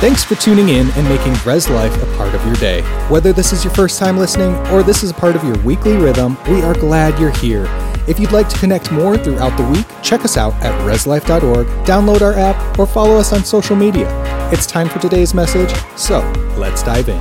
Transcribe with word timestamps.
Thanks 0.00 0.22
for 0.22 0.36
tuning 0.36 0.68
in 0.68 0.88
and 0.92 1.08
making 1.08 1.34
Res 1.44 1.68
Life 1.68 1.92
a 2.00 2.06
part 2.16 2.32
of 2.32 2.46
your 2.46 2.54
day. 2.54 2.82
Whether 3.08 3.32
this 3.32 3.52
is 3.52 3.64
your 3.64 3.74
first 3.74 3.98
time 3.98 4.16
listening 4.16 4.54
or 4.68 4.84
this 4.84 5.02
is 5.02 5.10
a 5.10 5.14
part 5.14 5.34
of 5.34 5.42
your 5.42 5.58
weekly 5.64 5.96
rhythm, 5.96 6.38
we 6.48 6.62
are 6.62 6.72
glad 6.72 7.18
you're 7.18 7.32
here. 7.32 7.64
If 8.06 8.20
you'd 8.20 8.30
like 8.30 8.48
to 8.48 8.58
connect 8.60 8.92
more 8.92 9.18
throughout 9.18 9.56
the 9.56 9.64
week, 9.64 9.86
check 10.00 10.24
us 10.24 10.36
out 10.36 10.54
at 10.62 10.72
reslife.org, 10.86 11.66
download 11.84 12.22
our 12.22 12.34
app, 12.34 12.78
or 12.78 12.86
follow 12.86 13.16
us 13.16 13.32
on 13.32 13.42
social 13.42 13.74
media. 13.74 14.06
It's 14.52 14.66
time 14.66 14.88
for 14.88 15.00
today's 15.00 15.34
message, 15.34 15.74
so 15.96 16.20
let's 16.56 16.84
dive 16.84 17.08
in. 17.08 17.20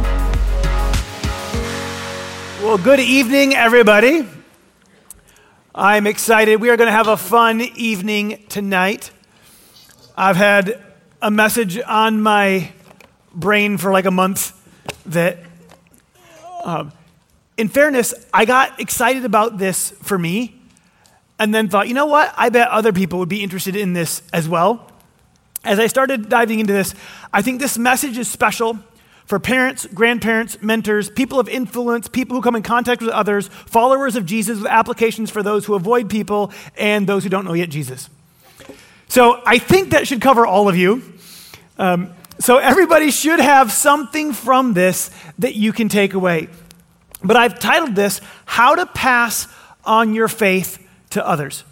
Well, 2.64 2.78
good 2.78 3.00
evening, 3.00 3.56
everybody. 3.56 4.28
I'm 5.74 6.06
excited. 6.06 6.62
We 6.62 6.70
are 6.70 6.78
going 6.78 6.90
to 6.90 6.96
have 6.96 7.08
a 7.08 7.18
fun 7.18 7.60
evening 7.60 8.46
tonight. 8.50 9.10
I've 10.16 10.36
had 10.36 10.84
a 11.22 11.32
message 11.32 11.80
on 11.80 12.22
my 12.22 12.72
brain 13.34 13.78
for 13.78 13.92
like 13.92 14.06
a 14.06 14.12
month 14.12 14.54
that, 15.08 15.40
um, 16.64 16.92
in 17.58 17.70
fairness, 17.70 18.14
I 18.34 18.46
got 18.46 18.80
excited 18.80 19.26
about 19.26 19.58
this 19.58 19.92
for 20.04 20.18
me 20.18 20.60
and 21.40 21.54
then 21.54 21.70
thought, 21.70 21.88
you 21.88 21.94
know 21.94 22.06
what? 22.06 22.34
I 22.38 22.50
bet 22.50 22.68
other 22.70 22.94
people 22.94 23.20
would 23.20 23.30
be 23.30 23.42
interested 23.42 23.76
in 23.76 23.94
this 23.94 24.22
as 24.32 24.48
well. 24.48 24.92
As 25.64 25.80
I 25.80 25.88
started 25.88 26.30
diving 26.30 26.60
into 26.60 26.74
this, 26.74 26.94
I 27.34 27.42
think 27.42 27.60
this 27.60 27.78
message 27.78 28.18
is 28.18 28.28
special 28.28 28.78
for 29.26 29.40
parents, 29.40 29.86
grandparents, 29.88 30.62
mentors, 30.62 31.10
people 31.10 31.40
of 31.40 31.50
influence, 31.50 32.08
people 32.08 32.36
who 32.38 32.42
come 32.42 32.56
in 32.56 32.64
contact 32.64 33.02
with 33.02 33.10
others, 33.10 33.48
followers 33.48 34.16
of 34.16 34.26
Jesus 34.26 34.60
with 34.60 34.68
applications 34.68 35.30
for 35.30 35.44
those 35.44 35.66
who 35.66 35.74
avoid 35.74 36.10
people 36.10 36.52
and 36.78 37.08
those 37.08 37.24
who 37.24 37.30
don't 37.30 37.44
know 37.44 37.54
yet 37.54 37.70
Jesus. 37.70 38.10
So 39.10 39.42
I 39.46 39.58
think 39.58 39.92
that 39.92 40.08
should 40.08 40.22
cover 40.22 40.46
all 40.46 40.70
of 40.70 40.78
you. 40.78 41.02
Um, 41.78 42.14
so 42.40 42.58
everybody 42.58 43.12
should 43.12 43.40
have 43.40 43.72
something 43.72 44.34
from 44.34 44.74
this 44.74 45.10
that 45.40 45.56
you 45.56 45.74
can 45.74 45.90
take 45.90 46.14
away. 46.14 46.50
But 47.24 47.36
I've 47.36 47.60
titled 47.60 47.96
this, 47.96 48.22
How 48.46 48.76
to 48.76 48.86
Pass 48.86 49.48
on 49.84 50.14
Your 50.14 50.28
Faith 50.28 50.86
to 51.12 51.28
Others. 51.28 51.64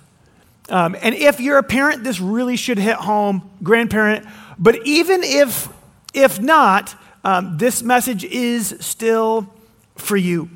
Um, 0.70 0.96
and 1.02 1.14
if 1.14 1.40
you're 1.40 1.60
a 1.60 1.64
parent, 1.64 2.04
this 2.04 2.20
really 2.20 2.56
should 2.56 2.80
hit 2.80 2.96
home, 2.96 3.50
grandparent. 3.62 4.26
But 4.58 4.86
even 4.86 5.24
if, 5.24 5.70
if 6.14 6.40
not, 6.42 6.96
um, 7.24 7.58
this 7.58 7.84
message 7.84 8.24
is 8.24 8.76
still 8.80 9.54
for 9.96 10.18
you. 10.18 10.50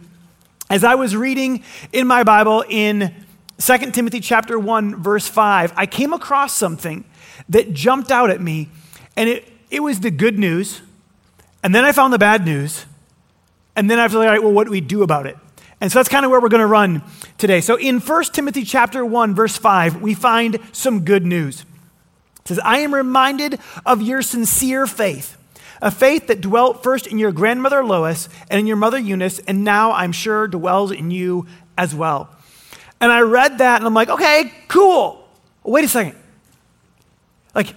As 0.70 0.84
I 0.84 0.96
was 0.96 1.16
reading 1.16 1.64
in 1.94 2.08
my 2.08 2.24
Bible 2.24 2.64
in 2.68 3.14
2 3.60 3.78
Timothy 3.92 4.20
chapter 4.20 4.58
1 4.58 5.02
verse 5.02 5.28
5, 5.28 5.74
I 5.76 5.86
came 5.86 6.14
across 6.14 6.56
something 6.56 7.06
that 7.50 7.74
jumped 7.74 8.12
out 8.12 8.30
at 8.30 8.42
me 8.42 8.70
and 9.16 9.30
it, 9.30 9.52
it 9.70 9.82
was 9.82 10.00
the 10.00 10.12
good 10.12 10.40
news. 10.40 10.82
And 11.64 11.76
then 11.76 11.86
I 11.86 11.92
found 11.92 12.14
the 12.14 12.20
bad 12.20 12.46
news. 12.46 12.86
And 13.76 13.90
then 13.90 14.00
I 14.00 14.04
was 14.04 14.14
like, 14.14 14.28
all 14.28 14.32
right, 14.34 14.44
well, 14.44 14.52
what 14.52 14.66
do 14.66 14.72
we 14.72 14.82
do 14.82 15.04
about 15.04 15.26
it? 15.26 15.38
And 15.82 15.92
so 15.92 16.00
that's 16.00 16.10
kind 16.10 16.26
of 16.26 16.32
where 16.32 16.42
we're 16.42 16.50
going 16.50 16.60
to 16.60 16.68
run 16.68 17.04
today. 17.38 17.62
So 17.62 17.78
in 17.78 18.00
1 18.00 18.24
Timothy 18.26 18.64
chapter 18.64 19.06
1 19.06 19.34
verse 19.34 19.58
5, 19.58 20.02
we 20.02 20.14
find 20.14 20.60
some 20.72 21.06
good 21.06 21.26
news. 21.26 21.62
It 22.42 22.48
says, 22.50 22.60
"I 22.60 22.80
am 22.80 22.94
reminded 22.94 23.60
of 23.86 24.02
your 24.02 24.22
sincere 24.22 24.88
faith, 24.88 25.38
a 25.82 25.92
faith 25.92 26.28
that 26.28 26.42
dwelt 26.42 26.84
first 26.84 27.08
in 27.08 27.18
your 27.18 27.32
grandmother 27.32 27.84
Lois 27.86 28.28
and 28.50 28.60
in 28.60 28.68
your 28.68 28.76
mother 28.76 28.98
Eunice, 28.98 29.40
and 29.40 29.64
now 29.64 29.94
I'm 29.94 30.12
sure 30.12 30.48
dwells 30.48 30.92
in 30.92 31.12
you 31.12 31.46
as 31.78 31.96
well." 31.96 32.30
And 33.00 33.12
I 33.12 33.22
read 33.22 33.60
that 33.60 33.78
and 33.78 33.88
I'm 33.88 33.94
like, 33.94 34.10
"Okay, 34.10 34.52
cool. 34.68 35.26
Wait 35.64 35.86
a 35.86 35.88
second. 35.88 36.16
Like 37.56 37.74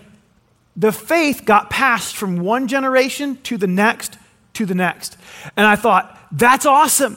the 0.77 0.93
faith 0.93 1.45
got 1.45 1.71
passed 1.71 2.17
from 2.17 2.39
one 2.39 2.69
generation 2.69 3.37
to 3.43 3.57
the 3.57 3.67
next 3.67 4.19
to 4.55 4.67
the 4.67 4.75
next. 4.75 5.17
And 5.57 5.67
I 5.67 5.77
thought, 5.77 6.19
that's 6.31 6.67
awesome. 6.67 7.17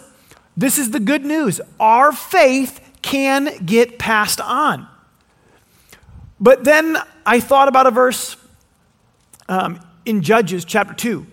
This 0.57 0.77
is 0.77 0.91
the 0.91 0.99
good 0.99 1.25
news. 1.25 1.59
Our 1.79 2.11
faith 2.11 2.81
can 3.01 3.65
get 3.65 3.99
passed 3.99 4.39
on. 4.39 4.87
But 6.39 6.63
then 6.63 6.97
I 7.25 7.39
thought 7.39 7.67
about 7.67 7.87
a 7.87 7.91
verse 7.91 8.37
um, 9.47 9.79
in 10.05 10.21
Judges 10.21 10.65
chapter 10.65 10.93
2. 10.93 11.25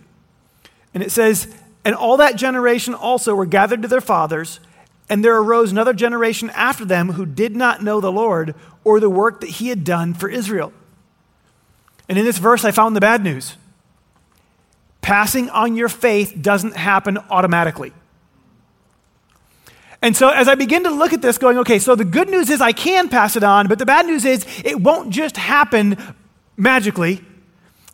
And 0.95 1.03
it 1.03 1.11
says, 1.11 1.53
And 1.85 1.95
all 1.95 2.19
that 2.19 2.37
generation 2.37 2.95
also 2.95 3.35
were 3.35 3.47
gathered 3.47 3.83
to 3.83 3.89
their 3.89 4.01
fathers, 4.01 4.61
and 5.09 5.25
there 5.25 5.37
arose 5.37 5.73
another 5.73 5.93
generation 5.93 6.51
after 6.51 6.85
them 6.85 7.13
who 7.13 7.27
did 7.27 7.57
not 7.57 7.83
know 7.83 8.01
the 8.01 8.13
Lord 8.13 8.55
or 8.85 9.01
the 9.01 9.11
work 9.11 9.41
that 9.41 9.51
he 9.51 9.69
had 9.69 9.85
done 9.85 10.15
for 10.15 10.29
Israel. 10.29 10.73
And 12.09 12.19
in 12.19 12.25
this 12.25 12.39
verse, 12.39 12.65
I 12.65 12.71
found 12.71 12.97
the 12.97 13.01
bad 13.01 13.23
news. 13.23 13.57
Passing 15.01 15.51
on 15.51 15.77
your 15.77 15.89
faith 15.89 16.37
doesn't 16.41 16.77
happen 16.77 17.19
automatically. 17.31 17.93
And 20.01 20.17
so, 20.17 20.29
as 20.29 20.49
I 20.49 20.57
begin 20.57 20.83
to 20.85 20.91
look 20.91 21.13
at 21.13 21.23
this, 21.23 21.39
going, 21.39 21.59
okay, 21.59 21.79
so 21.79 21.95
the 21.95 22.05
good 22.05 22.29
news 22.29 22.51
is 22.51 22.61
I 22.61 22.73
can 22.73 23.09
pass 23.09 23.37
it 23.37 23.45
on, 23.45 23.69
but 23.69 23.79
the 23.79 23.87
bad 23.87 24.07
news 24.07 24.25
is 24.25 24.45
it 24.65 24.81
won't 24.81 25.11
just 25.11 25.37
happen 25.37 25.97
magically. 26.57 27.25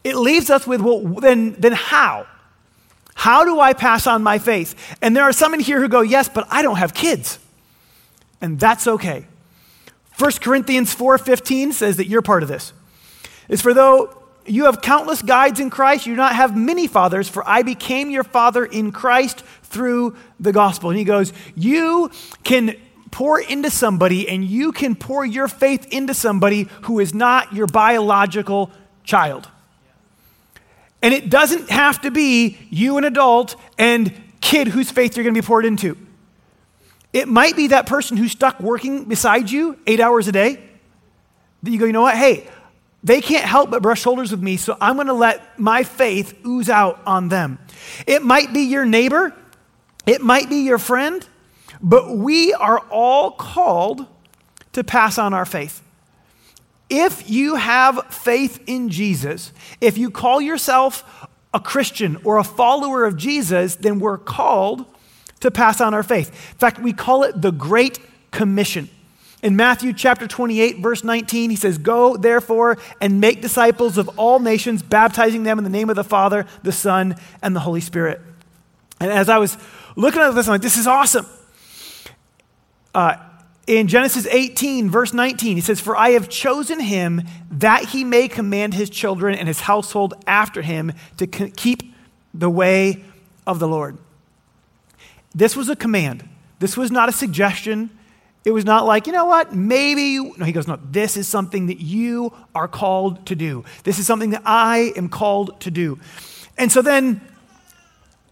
It 0.04 0.16
leaves 0.16 0.48
us 0.48 0.66
with, 0.66 0.80
well, 0.80 1.00
then, 1.00 1.52
then 1.58 1.72
how? 1.72 2.26
How 3.14 3.44
do 3.44 3.60
I 3.60 3.72
pass 3.74 4.06
on 4.06 4.22
my 4.22 4.38
faith? 4.38 4.96
And 5.02 5.14
there 5.14 5.24
are 5.24 5.32
some 5.32 5.52
in 5.52 5.60
here 5.60 5.80
who 5.80 5.88
go, 5.88 6.00
yes, 6.00 6.28
but 6.28 6.46
I 6.50 6.62
don't 6.62 6.76
have 6.76 6.94
kids. 6.94 7.38
And 8.40 8.58
that's 8.58 8.86
okay. 8.86 9.26
1 10.18 10.32
Corinthians 10.40 10.94
4:15 10.94 11.72
says 11.72 11.96
that 11.96 12.06
you're 12.06 12.22
part 12.22 12.42
of 12.42 12.48
this 12.48 12.72
is 13.48 13.62
for 13.62 13.74
though 13.74 14.14
you 14.46 14.64
have 14.64 14.80
countless 14.80 15.22
guides 15.22 15.60
in 15.60 15.70
Christ, 15.70 16.06
you 16.06 16.14
do 16.14 16.16
not 16.16 16.34
have 16.34 16.56
many 16.56 16.86
fathers, 16.86 17.28
for 17.28 17.46
I 17.48 17.62
became 17.62 18.10
your 18.10 18.24
father 18.24 18.64
in 18.64 18.92
Christ 18.92 19.42
through 19.62 20.16
the 20.40 20.52
gospel. 20.52 20.90
And 20.90 20.98
he 20.98 21.04
goes, 21.04 21.32
You 21.54 22.10
can 22.44 22.76
pour 23.10 23.40
into 23.40 23.70
somebody 23.70 24.28
and 24.28 24.44
you 24.44 24.72
can 24.72 24.94
pour 24.94 25.24
your 25.24 25.48
faith 25.48 25.86
into 25.92 26.14
somebody 26.14 26.68
who 26.82 27.00
is 27.00 27.14
not 27.14 27.52
your 27.52 27.66
biological 27.66 28.70
child. 29.04 29.48
And 31.02 31.14
it 31.14 31.30
doesn't 31.30 31.70
have 31.70 32.00
to 32.02 32.10
be 32.10 32.58
you, 32.70 32.98
an 32.98 33.04
adult, 33.04 33.56
and 33.78 34.12
kid 34.40 34.68
whose 34.68 34.90
faith 34.90 35.16
you're 35.16 35.24
going 35.24 35.34
to 35.34 35.40
be 35.40 35.46
poured 35.46 35.64
into. 35.64 35.96
It 37.12 37.28
might 37.28 37.56
be 37.56 37.68
that 37.68 37.86
person 37.86 38.16
who's 38.16 38.32
stuck 38.32 38.60
working 38.60 39.04
beside 39.04 39.50
you 39.50 39.78
eight 39.86 40.00
hours 40.00 40.28
a 40.28 40.32
day 40.32 40.62
that 41.62 41.70
you 41.70 41.78
go, 41.78 41.86
you 41.86 41.92
know 41.92 42.02
what? 42.02 42.16
Hey, 42.16 42.48
they 43.02 43.20
can't 43.20 43.44
help 43.44 43.70
but 43.70 43.82
brush 43.82 44.02
shoulders 44.02 44.30
with 44.30 44.42
me, 44.42 44.56
so 44.56 44.76
I'm 44.80 44.96
going 44.96 45.06
to 45.06 45.12
let 45.12 45.58
my 45.58 45.84
faith 45.84 46.36
ooze 46.44 46.68
out 46.68 47.00
on 47.06 47.28
them. 47.28 47.58
It 48.06 48.22
might 48.22 48.52
be 48.52 48.62
your 48.62 48.84
neighbor, 48.84 49.34
it 50.06 50.20
might 50.20 50.48
be 50.48 50.62
your 50.62 50.78
friend, 50.78 51.26
but 51.80 52.16
we 52.16 52.52
are 52.54 52.80
all 52.90 53.30
called 53.30 54.06
to 54.72 54.82
pass 54.82 55.18
on 55.18 55.32
our 55.32 55.44
faith. 55.44 55.82
If 56.90 57.28
you 57.28 57.56
have 57.56 58.06
faith 58.12 58.62
in 58.66 58.88
Jesus, 58.88 59.52
if 59.80 59.98
you 59.98 60.10
call 60.10 60.40
yourself 60.40 61.28
a 61.52 61.60
Christian 61.60 62.18
or 62.24 62.38
a 62.38 62.44
follower 62.44 63.04
of 63.04 63.16
Jesus, 63.16 63.76
then 63.76 64.00
we're 64.00 64.18
called 64.18 64.86
to 65.40 65.50
pass 65.50 65.80
on 65.80 65.94
our 65.94 66.02
faith. 66.02 66.28
In 66.28 66.58
fact, 66.58 66.80
we 66.80 66.92
call 66.92 67.22
it 67.22 67.40
the 67.40 67.52
Great 67.52 67.98
Commission. 68.30 68.88
In 69.42 69.54
Matthew 69.54 69.92
chapter 69.92 70.26
28, 70.26 70.78
verse 70.78 71.04
19, 71.04 71.50
he 71.50 71.56
says, 71.56 71.78
Go 71.78 72.16
therefore 72.16 72.76
and 73.00 73.20
make 73.20 73.40
disciples 73.40 73.96
of 73.96 74.08
all 74.18 74.40
nations, 74.40 74.82
baptizing 74.82 75.44
them 75.44 75.58
in 75.58 75.64
the 75.64 75.70
name 75.70 75.90
of 75.90 75.96
the 75.96 76.04
Father, 76.04 76.46
the 76.64 76.72
Son, 76.72 77.14
and 77.40 77.54
the 77.54 77.60
Holy 77.60 77.80
Spirit. 77.80 78.20
And 79.00 79.12
as 79.12 79.28
I 79.28 79.38
was 79.38 79.56
looking 79.94 80.20
at 80.20 80.32
this, 80.32 80.48
I'm 80.48 80.52
like, 80.52 80.60
this 80.60 80.76
is 80.76 80.88
awesome. 80.88 81.26
Uh, 82.92 83.16
in 83.68 83.86
Genesis 83.86 84.26
18, 84.26 84.90
verse 84.90 85.12
19, 85.12 85.56
he 85.56 85.60
says, 85.60 85.78
For 85.78 85.96
I 85.96 86.10
have 86.10 86.28
chosen 86.28 86.80
him 86.80 87.22
that 87.50 87.84
he 87.90 88.02
may 88.02 88.26
command 88.26 88.74
his 88.74 88.90
children 88.90 89.38
and 89.38 89.46
his 89.46 89.60
household 89.60 90.14
after 90.26 90.62
him 90.62 90.92
to 91.18 91.26
keep 91.26 91.94
the 92.34 92.50
way 92.50 93.04
of 93.46 93.58
the 93.58 93.68
Lord. 93.68 93.98
This 95.34 95.54
was 95.54 95.68
a 95.68 95.76
command. 95.76 96.28
This 96.58 96.76
was 96.76 96.90
not 96.90 97.08
a 97.08 97.12
suggestion. 97.12 97.90
It 98.48 98.52
was 98.52 98.64
not 98.64 98.86
like, 98.86 99.06
you 99.06 99.12
know 99.12 99.26
what, 99.26 99.54
maybe 99.54 100.04
you. 100.04 100.34
No, 100.38 100.46
he 100.46 100.52
goes, 100.52 100.66
no, 100.66 100.78
this 100.82 101.18
is 101.18 101.28
something 101.28 101.66
that 101.66 101.80
you 101.80 102.32
are 102.54 102.66
called 102.66 103.26
to 103.26 103.36
do. 103.36 103.62
This 103.84 103.98
is 103.98 104.06
something 104.06 104.30
that 104.30 104.40
I 104.46 104.94
am 104.96 105.10
called 105.10 105.60
to 105.60 105.70
do. 105.70 105.98
And 106.56 106.72
so 106.72 106.80
then 106.80 107.20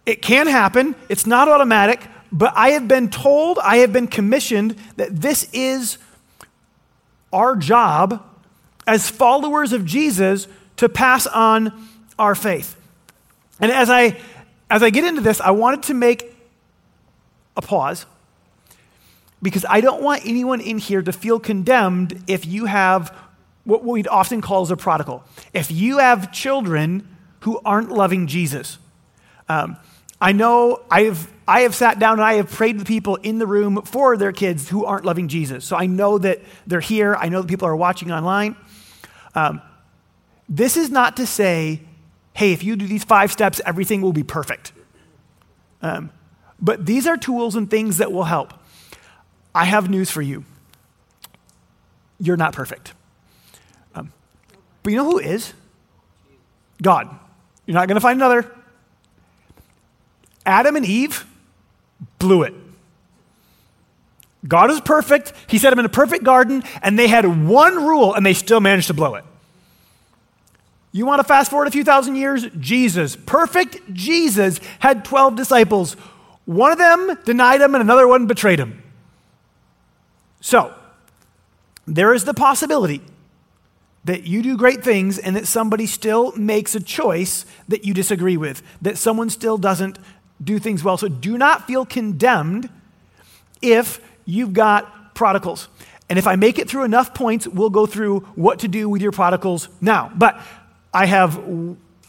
it 0.07 0.23
can 0.23 0.47
happen, 0.47 0.95
it's 1.07 1.27
not 1.27 1.47
automatic, 1.47 2.01
but 2.31 2.51
I 2.55 2.69
have 2.69 2.87
been 2.87 3.11
told, 3.11 3.59
I 3.59 3.77
have 3.77 3.93
been 3.93 4.07
commissioned 4.07 4.75
that 4.95 5.15
this 5.21 5.47
is 5.53 5.99
our 7.31 7.55
job 7.55 8.27
as 8.87 9.11
followers 9.11 9.71
of 9.71 9.85
Jesus 9.85 10.47
to 10.77 10.89
pass 10.89 11.27
on 11.27 11.87
our 12.17 12.33
faith. 12.33 12.75
And 13.59 13.71
as 13.71 13.91
I 13.91 14.19
as 14.67 14.81
I 14.81 14.89
get 14.89 15.03
into 15.03 15.21
this, 15.21 15.39
I 15.41 15.51
wanted 15.51 15.83
to 15.83 15.93
make 15.93 16.35
a 17.55 17.61
pause 17.61 18.07
because 19.41 19.65
I 19.69 19.81
don't 19.81 20.01
want 20.01 20.25
anyone 20.25 20.61
in 20.61 20.77
here 20.77 21.01
to 21.01 21.11
feel 21.11 21.39
condemned 21.39 22.23
if 22.27 22.45
you 22.45 22.65
have 22.65 23.15
what 23.63 23.83
we'd 23.83 24.07
often 24.07 24.41
call 24.41 24.61
as 24.61 24.71
a 24.71 24.77
prodigal. 24.77 25.23
If 25.53 25.71
you 25.71 25.99
have 25.99 26.31
children 26.31 27.15
who 27.41 27.59
aren't 27.63 27.89
loving 27.89 28.27
Jesus. 28.27 28.77
Um, 29.49 29.77
I 30.19 30.31
know 30.31 30.81
I've, 30.89 31.31
I 31.47 31.61
have 31.61 31.75
sat 31.75 31.99
down 31.99 32.13
and 32.13 32.23
I 32.23 32.33
have 32.35 32.49
prayed 32.49 32.77
with 32.77 32.87
people 32.87 33.17
in 33.17 33.37
the 33.37 33.45
room 33.45 33.83
for 33.83 34.17
their 34.17 34.31
kids 34.31 34.69
who 34.69 34.85
aren't 34.85 35.05
loving 35.05 35.27
Jesus. 35.27 35.63
So 35.63 35.75
I 35.75 35.85
know 35.85 36.17
that 36.17 36.41
they're 36.65 36.79
here. 36.79 37.15
I 37.15 37.29
know 37.29 37.41
that 37.41 37.47
people 37.47 37.67
are 37.67 37.75
watching 37.75 38.11
online. 38.11 38.55
Um, 39.35 39.61
this 40.49 40.77
is 40.77 40.89
not 40.89 41.17
to 41.17 41.27
say, 41.27 41.81
hey, 42.33 42.53
if 42.53 42.63
you 42.63 42.75
do 42.75 42.87
these 42.87 43.03
five 43.03 43.31
steps, 43.31 43.61
everything 43.65 44.01
will 44.01 44.13
be 44.13 44.23
perfect. 44.23 44.71
Um, 45.81 46.11
but 46.59 46.85
these 46.85 47.05
are 47.05 47.17
tools 47.17 47.55
and 47.55 47.69
things 47.69 47.97
that 47.97 48.11
will 48.11 48.23
help. 48.23 48.53
I 49.53 49.65
have 49.65 49.89
news 49.89 50.11
for 50.11 50.21
you. 50.21 50.43
You're 52.19 52.37
not 52.37 52.53
perfect. 52.53 52.93
Um, 53.95 54.11
but 54.83 54.91
you 54.91 54.97
know 54.97 55.05
who 55.05 55.19
is? 55.19 55.53
God. 56.81 57.09
You're 57.65 57.75
not 57.75 57.87
going 57.87 57.95
to 57.95 58.01
find 58.01 58.17
another. 58.17 58.51
Adam 60.45 60.75
and 60.75 60.85
Eve 60.85 61.25
blew 62.19 62.43
it. 62.43 62.53
God 64.47 64.71
is 64.71 64.79
perfect. 64.79 65.33
He 65.47 65.57
set 65.57 65.71
them 65.71 65.79
in 65.79 65.85
a 65.85 65.89
perfect 65.89 66.23
garden, 66.23 66.63
and 66.81 66.97
they 66.97 67.07
had 67.07 67.47
one 67.47 67.85
rule, 67.85 68.13
and 68.13 68.25
they 68.25 68.33
still 68.33 68.61
managed 68.61 68.87
to 68.87 68.93
blow 68.93 69.15
it. 69.15 69.25
You 70.91 71.05
want 71.05 71.19
to 71.19 71.23
fast 71.23 71.51
forward 71.51 71.67
a 71.67 71.71
few 71.71 71.83
thousand 71.83 72.15
years? 72.15 72.45
Jesus, 72.57 73.15
perfect 73.15 73.93
Jesus, 73.93 74.59
had 74.79 75.03
12 75.03 75.35
disciples. 75.35 75.93
One 76.45 76.71
of 76.71 76.77
them 76.77 77.17
denied 77.25 77.61
him, 77.61 77.75
and 77.75 77.81
another 77.81 78.07
one 78.07 78.25
betrayed 78.25 78.59
him. 78.59 78.81
So, 80.47 80.73
there 81.85 82.13
is 82.13 82.23
the 82.23 82.33
possibility 82.33 83.01
that 84.05 84.23
you 84.23 84.41
do 84.41 84.55
great 84.55 84.81
things 84.81 85.19
and 85.19 85.35
that 85.35 85.45
somebody 85.45 85.85
still 85.85 86.31
makes 86.37 86.73
a 86.73 86.79
choice 86.79 87.45
that 87.67 87.83
you 87.83 87.93
disagree 87.93 88.37
with, 88.37 88.63
that 88.81 88.97
someone 88.97 89.29
still 89.29 89.57
doesn't 89.57 89.99
do 90.41 90.57
things 90.57 90.85
well. 90.85 90.95
So 90.95 91.09
do 91.09 91.37
not 91.37 91.67
feel 91.67 91.85
condemned 91.85 92.69
if 93.61 93.99
you've 94.23 94.53
got 94.53 95.13
prodigals. 95.15 95.67
And 96.07 96.17
if 96.17 96.27
I 96.27 96.37
make 96.37 96.59
it 96.59 96.69
through 96.69 96.85
enough 96.85 97.13
points, 97.13 97.45
we'll 97.45 97.69
go 97.69 97.85
through 97.85 98.21
what 98.35 98.59
to 98.59 98.69
do 98.69 98.87
with 98.87 99.01
your 99.01 99.11
prodigals 99.11 99.67
now. 99.81 100.09
But 100.15 100.39
I 100.93 101.07
have, 101.07 101.37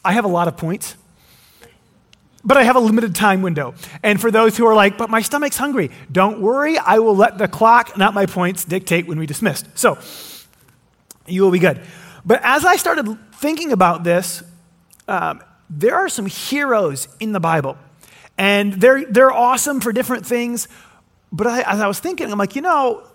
I 0.05 0.12
have 0.12 0.25
a 0.25 0.29
lot 0.29 0.46
of 0.46 0.56
points, 0.56 0.94
but 2.49 2.56
I 2.56 2.62
have 2.62 2.77
a 2.77 2.81
limited 2.81 3.15
time 3.15 3.43
window. 3.43 3.75
And 4.03 4.19
for 4.19 4.31
those 4.31 4.56
who 4.56 4.67
are 4.67 4.75
like, 4.75 4.97
but 4.97 5.11
my 5.11 5.21
stomach's 5.21 5.59
hungry, 5.59 5.91
don't 6.11 6.41
worry, 6.41 6.79
I 6.79 6.99
will 6.99 7.15
let 7.15 7.37
the 7.37 7.47
clock, 7.47 7.99
not 7.99 8.15
my 8.15 8.25
points, 8.25 8.65
dictate 8.65 9.06
when 9.06 9.19
we 9.19 9.27
dismissed. 9.27 9.67
So 9.75 9.99
you 11.27 11.43
will 11.43 11.50
be 11.50 11.59
good. 11.59 11.79
But 12.25 12.41
as 12.43 12.65
I 12.65 12.77
started 12.77 13.19
thinking 13.35 13.71
about 13.73 14.03
this, 14.03 14.43
um, 15.06 15.43
there 15.69 15.95
are 15.95 16.09
some 16.09 16.25
heroes 16.25 17.06
in 17.21 17.33
the 17.33 17.41
Bible. 17.41 17.77
And 18.39 18.73
they're, 18.73 19.05
they're 19.05 19.33
awesome 19.33 19.83
for 19.83 19.93
different 19.93 20.25
things. 20.25 20.69
But 21.31 21.49
I, 21.49 21.61
as 21.71 21.81
I 21.81 21.87
was 21.87 22.00
thinking, 22.00 22.33
I'm 22.33 22.39
like, 22.39 22.56
you 22.56 22.62
know, 22.62 23.06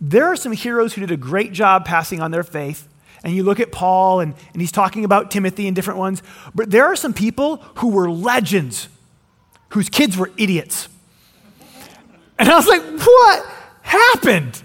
there 0.00 0.26
are 0.26 0.36
some 0.36 0.50
heroes 0.50 0.92
who 0.94 1.02
did 1.02 1.12
a 1.12 1.16
great 1.16 1.52
job 1.52 1.84
passing 1.84 2.20
on 2.20 2.32
their 2.32 2.42
faith. 2.42 2.88
And 3.24 3.34
you 3.34 3.44
look 3.44 3.60
at 3.60 3.70
Paul, 3.70 4.20
and, 4.20 4.34
and 4.52 4.60
he's 4.60 4.72
talking 4.72 5.04
about 5.04 5.30
Timothy 5.30 5.66
and 5.66 5.76
different 5.76 5.98
ones. 5.98 6.22
But 6.54 6.70
there 6.70 6.86
are 6.86 6.96
some 6.96 7.14
people 7.14 7.56
who 7.76 7.88
were 7.88 8.10
legends, 8.10 8.88
whose 9.70 9.88
kids 9.88 10.16
were 10.16 10.30
idiots. 10.36 10.88
And 12.38 12.48
I 12.48 12.56
was 12.56 12.66
like, 12.66 12.82
what 12.82 13.46
happened? 13.82 14.62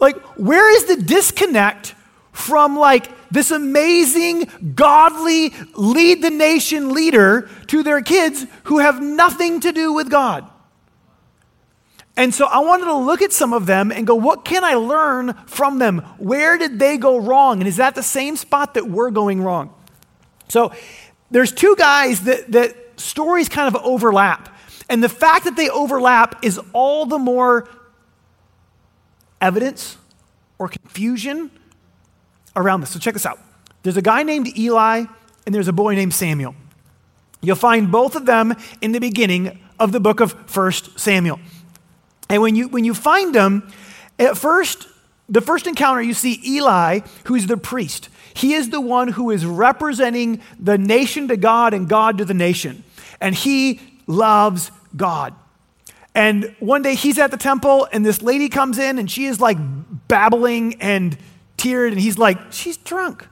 Like, 0.00 0.16
where 0.36 0.70
is 0.76 0.84
the 0.84 0.96
disconnect 0.96 1.94
from 2.32 2.76
like 2.76 3.08
this 3.30 3.50
amazing, 3.50 4.48
godly, 4.74 5.52
lead 5.74 6.22
the 6.22 6.30
nation 6.30 6.92
leader 6.92 7.48
to 7.66 7.82
their 7.82 8.00
kids 8.00 8.46
who 8.64 8.78
have 8.78 9.02
nothing 9.02 9.60
to 9.60 9.72
do 9.72 9.92
with 9.92 10.08
God. 10.08 10.48
And 12.16 12.32
so 12.32 12.46
I 12.46 12.60
wanted 12.60 12.84
to 12.84 12.94
look 12.94 13.22
at 13.22 13.32
some 13.32 13.52
of 13.52 13.66
them 13.66 13.90
and 13.90 14.06
go, 14.06 14.14
what 14.14 14.44
can 14.44 14.62
I 14.62 14.74
learn 14.74 15.34
from 15.46 15.78
them? 15.78 15.98
Where 16.18 16.56
did 16.56 16.78
they 16.78 16.96
go 16.96 17.18
wrong? 17.18 17.60
And 17.60 17.66
is 17.66 17.76
that 17.76 17.96
the 17.96 18.02
same 18.02 18.36
spot 18.36 18.74
that 18.74 18.88
we're 18.88 19.10
going 19.10 19.42
wrong? 19.42 19.74
So 20.48 20.72
there's 21.30 21.50
two 21.50 21.74
guys 21.76 22.22
that, 22.22 22.52
that 22.52 22.76
stories 23.00 23.48
kind 23.48 23.74
of 23.74 23.82
overlap. 23.82 24.56
And 24.88 25.02
the 25.02 25.08
fact 25.08 25.44
that 25.44 25.56
they 25.56 25.68
overlap 25.68 26.44
is 26.44 26.60
all 26.72 27.06
the 27.06 27.18
more 27.18 27.68
evidence 29.40 29.96
or 30.58 30.68
confusion 30.68 31.50
around 32.54 32.80
this. 32.80 32.90
So 32.90 33.00
check 33.00 33.14
this 33.14 33.26
out. 33.26 33.40
There's 33.82 33.96
a 33.96 34.02
guy 34.02 34.22
named 34.22 34.56
Eli, 34.56 35.04
and 35.46 35.54
there's 35.54 35.68
a 35.68 35.72
boy 35.72 35.94
named 35.94 36.14
Samuel. 36.14 36.54
You'll 37.42 37.56
find 37.56 37.90
both 37.90 38.14
of 38.14 38.24
them 38.24 38.54
in 38.80 38.92
the 38.92 39.00
beginning 39.00 39.58
of 39.78 39.92
the 39.92 40.00
book 40.00 40.20
of 40.20 40.32
First 40.48 40.98
Samuel. 40.98 41.40
And 42.28 42.42
when 42.42 42.56
you, 42.56 42.68
when 42.68 42.84
you 42.84 42.94
find 42.94 43.34
them, 43.34 43.70
at 44.18 44.36
first, 44.36 44.86
the 45.28 45.40
first 45.40 45.66
encounter, 45.66 46.02
you 46.02 46.14
see 46.14 46.40
Eli, 46.44 47.00
who's 47.24 47.46
the 47.46 47.56
priest. 47.56 48.08
He 48.34 48.54
is 48.54 48.70
the 48.70 48.80
one 48.80 49.08
who 49.08 49.30
is 49.30 49.46
representing 49.46 50.40
the 50.58 50.76
nation 50.76 51.28
to 51.28 51.36
God 51.36 51.72
and 51.74 51.88
God 51.88 52.18
to 52.18 52.24
the 52.24 52.34
nation. 52.34 52.84
And 53.20 53.34
he 53.34 53.80
loves 54.06 54.70
God. 54.96 55.34
And 56.14 56.54
one 56.60 56.82
day 56.82 56.94
he's 56.94 57.18
at 57.18 57.30
the 57.30 57.36
temple, 57.36 57.88
and 57.92 58.06
this 58.06 58.22
lady 58.22 58.48
comes 58.48 58.78
in, 58.78 58.98
and 58.98 59.10
she 59.10 59.26
is 59.26 59.40
like 59.40 59.58
babbling 60.08 60.80
and 60.80 61.16
teared, 61.56 61.88
and 61.88 62.00
he's 62.00 62.18
like, 62.18 62.38
She's 62.50 62.76
drunk. 62.76 63.26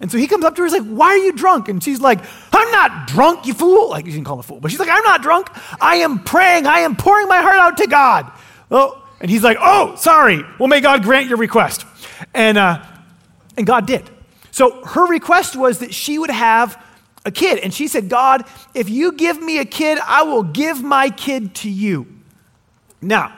And 0.00 0.12
so 0.12 0.18
he 0.18 0.28
comes 0.28 0.44
up 0.44 0.54
to 0.54 0.62
her, 0.62 0.66
he's 0.66 0.78
like, 0.78 0.88
Why 0.88 1.08
are 1.08 1.18
you 1.18 1.32
drunk? 1.32 1.68
And 1.68 1.82
she's 1.82 2.00
like, 2.00 2.20
I'm 2.52 2.70
not 2.70 3.08
drunk, 3.08 3.46
you 3.46 3.54
fool. 3.54 3.90
Like, 3.90 4.06
you 4.06 4.12
can 4.12 4.24
call 4.24 4.34
him 4.34 4.40
a 4.40 4.44
fool, 4.44 4.60
but 4.60 4.70
she's 4.70 4.80
like, 4.80 4.90
I'm 4.90 5.02
not 5.04 5.22
drunk. 5.22 5.48
I 5.80 5.96
am 5.96 6.22
praying. 6.22 6.66
I 6.66 6.80
am 6.80 6.96
pouring 6.96 7.28
my 7.28 7.40
heart 7.40 7.58
out 7.58 7.76
to 7.78 7.86
God. 7.86 8.30
Oh, 8.70 9.02
and 9.20 9.30
he's 9.30 9.42
like, 9.42 9.56
Oh, 9.60 9.96
sorry. 9.96 10.42
Well, 10.58 10.68
may 10.68 10.80
God 10.80 11.02
grant 11.02 11.28
your 11.28 11.38
request. 11.38 11.84
And, 12.34 12.58
uh, 12.58 12.84
and 13.56 13.66
God 13.66 13.86
did. 13.86 14.08
So 14.50 14.84
her 14.84 15.06
request 15.06 15.56
was 15.56 15.78
that 15.80 15.94
she 15.94 16.18
would 16.18 16.30
have 16.30 16.82
a 17.24 17.30
kid. 17.30 17.58
And 17.58 17.72
she 17.72 17.88
said, 17.88 18.08
God, 18.08 18.44
if 18.74 18.88
you 18.88 19.12
give 19.12 19.40
me 19.40 19.58
a 19.58 19.64
kid, 19.64 19.98
I 20.04 20.22
will 20.22 20.42
give 20.42 20.82
my 20.82 21.10
kid 21.10 21.54
to 21.56 21.70
you. 21.70 22.06
Now, 23.00 23.36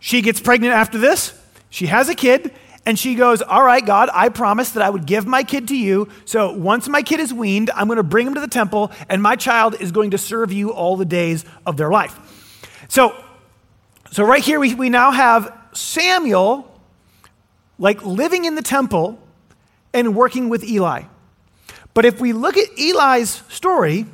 she 0.00 0.22
gets 0.22 0.40
pregnant 0.40 0.74
after 0.74 0.98
this. 0.98 1.38
She 1.70 1.86
has 1.86 2.08
a 2.08 2.14
kid. 2.14 2.52
And 2.86 2.96
she 2.96 3.16
goes, 3.16 3.42
All 3.42 3.64
right, 3.64 3.84
God, 3.84 4.08
I 4.14 4.28
promised 4.28 4.74
that 4.74 4.82
I 4.84 4.88
would 4.88 5.06
give 5.06 5.26
my 5.26 5.42
kid 5.42 5.68
to 5.68 5.76
you. 5.76 6.08
So 6.24 6.52
once 6.52 6.88
my 6.88 7.02
kid 7.02 7.18
is 7.18 7.34
weaned, 7.34 7.68
I'm 7.74 7.88
going 7.88 7.96
to 7.96 8.04
bring 8.04 8.28
him 8.28 8.34
to 8.34 8.40
the 8.40 8.46
temple, 8.46 8.92
and 9.08 9.20
my 9.20 9.34
child 9.34 9.74
is 9.80 9.90
going 9.90 10.12
to 10.12 10.18
serve 10.18 10.52
you 10.52 10.72
all 10.72 10.96
the 10.96 11.04
days 11.04 11.44
of 11.66 11.76
their 11.76 11.90
life. 11.90 12.16
So, 12.88 13.12
so 14.12 14.24
right 14.24 14.42
here, 14.42 14.60
we, 14.60 14.72
we 14.74 14.88
now 14.88 15.10
have 15.10 15.52
Samuel, 15.72 16.80
like 17.76 18.04
living 18.04 18.44
in 18.44 18.54
the 18.54 18.62
temple 18.62 19.18
and 19.92 20.14
working 20.14 20.48
with 20.48 20.62
Eli. 20.62 21.02
But 21.92 22.04
if 22.04 22.20
we 22.20 22.32
look 22.32 22.56
at 22.56 22.68
Eli's 22.78 23.42
story, 23.48 24.06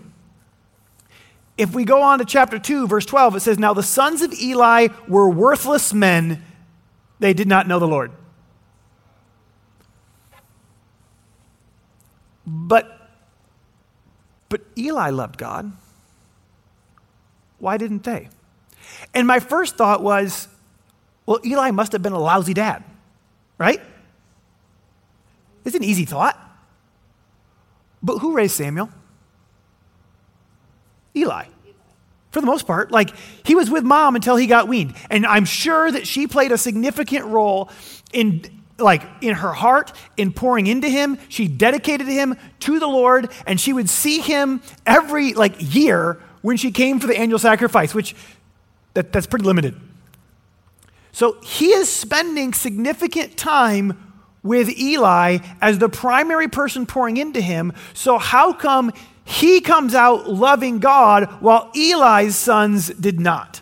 if 1.58 1.75
we 1.75 1.85
go 1.85 2.00
on 2.00 2.20
to 2.20 2.25
chapter 2.25 2.58
2, 2.58 2.87
verse 2.87 3.04
12, 3.04 3.37
it 3.37 3.40
says, 3.40 3.58
Now 3.58 3.75
the 3.75 3.82
sons 3.82 4.23
of 4.23 4.32
Eli 4.32 4.88
were 5.06 5.28
worthless 5.28 5.92
men, 5.92 6.42
they 7.18 7.35
did 7.35 7.49
not 7.49 7.68
know 7.68 7.78
the 7.78 7.87
Lord. 7.87 8.12
But, 12.54 13.09
but 14.50 14.61
Eli 14.76 15.09
loved 15.09 15.38
God. 15.38 15.73
Why 17.59 17.78
didn't 17.78 18.04
they? 18.04 18.28
And 19.14 19.26
my 19.26 19.40
first 19.40 19.76
thought 19.76 20.02
was, 20.02 20.49
well, 21.25 21.40
Eli 21.47 21.71
must 21.71 21.92
have 21.92 22.02
been 22.02 22.12
a 22.12 22.18
lousy 22.18 22.52
dad, 22.52 22.85
right? 23.56 23.80
It's 25.64 25.75
an 25.75 25.82
easy 25.82 26.04
thought. 26.04 26.38
But 28.02 28.18
who 28.18 28.35
raised 28.35 28.54
Samuel? 28.54 28.90
Eli. 31.16 31.47
For 32.32 32.40
the 32.40 32.47
most 32.47 32.66
part, 32.66 32.90
like 32.90 33.14
he 33.44 33.54
was 33.54 33.71
with 33.71 33.85
mom 33.85 34.14
until 34.14 34.37
he 34.37 34.47
got 34.47 34.68
weaned. 34.68 34.94
And 35.09 35.25
I'm 35.25 35.47
sure 35.47 35.90
that 35.90 36.06
she 36.06 36.26
played 36.26 36.52
a 36.52 36.59
significant 36.59 37.25
role 37.26 37.71
in 38.12 38.62
like 38.82 39.02
in 39.20 39.34
her 39.34 39.52
heart 39.52 39.92
in 40.16 40.32
pouring 40.32 40.66
into 40.66 40.88
him 40.88 41.18
she 41.28 41.48
dedicated 41.48 42.06
him 42.06 42.36
to 42.60 42.78
the 42.78 42.86
lord 42.86 43.30
and 43.46 43.60
she 43.60 43.72
would 43.72 43.88
see 43.88 44.20
him 44.20 44.60
every 44.84 45.32
like 45.32 45.54
year 45.58 46.20
when 46.42 46.56
she 46.56 46.70
came 46.70 46.98
for 46.98 47.06
the 47.06 47.16
annual 47.16 47.38
sacrifice 47.38 47.94
which 47.94 48.14
that, 48.94 49.12
that's 49.12 49.26
pretty 49.26 49.44
limited. 49.44 49.78
So 51.12 51.40
he 51.42 51.72
is 51.72 51.90
spending 51.90 52.52
significant 52.54 53.36
time 53.36 54.14
with 54.42 54.76
eli 54.78 55.38
as 55.60 55.78
the 55.78 55.88
primary 55.88 56.48
person 56.48 56.86
pouring 56.86 57.16
into 57.16 57.40
him. 57.40 57.72
So 57.94 58.18
how 58.18 58.52
come 58.52 58.92
he 59.24 59.60
comes 59.60 59.94
out 59.94 60.28
loving 60.28 60.78
god 60.78 61.24
while 61.40 61.70
eli's 61.74 62.34
sons 62.36 62.88
did 62.88 63.20
not? 63.20 63.60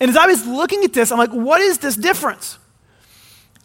And 0.00 0.10
as 0.10 0.16
i 0.16 0.26
was 0.26 0.46
looking 0.46 0.84
at 0.84 0.92
this 0.92 1.10
i'm 1.10 1.18
like 1.18 1.32
what 1.32 1.60
is 1.60 1.78
this 1.78 1.96
difference 1.96 2.58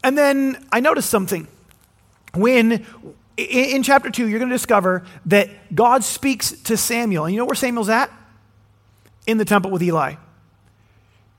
and 0.03 0.17
then 0.17 0.63
I 0.71 0.81
noticed 0.81 1.09
something. 1.09 1.47
When, 2.35 2.85
in, 3.37 3.83
chapter 3.83 4.09
2, 4.09 4.27
you're 4.27 4.39
going 4.39 4.49
to 4.49 4.55
discover 4.55 5.05
that 5.27 5.73
God 5.73 6.03
speaks 6.03 6.51
to 6.63 6.75
Samuel. 6.75 7.25
And 7.25 7.33
you 7.33 7.39
know 7.39 7.45
where 7.45 7.55
Samuel's 7.55 7.89
at? 7.89 8.11
In 9.25 9.37
the 9.37 9.45
temple 9.45 9.71
with 9.71 9.81
Eli. 9.81 10.15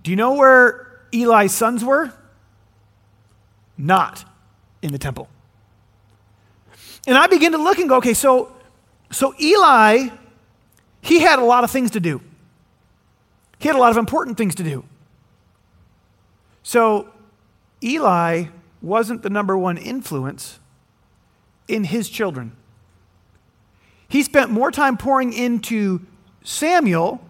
Do 0.02 0.11
you 0.11 0.16
know 0.16 0.35
where 0.35 1.00
Eli's 1.12 1.52
sons 1.52 1.85
were? 1.85 2.12
Not 3.76 4.25
in 4.83 4.92
the 4.92 4.99
temple. 4.99 5.28
And 7.06 7.18
I 7.18 7.26
begin 7.26 7.52
to 7.52 7.59
look 7.59 7.78
and 7.78 7.88
go, 7.88 7.97
okay, 7.97 8.14
so, 8.14 8.54
so 9.11 9.35
Eli, 9.38 10.09
he 11.02 11.21
had 11.21 11.38
a 11.38 11.44
lot 11.44 11.64
of 11.64 11.71
things 11.71 11.90
to 11.92 12.00
do. 12.00 12.21
He 13.59 13.68
had 13.68 13.76
a 13.76 13.80
lot 13.80 13.90
of 13.90 13.99
important 13.99 14.38
things 14.38 14.54
to 14.56 14.62
do. 14.62 14.85
So 16.62 17.13
Eli 17.84 18.46
wasn't 18.80 19.22
the 19.22 19.30
number 19.30 19.56
one 19.56 19.76
influence 19.76 20.58
in 21.68 21.84
his 21.84 22.08
children. 22.08 22.56
He 24.08 24.22
spent 24.22 24.50
more 24.50 24.70
time 24.70 24.96
pouring 24.96 25.32
into 25.32 26.00
Samuel 26.42 27.20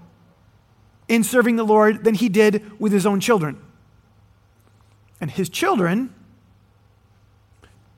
in 1.09 1.25
serving 1.25 1.57
the 1.57 1.65
Lord 1.65 2.05
than 2.05 2.15
he 2.15 2.29
did 2.29 2.79
with 2.81 2.93
his 2.93 3.07
own 3.07 3.21
children. 3.21 3.61
And 5.21 5.31
his 5.31 5.49
children 5.49 6.15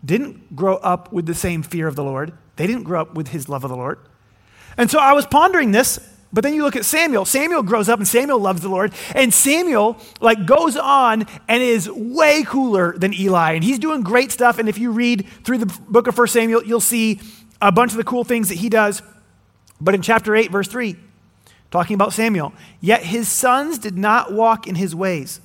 didn't 0.05 0.55
grow 0.55 0.77
up 0.77 1.13
with 1.13 1.27
the 1.27 1.35
same 1.35 1.63
fear 1.63 1.89
of 1.89 1.97
the 1.97 2.05
Lord, 2.05 2.33
they 2.57 2.67
didn't 2.67 2.85
grow 2.85 3.03
up 3.03 3.15
with 3.15 3.29
his 3.29 3.49
love 3.49 3.65
of 3.65 3.71
the 3.71 3.77
Lord. 3.77 3.99
And 4.77 4.91
so 4.91 4.99
I 4.99 5.13
was 5.13 5.27
pondering 5.27 5.73
this 5.73 5.99
but 6.33 6.43
then 6.43 6.55
you 6.55 6.63
look 6.63 6.77
at 6.77 6.85
Samuel. 6.85 7.25
Samuel 7.25 7.63
grows 7.63 7.89
up 7.89 7.99
and 7.99 8.07
Samuel 8.07 8.39
loves 8.39 8.61
the 8.61 8.69
Lord. 8.69 8.93
And 9.15 9.33
Samuel 9.33 9.97
like 10.21 10.45
goes 10.47 10.77
on 10.77 11.25
and 11.49 11.63
is 11.63 11.91
way 11.91 12.43
cooler 12.43 12.97
than 12.99 13.15
Eli. 13.15 13.53
And 13.53 13.65
he's 13.65 13.79
doing 13.79 14.03
great 14.03 14.33
stuff. 14.33 14.59
And 14.59 14.69
if 14.69 14.79
you 14.79 14.91
read 14.91 15.27
through 15.45 15.59
the 15.59 15.81
book 15.89 16.07
of 16.09 16.19
1 16.19 16.29
Samuel, 16.29 16.65
you'll 16.65 16.81
see 16.81 17.21
a 17.63 17.73
bunch 17.73 17.93
of 17.93 17.97
the 17.97 18.05
cool 18.05 18.25
things 18.25 18.49
that 18.49 18.57
he 18.57 18.69
does. 18.69 19.03
But 19.81 19.95
in 19.95 20.03
chapter 20.03 20.35
8, 20.35 20.51
verse 20.51 20.69
3, 20.69 20.97
talking 21.71 21.95
about 21.95 22.13
Samuel, 22.13 22.53
yet 22.81 23.03
his 23.03 23.29
sons 23.29 23.79
did 23.79 23.97
not 23.97 24.33
walk 24.33 24.67
in 24.67 24.75
his 24.75 24.95
ways, 24.95 25.41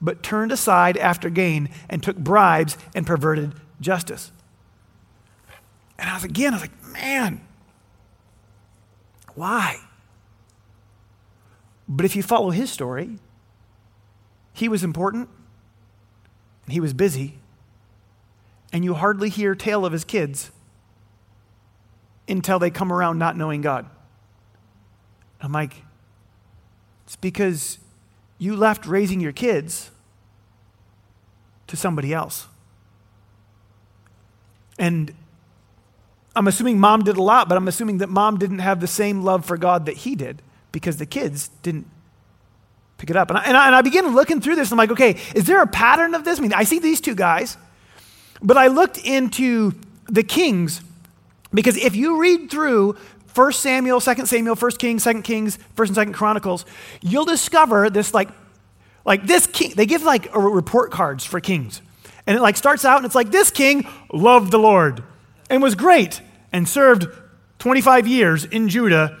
but 0.00 0.22
turned 0.22 0.52
aside 0.52 0.96
after 0.96 1.30
gain 1.30 1.70
and 1.88 2.02
took 2.02 2.16
bribes 2.16 2.76
and 2.94 3.06
perverted 3.06 3.54
justice. 3.80 4.30
And 5.98 6.08
I 6.08 6.14
was 6.14 6.24
again, 6.24 6.52
I 6.52 6.56
was 6.56 6.62
like, 6.62 6.92
man, 6.92 7.40
why? 9.34 9.78
But 11.88 12.04
if 12.04 12.14
you 12.14 12.22
follow 12.22 12.50
his 12.50 12.70
story, 12.70 13.18
he 14.52 14.68
was 14.68 14.84
important, 14.84 15.30
he 16.68 16.80
was 16.80 16.92
busy, 16.92 17.38
and 18.72 18.84
you 18.84 18.94
hardly 18.94 19.30
hear 19.30 19.54
tale 19.54 19.86
of 19.86 19.92
his 19.92 20.04
kids 20.04 20.50
until 22.28 22.58
they 22.58 22.70
come 22.70 22.92
around 22.92 23.18
not 23.18 23.36
knowing 23.36 23.62
God. 23.62 23.86
I'm 25.40 25.52
like, 25.52 25.82
it's 27.06 27.16
because 27.16 27.78
you 28.36 28.54
left 28.54 28.84
raising 28.84 29.20
your 29.20 29.32
kids 29.32 29.90
to 31.68 31.76
somebody 31.76 32.12
else. 32.12 32.48
And 34.78 35.14
I'm 36.36 36.46
assuming 36.46 36.78
mom 36.78 37.02
did 37.02 37.16
a 37.16 37.22
lot, 37.22 37.48
but 37.48 37.56
I'm 37.56 37.66
assuming 37.66 37.98
that 37.98 38.10
mom 38.10 38.38
didn't 38.38 38.58
have 38.58 38.80
the 38.80 38.86
same 38.86 39.22
love 39.22 39.46
for 39.46 39.56
God 39.56 39.86
that 39.86 39.98
he 39.98 40.14
did 40.14 40.42
because 40.72 40.96
the 40.96 41.06
kids 41.06 41.48
didn't 41.62 41.86
pick 42.98 43.10
it 43.10 43.16
up. 43.16 43.30
And 43.30 43.38
I, 43.38 43.42
and 43.44 43.56
I, 43.56 43.66
and 43.66 43.74
I 43.74 43.82
begin 43.82 44.14
looking 44.14 44.40
through 44.40 44.56
this. 44.56 44.70
I'm 44.70 44.78
like, 44.78 44.90
okay, 44.90 45.16
is 45.34 45.44
there 45.44 45.62
a 45.62 45.66
pattern 45.66 46.14
of 46.14 46.24
this? 46.24 46.38
I 46.38 46.42
mean, 46.42 46.52
I 46.52 46.64
see 46.64 46.78
these 46.78 47.00
two 47.00 47.14
guys, 47.14 47.56
but 48.42 48.56
I 48.56 48.66
looked 48.66 48.98
into 48.98 49.72
the 50.06 50.22
kings 50.22 50.82
because 51.52 51.76
if 51.76 51.96
you 51.96 52.20
read 52.20 52.50
through 52.50 52.96
1 53.34 53.52
Samuel, 53.52 54.00
2 54.00 54.26
Samuel, 54.26 54.56
1 54.56 54.70
Kings, 54.72 55.04
2 55.04 55.22
Kings, 55.22 55.58
1 55.76 55.88
and 55.88 56.08
2 56.08 56.12
Chronicles, 56.12 56.66
you'll 57.00 57.24
discover 57.24 57.88
this 57.88 58.12
like, 58.12 58.28
like 59.04 59.26
this 59.26 59.46
king, 59.46 59.72
they 59.76 59.86
give 59.86 60.02
like 60.02 60.34
report 60.34 60.90
cards 60.90 61.24
for 61.24 61.40
kings. 61.40 61.80
And 62.26 62.36
it 62.36 62.42
like 62.42 62.56
starts 62.56 62.84
out 62.84 62.96
and 62.96 63.06
it's 63.06 63.14
like, 63.14 63.30
this 63.30 63.50
king 63.50 63.88
loved 64.12 64.50
the 64.50 64.58
Lord 64.58 65.02
and 65.48 65.62
was 65.62 65.74
great 65.74 66.20
and 66.52 66.68
served 66.68 67.06
25 67.58 68.06
years 68.06 68.44
in 68.44 68.68
Judah 68.68 69.18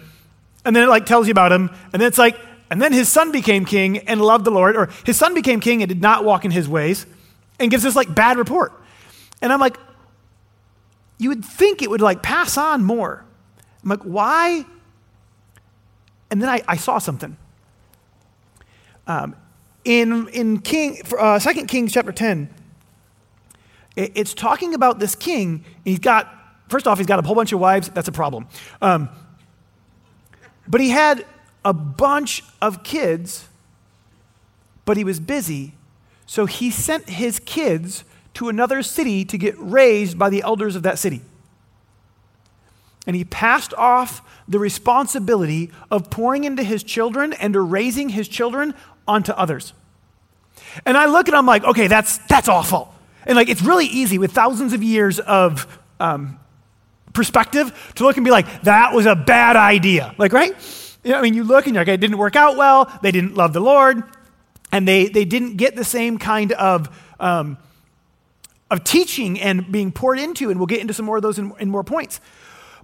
and 0.64 0.74
then 0.74 0.82
it 0.84 0.88
like 0.88 1.06
tells 1.06 1.26
you 1.26 1.32
about 1.32 1.52
him, 1.52 1.70
and 1.92 2.00
then 2.00 2.08
it's 2.08 2.18
like, 2.18 2.38
and 2.70 2.82
then 2.82 2.92
his 2.92 3.08
son 3.08 3.32
became 3.32 3.64
king 3.64 3.98
and 3.98 4.20
loved 4.20 4.44
the 4.44 4.50
Lord, 4.50 4.76
or 4.76 4.90
his 5.04 5.16
son 5.16 5.34
became 5.34 5.60
king 5.60 5.82
and 5.82 5.88
did 5.88 6.02
not 6.02 6.24
walk 6.24 6.44
in 6.44 6.50
his 6.50 6.68
ways, 6.68 7.06
and 7.58 7.70
gives 7.70 7.82
this 7.82 7.96
like 7.96 8.14
bad 8.14 8.36
report. 8.38 8.72
And 9.40 9.52
I'm 9.52 9.60
like, 9.60 9.78
you 11.18 11.28
would 11.30 11.44
think 11.44 11.82
it 11.82 11.90
would 11.90 12.00
like 12.00 12.22
pass 12.22 12.56
on 12.56 12.84
more. 12.84 13.24
I'm 13.82 13.90
like, 13.90 14.02
why? 14.02 14.64
And 16.30 16.42
then 16.42 16.48
I, 16.48 16.62
I 16.68 16.76
saw 16.76 16.98
something. 16.98 17.36
Um, 19.06 19.34
in 19.84 20.28
in 20.28 20.60
King, 20.60 21.00
uh, 21.18 21.38
2 21.38 21.64
Kings 21.64 21.92
chapter 21.92 22.12
10, 22.12 22.50
it, 23.96 24.12
it's 24.14 24.34
talking 24.34 24.74
about 24.74 24.98
this 24.98 25.14
king. 25.14 25.64
He's 25.84 25.98
got, 25.98 26.32
first 26.68 26.86
off, 26.86 26.98
he's 26.98 27.06
got 27.06 27.18
a 27.18 27.26
whole 27.26 27.34
bunch 27.34 27.52
of 27.52 27.60
wives. 27.60 27.88
That's 27.88 28.08
a 28.08 28.12
problem. 28.12 28.46
Um, 28.82 29.08
but 30.68 30.80
he 30.80 30.90
had 30.90 31.24
a 31.64 31.72
bunch 31.72 32.44
of 32.60 32.82
kids, 32.84 33.48
but 34.84 34.96
he 34.96 35.04
was 35.04 35.18
busy. 35.18 35.74
So 36.26 36.46
he 36.46 36.70
sent 36.70 37.08
his 37.08 37.40
kids 37.40 38.04
to 38.34 38.48
another 38.48 38.82
city 38.82 39.24
to 39.24 39.38
get 39.38 39.54
raised 39.58 40.18
by 40.18 40.30
the 40.30 40.42
elders 40.42 40.76
of 40.76 40.82
that 40.84 40.98
city. 40.98 41.22
And 43.06 43.16
he 43.16 43.24
passed 43.24 43.72
off 43.74 44.22
the 44.46 44.58
responsibility 44.58 45.70
of 45.90 46.10
pouring 46.10 46.44
into 46.44 46.62
his 46.62 46.82
children 46.82 47.32
and 47.32 47.54
to 47.54 47.60
raising 47.60 48.10
his 48.10 48.28
children 48.28 48.74
onto 49.06 49.32
others. 49.32 49.72
And 50.84 50.96
I 50.96 51.06
look 51.06 51.28
and 51.28 51.36
I'm 51.36 51.46
like, 51.46 51.64
okay, 51.64 51.86
that's, 51.86 52.18
that's 52.26 52.48
awful. 52.48 52.94
And 53.24 53.36
like, 53.36 53.48
it's 53.48 53.62
really 53.62 53.86
easy 53.86 54.18
with 54.18 54.32
thousands 54.32 54.74
of 54.74 54.82
years 54.82 55.18
of 55.20 55.78
um, 55.98 56.38
perspective 57.18 57.92
to 57.96 58.04
look 58.04 58.16
and 58.16 58.24
be 58.24 58.30
like, 58.30 58.62
that 58.62 58.94
was 58.94 59.04
a 59.06 59.16
bad 59.16 59.56
idea. 59.56 60.14
Like, 60.18 60.32
right? 60.32 60.54
You 61.02 61.10
know, 61.10 61.18
I 61.18 61.22
mean, 61.22 61.34
you 61.34 61.42
look 61.42 61.66
and 61.66 61.74
you're 61.74 61.84
like, 61.84 61.92
it 61.92 62.00
didn't 62.00 62.16
work 62.16 62.36
out 62.36 62.56
well. 62.56 62.96
They 63.02 63.10
didn't 63.10 63.34
love 63.34 63.52
the 63.52 63.60
Lord. 63.60 64.04
And 64.70 64.86
they, 64.86 65.08
they 65.08 65.24
didn't 65.24 65.56
get 65.56 65.74
the 65.74 65.82
same 65.82 66.18
kind 66.18 66.52
of, 66.52 66.88
um, 67.18 67.58
of 68.70 68.84
teaching 68.84 69.40
and 69.40 69.72
being 69.72 69.90
poured 69.90 70.20
into. 70.20 70.48
And 70.48 70.60
we'll 70.60 70.68
get 70.68 70.80
into 70.80 70.94
some 70.94 71.06
more 71.06 71.16
of 71.16 71.22
those 71.22 71.40
in, 71.40 71.52
in 71.58 71.68
more 71.68 71.82
points. 71.82 72.20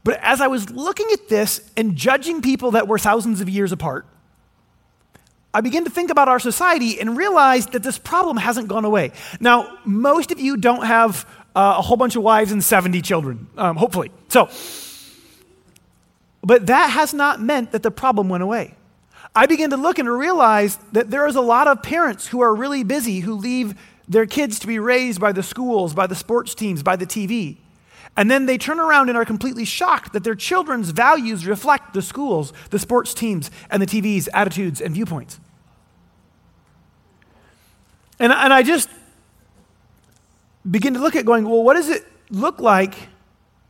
But 0.03 0.19
as 0.21 0.41
I 0.41 0.49
was 0.49 0.69
looking 0.69 1.07
at 1.12 1.29
this 1.29 1.71
and 1.76 1.95
judging 1.95 2.43
people 2.43 2.73
that 2.73 2.88
were 2.88 2.99
thousands 2.99 3.41
of 3.41 3.49
years 3.49 3.71
apart, 3.71 4.05
I 5.53 5.61
began 5.61 5.85
to 5.85 5.91
think 5.91 6.11
about 6.11 6.29
our 6.29 6.41
society 6.41 6.99
and 6.99 7.17
realized 7.17 7.71
that 7.73 7.85
this 7.85 7.99
problem 7.99 8.37
hasn't 8.37 8.67
gone 8.67 8.85
away. 8.85 9.12
Now, 9.38 9.79
most 9.85 10.33
of 10.33 10.41
you 10.41 10.57
don't 10.57 10.85
have 10.85 11.25
uh, 11.54 11.76
a 11.78 11.82
whole 11.82 11.96
bunch 11.96 12.16
of 12.16 12.23
wives 12.23 12.52
and 12.52 12.62
70 12.62 13.00
children, 13.02 13.46
um, 13.56 13.76
hopefully. 13.76 14.11
So, 14.28 14.49
but 16.42 16.66
that 16.66 16.90
has 16.90 17.14
not 17.14 17.40
meant 17.40 17.73
that 17.73 17.82
the 17.82 17.90
problem 17.90 18.28
went 18.28 18.42
away. 18.42 18.75
I 19.34 19.46
began 19.46 19.70
to 19.70 19.76
look 19.76 19.99
and 19.99 20.08
realize 20.08 20.76
that 20.92 21.11
there 21.11 21.26
is 21.26 21.37
a 21.37 21.40
lot 21.40 21.66
of 21.66 21.82
parents 21.82 22.28
who 22.28 22.40
are 22.40 22.54
really 22.54 22.84
busy 22.84 23.20
who 23.20 23.34
leave 23.34 23.75
their 24.06 24.26
kids 24.26 24.58
to 24.61 24.66
be 24.66 24.78
raised 24.78 25.20
by 25.20 25.32
the 25.32 25.42
schools, 25.42 25.94
by 25.94 26.06
the 26.06 26.14
sports 26.14 26.54
teams, 26.54 26.82
by 26.82 26.96
the 26.96 27.06
TV. 27.06 27.56
And 28.16 28.30
then 28.30 28.46
they 28.46 28.58
turn 28.58 28.78
around 28.78 29.08
and 29.08 29.18
are 29.18 29.25
completely 29.25 29.64
shocked 29.64 30.12
that 30.12 30.23
their 30.23 30.37
children's 30.37 30.90
values 30.90 31.46
reflect 31.46 31.94
the 31.94 32.02
schools, 32.02 32.52
the 32.70 32.78
sports 32.78 33.12
teams, 33.12 33.50
and 33.70 33.82
the 33.82 33.87
TV's 33.87 34.28
attitudes 34.32 34.80
and 34.80 34.94
viewpoints. 34.94 35.40
And, 38.20 38.32
and 38.32 38.52
I 38.52 38.62
just 38.62 38.88
begin 40.68 40.94
to 40.94 41.00
look 41.00 41.16
at 41.16 41.25
going, 41.25 41.44
well, 41.44 41.62
what 41.62 41.75
does 41.75 41.88
it 41.88 42.06
look 42.30 42.61
like 42.61 42.94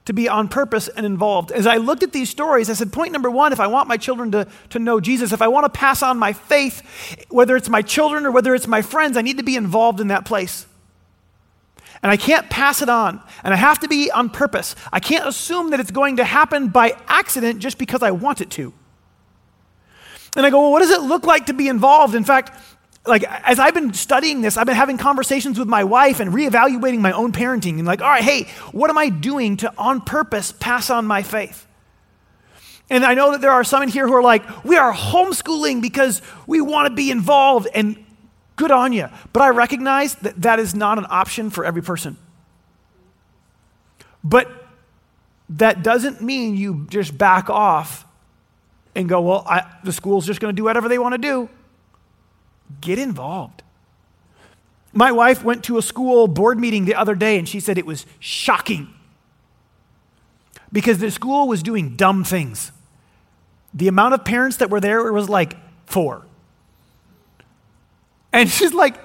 to 0.05 0.13
be 0.13 0.29
on 0.29 0.49
purpose 0.49 0.89
and 0.89 1.05
involved? 1.05 1.51
As 1.51 1.67
I 1.67 1.77
looked 1.77 2.03
at 2.03 2.13
these 2.13 2.31
stories, 2.31 2.71
I 2.71 2.75
said, 2.75 2.93
point 2.93 3.13
number 3.13 3.31
one, 3.31 3.53
if 3.53 3.61
I 3.61 3.67
want 3.67 3.89
my 3.89 3.97
children 3.97 4.31
to, 4.33 4.47
to 4.71 4.79
know 4.79 5.01
Jesus, 5.01 5.33
if 5.33 5.43
I 5.43 5.49
want 5.49 5.65
to 5.65 5.79
pass 5.79 6.03
on 6.03 6.19
my 6.19 6.33
faith, 6.33 7.27
whether 7.31 7.57
it's 7.57 7.69
my 7.69 7.83
children 7.83 8.27
or 8.27 8.31
whether 8.31 8.55
it's 8.55 8.67
my 8.67 8.83
friends, 8.83 9.17
I 9.17 9.23
need 9.23 9.39
to 9.39 9.45
be 9.45 9.57
involved 9.57 10.01
in 10.01 10.09
that 10.09 10.25
place. 10.25 10.67
And 12.03 12.11
I 12.11 12.19
can't 12.19 12.51
pass 12.51 12.83
it 12.83 12.91
on. 12.91 13.23
And 13.43 13.55
I 13.55 13.57
have 13.57 13.79
to 13.81 13.89
be 13.89 14.11
on 14.11 14.29
purpose. 14.29 14.77
I 14.93 15.01
can't 15.01 15.27
assume 15.27 15.71
that 15.71 15.81
it's 15.81 15.91
going 15.91 16.17
to 16.19 16.25
happen 16.25 16.69
by 16.69 16.97
accident 17.09 17.61
just 17.61 17.79
because 17.79 18.03
I 18.03 18.11
want 18.11 18.43
it 18.43 18.51
to. 18.51 18.75
And 20.37 20.45
I 20.45 20.51
go, 20.51 20.61
well, 20.61 20.73
what 20.73 20.81
does 20.81 20.91
it 20.91 21.01
look 21.01 21.25
like 21.25 21.47
to 21.47 21.55
be 21.55 21.69
involved? 21.69 22.15
In 22.15 22.25
fact, 22.25 22.61
like 23.07 23.25
as 23.25 23.59
I've 23.59 23.75
been 23.75 23.93
studying 23.93 24.41
this, 24.41 24.57
I've 24.57 24.67
been 24.67 24.77
having 24.77 24.97
conversations 24.97 25.59
with 25.59 25.69
my 25.69 25.85
wife 25.85 26.21
and 26.21 26.33
reevaluating 26.33 27.01
my 27.01 27.13
own 27.13 27.33
parenting 27.33 27.79
and 27.79 27.87
like, 27.87 28.01
all 28.01 28.09
right, 28.09 28.23
hey, 28.23 28.45
what 28.73 28.89
am 28.91 28.97
I 28.97 29.11
doing 29.11 29.59
to 29.59 29.73
on 29.77 30.01
purpose 30.01 30.53
pass 30.53 30.91
on 30.91 31.07
my 31.07 31.23
faith? 31.23 31.67
And 32.91 33.05
I 33.05 33.15
know 33.15 33.33
that 33.33 33.41
there 33.41 33.51
are 33.51 33.65
some 33.65 33.83
in 33.83 33.89
here 33.89 34.07
who 34.07 34.15
are 34.15 34.23
like, 34.23 34.65
we 34.65 34.77
are 34.77 34.93
homeschooling 34.93 35.81
because 35.81 36.23
we 36.47 36.61
want 36.61 36.89
to 36.89 36.95
be 36.95 37.11
involved 37.11 37.69
and 37.75 38.03
good 38.57 38.71
on 38.71 38.93
you. 38.93 39.09
But 39.33 39.43
I 39.43 39.49
recognize 39.51 40.15
that 40.17 40.41
that 40.43 40.59
is 40.59 40.75
not 40.75 40.99
an 40.99 41.07
option 41.09 41.51
for 41.51 41.65
every 41.65 41.83
person. 41.83 42.17
But 44.23 44.51
that 45.51 45.83
doesn't 45.83 46.23
mean 46.23 46.57
you 46.57 46.87
just 46.89 47.17
back 47.17 47.51
off 47.51 48.07
and 48.95 49.09
go, 49.09 49.21
well, 49.21 49.45
I, 49.47 49.67
the 49.83 49.93
school's 49.93 50.27
just 50.27 50.41
going 50.41 50.55
to 50.55 50.57
do 50.57 50.65
whatever 50.65 50.89
they 50.89 50.99
want 50.99 51.13
to 51.13 51.19
do. 51.19 51.49
Get 52.81 52.99
involved. 52.99 53.63
My 54.93 55.11
wife 55.11 55.43
went 55.43 55.65
to 55.65 55.77
a 55.77 55.83
school 55.83 56.29
board 56.29 56.59
meeting 56.59 56.85
the 56.85 56.95
other 56.95 57.15
day 57.15 57.37
and 57.39 57.49
she 57.49 57.59
said 57.59 57.79
it 57.79 57.87
was 57.87 58.07
shocking 58.21 58.95
because 60.73 60.99
the 60.99 61.11
school 61.11 61.49
was 61.49 61.63
doing 61.63 61.97
dumb 61.97 62.23
things. 62.25 62.71
The 63.73 63.89
amount 63.89 64.15
of 64.15 64.25
parents 64.25 64.59
that 64.59 64.71
were 64.71 64.81
there 64.81 65.13
was 65.13 65.29
like 65.29 65.57
four. 65.87 66.25
And 68.33 68.49
she's 68.49 68.73
like, 68.73 68.97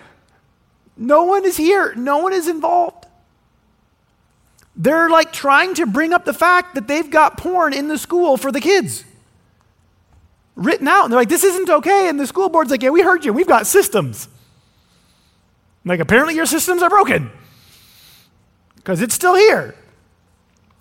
no 0.96 1.24
one 1.24 1.46
is 1.46 1.58
here, 1.58 1.94
no 1.96 2.20
one 2.20 2.34
is 2.34 2.48
involved. 2.48 3.06
They're 4.76 5.10
like 5.10 5.34
trying 5.34 5.74
to 5.76 5.86
bring 5.86 6.14
up 6.14 6.26
the 6.26 6.34
fact 6.34 6.76
that 6.76 6.88
they've 6.88 7.10
got 7.10 7.38
porn 7.38 7.74
in 7.74 7.88
the 7.88 7.98
school 7.98 8.38
for 8.38 8.52
the 8.52 8.62
kids 8.62 9.04
written 10.60 10.88
out. 10.88 11.06
And 11.06 11.14
they're 11.14 11.20
like, 11.20 11.30
this 11.30 11.44
isn't 11.44 11.70
okay. 11.70 12.10
And 12.10 12.20
the 12.20 12.28
school 12.28 12.50
board's 12.50 12.70
like, 12.70 12.84
yeah, 12.84 12.90
we 12.90 13.02
heard 13.02 13.26
you. 13.26 13.34
We've 13.34 13.48
got 13.48 13.66
systems. 13.66 14.28
Like, 15.86 16.00
apparently 16.00 16.36
your 16.36 16.46
systems 16.46 16.84
are 16.84 16.90
broken 16.90 17.32
because 18.76 19.02
it's 19.02 19.16
still 19.16 19.36
here. 19.36 19.76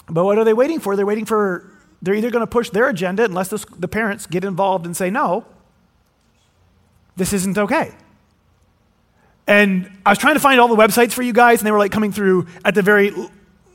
But 0.09 0.25
what 0.25 0.39
are 0.39 0.45
they 0.45 0.53
waiting 0.53 0.81
for? 0.81 0.97
They're 0.97 1.07
waiting 1.07 1.25
for, 1.25 1.71
they're 2.03 2.15
either 2.15 2.31
going 2.31 2.43
to 2.43 2.51
push 2.51 2.71
their 2.71 2.89
agenda 2.89 3.25
unless 3.25 3.49
the, 3.49 3.65
the 3.79 3.89
parents 3.89 4.27
get 4.27 4.45
involved 4.45 4.85
and 4.87 4.97
say, 4.97 5.11
no, 5.11 5.47
this 7.17 7.33
isn't 7.33 7.57
okay. 7.57 7.95
And 9.47 9.91
I 10.05 10.11
was 10.11 10.19
trying 10.19 10.35
to 10.35 10.41
find 10.41 10.61
all 10.61 10.69
the 10.69 10.77
websites 10.77 11.13
for 11.13 11.23
you 11.23 11.33
guys, 11.33 11.61
and 11.61 11.67
they 11.67 11.71
were 11.71 11.79
like 11.79 11.93
coming 11.93 12.13
through 12.13 12.47
at 12.65 12.75
the 12.75 12.83
very 12.83 13.15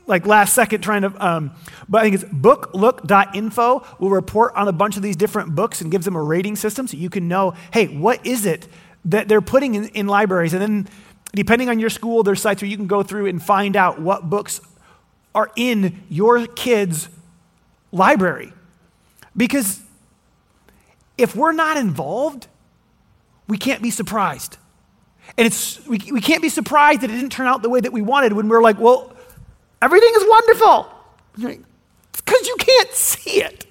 like 0.06 0.26
last 0.26 0.54
second 0.54 0.80
trying 0.82 1.02
to 1.02 1.26
um, 1.26 1.50
but 1.88 1.98
i 1.98 2.02
think 2.02 2.14
it's 2.14 2.24
booklook.info 2.32 3.86
will 3.98 4.10
report 4.10 4.54
on 4.54 4.68
a 4.68 4.72
bunch 4.72 4.96
of 4.96 5.02
these 5.02 5.16
different 5.16 5.54
books 5.54 5.80
and 5.80 5.90
gives 5.90 6.04
them 6.04 6.16
a 6.16 6.22
rating 6.22 6.56
system 6.56 6.86
so 6.86 6.96
you 6.96 7.10
can 7.10 7.28
know 7.28 7.54
hey 7.72 7.86
what 7.86 8.24
is 8.26 8.44
it 8.46 8.68
that 9.04 9.28
they're 9.28 9.42
putting 9.42 9.74
in, 9.74 9.88
in 9.88 10.06
libraries? 10.06 10.52
And 10.52 10.62
then 10.62 10.88
depending 11.34 11.68
on 11.68 11.78
your 11.78 11.90
school 11.90 12.22
there's 12.22 12.40
sites 12.40 12.62
where 12.62 12.70
you 12.70 12.76
can 12.76 12.86
go 12.86 13.02
through 13.02 13.26
and 13.26 13.42
find 13.42 13.76
out 13.76 14.00
what 14.00 14.28
books 14.30 14.60
are 15.34 15.50
in 15.56 16.02
your 16.08 16.46
kids 16.46 17.08
library. 17.92 18.52
Because 19.36 19.82
if 21.18 21.34
we're 21.36 21.52
not 21.52 21.76
involved 21.76 22.48
we 23.46 23.58
can't 23.58 23.82
be 23.82 23.90
surprised. 23.90 24.56
And 25.36 25.46
it's 25.46 25.84
we, 25.86 25.98
we 26.10 26.20
can't 26.20 26.40
be 26.40 26.48
surprised 26.48 27.02
that 27.02 27.10
it 27.10 27.14
didn't 27.14 27.32
turn 27.32 27.46
out 27.46 27.62
the 27.62 27.68
way 27.68 27.80
that 27.80 27.92
we 27.92 28.00
wanted 28.00 28.32
when 28.32 28.48
we're 28.48 28.62
like 28.62 28.78
well 28.78 29.13
Everything 29.84 30.12
is 30.16 30.24
wonderful. 30.26 30.88
Because 31.36 32.46
you 32.48 32.56
can't 32.58 32.90
see 32.92 33.42
it. 33.42 33.66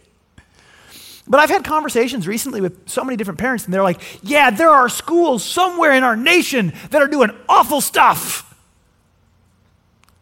But 1.28 1.40
I've 1.40 1.50
had 1.50 1.64
conversations 1.64 2.28
recently 2.28 2.62
with 2.62 2.88
so 2.88 3.04
many 3.04 3.18
different 3.18 3.40
parents, 3.40 3.66
and 3.66 3.74
they're 3.74 3.82
like, 3.82 4.00
yeah, 4.22 4.52
there 4.52 4.70
are 4.70 4.90
schools 4.90 5.44
somewhere 5.44 5.94
in 5.94 6.04
our 6.04 6.16
nation 6.16 6.72
that 6.92 7.02
are 7.02 7.08
doing 7.08 7.32
awful 7.50 7.82
stuff. 7.82 8.56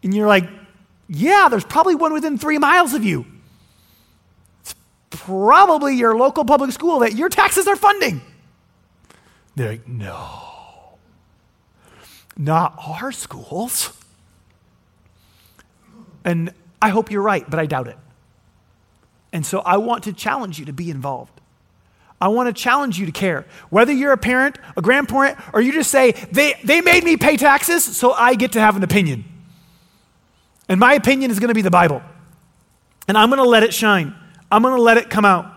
And 0.02 0.14
you're 0.14 0.28
like, 0.28 0.48
yeah, 1.08 1.48
there's 1.50 1.64
probably 1.64 1.94
one 1.94 2.14
within 2.14 2.38
three 2.38 2.56
miles 2.56 2.94
of 2.94 3.04
you. 3.04 3.26
It's 4.62 4.74
probably 5.10 5.96
your 5.96 6.16
local 6.16 6.46
public 6.46 6.72
school 6.72 7.00
that 7.00 7.16
your 7.16 7.28
taxes 7.28 7.66
are 7.66 7.76
funding. 7.76 8.22
They're 9.56 9.72
like, 9.72 9.86
no, 9.86 10.96
not 12.38 12.78
our 12.78 13.12
schools. 13.12 13.92
And 16.24 16.52
I 16.80 16.90
hope 16.90 17.10
you're 17.10 17.22
right, 17.22 17.48
but 17.48 17.58
I 17.58 17.66
doubt 17.66 17.88
it. 17.88 17.98
And 19.32 19.46
so 19.46 19.60
I 19.60 19.78
want 19.78 20.04
to 20.04 20.12
challenge 20.12 20.58
you 20.58 20.66
to 20.66 20.72
be 20.72 20.90
involved. 20.90 21.40
I 22.20 22.28
want 22.28 22.54
to 22.54 22.62
challenge 22.62 22.98
you 22.98 23.06
to 23.06 23.12
care. 23.12 23.46
Whether 23.70 23.92
you're 23.92 24.12
a 24.12 24.18
parent, 24.18 24.56
a 24.76 24.82
grandparent, 24.82 25.38
or 25.52 25.60
you 25.60 25.72
just 25.72 25.90
say, 25.90 26.12
they, 26.30 26.54
they 26.62 26.80
made 26.80 27.02
me 27.02 27.16
pay 27.16 27.36
taxes, 27.36 27.84
so 27.84 28.12
I 28.12 28.34
get 28.34 28.52
to 28.52 28.60
have 28.60 28.76
an 28.76 28.84
opinion. 28.84 29.24
And 30.68 30.78
my 30.78 30.94
opinion 30.94 31.30
is 31.30 31.40
going 31.40 31.48
to 31.48 31.54
be 31.54 31.62
the 31.62 31.70
Bible. 31.70 32.00
And 33.08 33.18
I'm 33.18 33.28
going 33.28 33.42
to 33.42 33.48
let 33.48 33.64
it 33.64 33.74
shine. 33.74 34.14
I'm 34.50 34.62
going 34.62 34.76
to 34.76 34.82
let 34.82 34.98
it 34.98 35.10
come 35.10 35.24
out. 35.24 35.52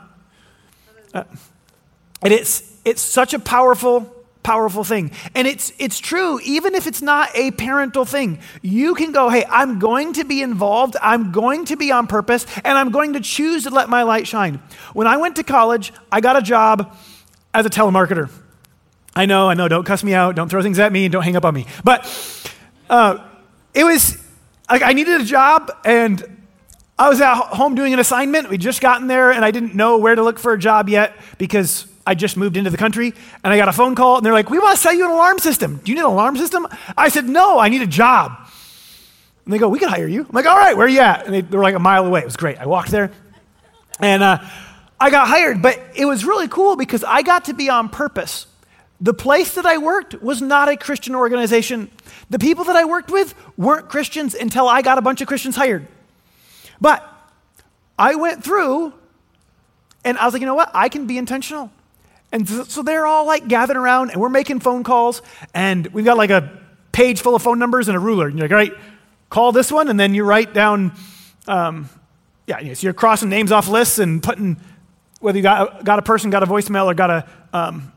Uh, 1.13 1.23
and 2.23 2.34
it's, 2.34 2.80
it's 2.84 3.01
such 3.01 3.34
a 3.34 3.39
powerful 3.39 4.14
powerful 4.45 4.84
thing. 4.84 5.10
And 5.34 5.47
it's, 5.47 5.73
it's 5.79 5.99
true, 5.99 6.39
even 6.43 6.75
if 6.75 6.86
it's 6.86 7.01
not 7.01 7.29
a 7.34 7.49
parental 7.51 8.05
thing. 8.05 8.39
You 8.62 8.93
can 8.93 9.12
go, 9.12 9.27
hey, 9.27 9.43
I'm 9.49 9.79
going 9.79 10.13
to 10.13 10.23
be 10.23 10.43
involved, 10.43 10.95
I'm 11.01 11.31
going 11.31 11.65
to 11.65 11.75
be 11.75 11.91
on 11.91 12.05
purpose, 12.05 12.45
and 12.63 12.77
I'm 12.77 12.91
going 12.91 13.13
to 13.13 13.19
choose 13.19 13.63
to 13.63 13.71
let 13.71 13.89
my 13.89 14.03
light 14.03 14.27
shine. 14.27 14.62
When 14.93 15.08
I 15.08 15.17
went 15.17 15.38
to 15.38 15.43
college, 15.43 15.91
I 16.12 16.21
got 16.21 16.38
a 16.38 16.43
job 16.43 16.95
as 17.55 17.65
a 17.65 17.71
telemarketer. 17.71 18.29
I 19.15 19.25
know, 19.25 19.49
I 19.49 19.55
know, 19.55 19.67
don't 19.67 19.84
cuss 19.84 20.03
me 20.03 20.13
out, 20.13 20.36
don't 20.36 20.47
throw 20.47 20.62
things 20.62 20.77
at 20.77 20.91
me, 20.91 21.05
and 21.05 21.12
don't 21.12 21.23
hang 21.23 21.36
up 21.36 21.45
on 21.45 21.53
me. 21.55 21.65
But 21.84 22.05
uh, 22.88 23.27
it 23.73 23.84
was 23.84 24.15
like 24.69 24.84
I 24.84 24.93
needed 24.93 25.21
a 25.21 25.25
job, 25.25 25.71
and 25.84 26.23
I 26.99 27.10
was 27.10 27.19
at 27.19 27.34
home 27.34 27.73
doing 27.73 27.93
an 27.93 27.99
assignment. 27.99 28.49
We'd 28.49 28.62
just 28.62 28.79
gotten 28.79 29.08
there, 29.08 29.31
and 29.31 29.43
I 29.43 29.49
didn't 29.49 29.73
know 29.73 29.97
where 29.97 30.13
to 30.13 30.21
look 30.21 30.38
for 30.38 30.53
a 30.53 30.60
job 30.60 30.88
yet 30.88 31.15
because 31.39 31.88
I 32.06 32.15
just 32.15 32.38
moved 32.38 32.56
into 32.58 32.70
the 32.70 32.78
country 32.78 33.13
and 33.44 33.52
I 33.52 33.58
got 33.58 33.68
a 33.68 33.74
phone 33.74 33.96
call 33.96 34.18
and 34.18 34.26
they're 34.26 34.34
like, 34.34 34.50
We 34.50 34.60
want 34.60 34.76
to 34.76 34.82
sell 34.82 34.94
you 34.94 35.06
an 35.06 35.12
alarm 35.12 35.39
system. 35.39 35.78
Do 35.84 35.91
you 35.91 35.96
need 35.96 36.04
an 36.04 36.12
alarm 36.12 36.38
system? 36.38 36.68
I 36.96 37.10
said, 37.10 37.26
No, 37.26 37.60
I 37.60 37.70
need 37.70 37.82
a 37.82 37.88
job. 37.88 38.32
And 39.46 39.54
they 39.54 39.58
go, 39.58 39.70
We 39.70 39.80
can 39.80 39.89
hire 39.89 40.08
you. 40.08 40.22
I'm 40.22 40.32
like, 40.32 40.46
All 40.46 40.58
right, 40.58 40.78
where 40.78 40.86
are 40.86 40.89
you 40.89 41.00
at? 41.00 41.26
And 41.26 41.34
they, 41.34 41.41
they 41.41 41.58
were 41.58 41.63
like 41.63 41.76
a 41.76 41.80
mile 41.80 42.06
away. 42.06 42.22
It 42.22 42.26
was 42.26 42.38
great. 42.38 42.60
I 42.60 42.68
walked 42.68 42.91
there 42.91 43.12
and 44.00 44.24
uh, 44.24 44.39
I 45.00 45.10
got 45.10 45.28
hired, 45.28 45.62
but 45.62 45.80
it 45.96 46.06
was 46.06 46.26
really 46.26 46.48
cool 46.48 46.76
because 46.76 47.04
I 47.04 47.22
got 47.22 47.46
to 47.46 47.54
be 47.54 47.70
on 47.70 47.89
purpose. 47.89 48.48
The 49.02 49.13
place 49.13 49.56
that 49.56 49.65
I 49.65 49.78
worked 49.78 50.22
was 50.22 50.41
not 50.41 50.70
a 50.70 50.78
Christian 50.78 51.15
organization. 51.15 51.89
The 52.30 52.39
people 52.39 52.63
that 52.65 52.76
I 52.76 52.86
worked 52.86 53.12
with 53.12 53.34
weren't 53.58 53.89
Christians 53.89 54.34
until 54.36 54.68
I 54.70 54.82
got 54.82 54.98
a 54.98 55.02
bunch 55.02 55.22
of 55.22 55.28
Christians 55.28 55.56
hired. 55.56 55.88
But 56.80 57.04
I 57.98 58.15
went 58.15 58.44
through 58.44 58.94
and 60.04 60.18
I 60.18 60.26
was 60.26 60.34
like, 60.34 60.41
you 60.41 60.46
know 60.46 60.56
what? 60.56 60.72
I 60.74 60.89
can 60.89 61.08
be 61.08 61.18
intentional. 61.18 61.72
And 62.36 62.50
so 62.50 62.84
they're 62.84 63.08
all 63.08 63.26
like 63.26 63.48
gathered 63.48 63.78
around 63.78 64.12
and 64.12 64.19
we're 64.19 64.28
making 64.28 64.60
phone 64.60 64.84
calls 64.84 65.21
and 65.54 65.88
we've 65.88 66.04
got 66.04 66.17
like 66.17 66.32
a 66.32 66.52
page 66.91 67.21
full 67.21 67.34
of 67.34 67.41
phone 67.41 67.60
numbers 67.60 67.88
and 67.88 67.95
a 67.95 68.00
ruler. 68.00 68.28
And 68.28 68.38
you're 68.38 68.50
like, 68.50 68.52
all 68.52 68.58
right, 68.58 68.84
call 69.30 69.54
this 69.54 69.71
one. 69.71 69.88
And 69.88 69.98
then 69.98 70.13
you 70.13 70.26
write 70.26 70.54
down, 70.54 70.91
um, 71.48 71.88
yeah, 72.45 72.74
so 72.74 72.88
you're 72.88 72.91
crossing 72.91 73.30
names 73.30 73.54
off 73.54 73.69
lists 73.69 74.00
and 74.00 74.21
putting 74.21 74.58
whether 75.21 75.38
you 75.38 75.43
got, 75.43 75.86
got 75.86 75.98
a 75.98 76.02
person, 76.02 76.30
got 76.30 76.43
a 76.43 76.45
voicemail, 76.45 76.88
or 76.88 76.93
got 76.93 77.10
a, 77.10 77.26
um, 77.54 77.93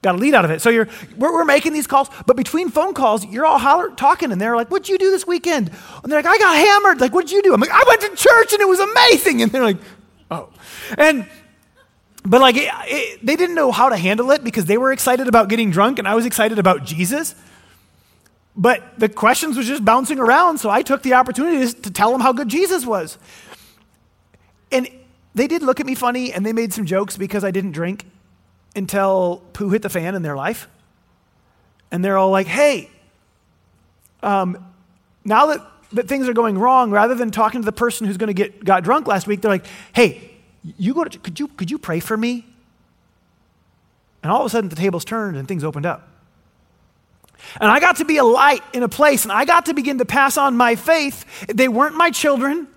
got 0.00 0.14
a 0.14 0.18
lead 0.18 0.34
out 0.34 0.44
of 0.44 0.52
it. 0.52 0.62
So 0.62 0.70
you're, 0.70 0.88
we're, 1.16 1.32
we're, 1.32 1.44
making 1.44 1.72
these 1.72 1.88
calls, 1.88 2.08
but 2.24 2.36
between 2.36 2.68
phone 2.68 2.94
calls, 2.94 3.26
you're 3.26 3.44
all 3.44 3.58
holler, 3.58 3.90
talking, 3.96 4.30
and 4.30 4.40
they're 4.40 4.54
like, 4.54 4.70
what'd 4.70 4.88
you 4.88 4.96
do 4.96 5.10
this 5.10 5.26
weekend? 5.26 5.72
And 6.04 6.12
they're 6.12 6.22
like, 6.22 6.32
I 6.32 6.38
got 6.38 6.54
hammered. 6.54 7.00
Like, 7.00 7.12
what'd 7.12 7.32
you 7.32 7.42
do? 7.42 7.52
I'm 7.52 7.60
like, 7.60 7.72
I 7.72 7.82
went 7.88 8.00
to 8.02 8.14
church 8.14 8.52
and 8.52 8.62
it 8.62 8.68
was 8.68 8.78
amazing. 8.78 9.42
And 9.42 9.50
they're 9.50 9.64
like, 9.64 9.78
oh. 10.30 10.50
And 10.96 11.26
but 12.24 12.40
like, 12.40 12.56
it, 12.56 12.68
it, 12.84 13.26
they 13.26 13.36
didn't 13.36 13.56
know 13.56 13.72
how 13.72 13.88
to 13.88 13.96
handle 13.96 14.30
it 14.30 14.44
because 14.44 14.66
they 14.66 14.78
were 14.78 14.92
excited 14.92 15.28
about 15.28 15.48
getting 15.48 15.70
drunk 15.70 15.98
and 15.98 16.06
I 16.06 16.14
was 16.14 16.26
excited 16.26 16.58
about 16.58 16.84
Jesus. 16.84 17.34
But 18.56 18.98
the 18.98 19.08
questions 19.08 19.56
was 19.56 19.66
just 19.66 19.84
bouncing 19.84 20.18
around, 20.18 20.58
so 20.58 20.68
I 20.68 20.82
took 20.82 21.02
the 21.02 21.14
opportunity 21.14 21.72
to 21.72 21.90
tell 21.90 22.12
them 22.12 22.20
how 22.20 22.32
good 22.32 22.48
Jesus 22.48 22.84
was. 22.84 23.18
And 24.70 24.88
they 25.34 25.46
did 25.46 25.62
look 25.62 25.80
at 25.80 25.86
me 25.86 25.94
funny 25.94 26.32
and 26.32 26.44
they 26.44 26.52
made 26.52 26.72
some 26.72 26.84
jokes 26.84 27.16
because 27.16 27.44
I 27.44 27.50
didn't 27.50 27.72
drink 27.72 28.04
until 28.76 29.42
poo 29.52 29.70
hit 29.70 29.82
the 29.82 29.88
fan 29.88 30.14
in 30.14 30.22
their 30.22 30.36
life. 30.36 30.68
And 31.90 32.04
they're 32.04 32.18
all 32.18 32.30
like, 32.30 32.46
hey, 32.46 32.90
um, 34.22 34.64
now 35.24 35.46
that, 35.46 35.60
that 35.92 36.08
things 36.08 36.28
are 36.28 36.32
going 36.32 36.58
wrong, 36.58 36.90
rather 36.90 37.14
than 37.14 37.30
talking 37.30 37.60
to 37.60 37.64
the 37.64 37.72
person 37.72 38.06
who's 38.06 38.16
going 38.16 38.28
to 38.28 38.34
get 38.34 38.64
got 38.64 38.84
drunk 38.84 39.06
last 39.06 39.26
week, 39.26 39.40
they're 39.40 39.50
like, 39.50 39.66
hey, 39.94 40.31
you 40.62 40.94
go 40.94 41.04
to, 41.04 41.18
could 41.18 41.38
you, 41.40 41.48
could 41.48 41.70
you 41.70 41.78
pray 41.78 42.00
for 42.00 42.16
me? 42.16 42.46
And 44.22 44.30
all 44.30 44.40
of 44.40 44.46
a 44.46 44.50
sudden, 44.50 44.70
the 44.70 44.76
tables 44.76 45.04
turned 45.04 45.36
and 45.36 45.48
things 45.48 45.64
opened 45.64 45.86
up. 45.86 46.08
And 47.60 47.70
I 47.70 47.80
got 47.80 47.96
to 47.96 48.04
be 48.04 48.18
a 48.18 48.24
light 48.24 48.62
in 48.72 48.82
a 48.82 48.88
place, 48.88 49.24
and 49.24 49.32
I 49.32 49.44
got 49.44 49.66
to 49.66 49.74
begin 49.74 49.98
to 49.98 50.04
pass 50.04 50.36
on 50.36 50.56
my 50.56 50.76
faith. 50.76 51.24
They 51.52 51.68
weren't 51.68 51.96
my 51.96 52.10
children, 52.10 52.68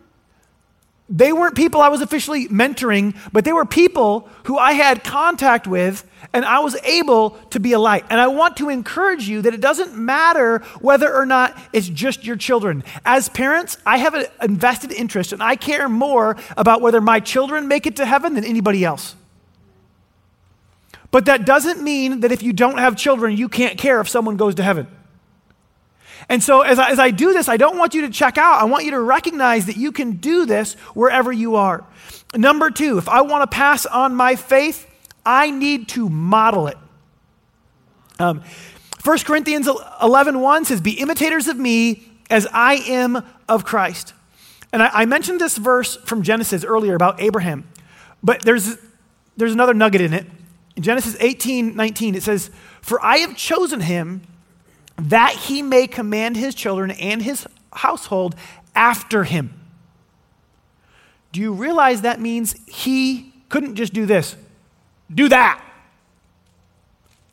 they 1.08 1.32
weren't 1.32 1.56
people 1.56 1.82
I 1.82 1.90
was 1.90 2.02
officially 2.02 2.48
mentoring, 2.48 3.16
but 3.32 3.46
they 3.46 3.54
were 3.54 3.66
people 3.66 4.28
who 4.46 4.58
I 4.58 4.72
had 4.74 5.04
contact 5.04 5.68
with, 5.68 6.04
and 6.34 6.44
I 6.44 6.60
was 6.60 6.76
able 6.84 7.32
to 7.52 7.60
be 7.60 7.74
a 7.74 7.80
light. 7.80 8.06
And 8.10 8.20
I 8.20 8.28
want 8.28 8.58
to 8.58 8.70
encourage 8.70 9.28
you 9.28 9.44
that 9.44 9.54
it 9.54 9.62
doesn't 9.62 9.96
matter 9.96 10.60
whether 10.82 11.14
or 11.14 11.28
not 11.28 11.56
it's 11.72 11.88
just 11.88 12.26
your 12.26 12.36
children. 12.36 12.84
As 13.06 13.30
parents, 13.30 13.78
I 13.86 13.98
have 13.98 14.16
an 14.16 14.26
invested 14.42 14.92
interest, 14.92 15.32
and 15.32 15.44
I 15.44 15.56
care 15.56 15.88
more 15.88 16.38
about 16.58 16.82
whether 16.82 17.00
my 17.00 17.20
children 17.20 17.68
make 17.68 17.86
it 17.86 17.98
to 17.98 18.06
heaven 18.06 18.34
than 18.34 18.44
anybody 18.44 18.84
else. 18.84 19.16
But 21.12 21.26
that 21.26 21.46
doesn't 21.46 21.84
mean 21.84 22.22
that 22.22 22.32
if 22.32 22.42
you 22.42 22.52
don't 22.52 22.80
have 22.80 22.98
children, 22.98 23.38
you 23.38 23.48
can't 23.48 23.78
care 23.78 24.02
if 24.02 24.10
someone 24.10 24.38
goes 24.38 24.56
to 24.56 24.64
heaven. 24.64 24.88
And 26.30 26.42
so, 26.42 26.62
as 26.62 26.80
I, 26.80 26.90
as 26.90 27.00
I 27.00 27.12
do 27.12 27.34
this, 27.34 27.48
I 27.48 27.58
don't 27.58 27.78
want 27.78 27.94
you 27.94 28.02
to 28.02 28.10
check 28.10 28.38
out. 28.38 28.62
I 28.62 28.66
want 28.66 28.86
you 28.86 28.92
to 28.92 29.00
recognize 29.00 29.66
that 29.68 29.78
you 29.78 29.92
can 29.92 30.14
do 30.14 30.46
this 30.46 30.74
wherever 30.94 31.32
you 31.32 31.56
are. 31.56 31.86
Number 32.34 32.70
two, 32.70 32.98
if 32.98 33.08
I 33.08 33.22
want 33.22 33.50
to 33.50 33.56
pass 33.56 33.86
on 33.86 34.16
my 34.16 34.36
faith, 34.36 34.88
I 35.26 35.52
need 35.52 35.88
to 35.90 36.10
model 36.10 36.68
it. 36.68 36.78
Um, 38.20 38.44
1 39.04 39.20
Corinthians 39.20 39.70
11 40.02 40.40
1 40.40 40.66
says, 40.66 40.82
Be 40.82 40.92
imitators 41.00 41.48
of 41.48 41.58
me 41.58 42.12
as 42.30 42.48
I 42.52 42.76
am 42.88 43.24
of 43.48 43.66
Christ. 43.66 44.14
And 44.74 44.82
I, 44.82 44.90
I 44.94 45.06
mentioned 45.06 45.40
this 45.40 45.58
verse 45.58 45.96
from 45.96 46.24
Genesis 46.24 46.64
earlier 46.64 46.96
about 46.96 47.22
Abraham, 47.22 47.68
but 48.24 48.42
there's, 48.42 48.78
there's 49.38 49.54
another 49.54 49.74
nugget 49.74 50.02
in 50.02 50.14
it. 50.14 50.26
In 50.76 50.84
Genesis 50.84 51.16
18 51.20 51.76
19, 51.76 52.16
it 52.16 52.24
says, 52.24 52.50
For 52.82 53.04
I 53.04 53.18
have 53.18 53.38
chosen 53.38 53.82
him 53.82 54.22
that 54.98 55.34
he 55.34 55.62
may 55.62 55.88
command 55.88 56.38
his 56.38 56.56
children 56.56 56.92
and 56.92 57.22
his 57.22 57.48
household 57.74 58.36
after 58.76 59.24
him. 59.24 59.54
Do 61.32 61.42
you 61.42 61.54
realize 61.54 62.02
that 62.02 62.22
means 62.22 62.56
he 62.68 63.34
couldn't 63.50 63.76
just 63.76 63.94
do 63.94 64.06
this? 64.06 64.36
Do 65.14 65.30
that. 65.30 65.62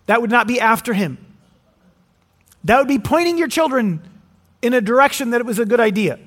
That 0.06 0.20
would 0.20 0.30
not 0.30 0.46
be 0.46 0.60
after 0.60 0.92
him. 0.92 1.18
That 2.64 2.78
would 2.78 2.88
be 2.88 2.98
pointing 2.98 3.38
your 3.38 3.48
children 3.48 4.02
in 4.60 4.74
a 4.74 4.80
direction 4.80 5.30
that 5.30 5.40
it 5.40 5.46
was 5.46 5.58
a 5.58 5.64
good 5.64 5.80
idea. 5.80 6.18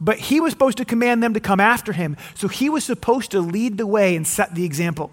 But 0.00 0.18
he 0.18 0.40
was 0.40 0.52
supposed 0.52 0.78
to 0.78 0.84
command 0.84 1.22
them 1.22 1.34
to 1.34 1.40
come 1.40 1.60
after 1.60 1.92
him. 1.92 2.16
So 2.34 2.48
he 2.48 2.68
was 2.68 2.84
supposed 2.84 3.30
to 3.32 3.40
lead 3.40 3.78
the 3.78 3.86
way 3.86 4.16
and 4.16 4.26
set 4.26 4.54
the 4.54 4.64
example. 4.64 5.10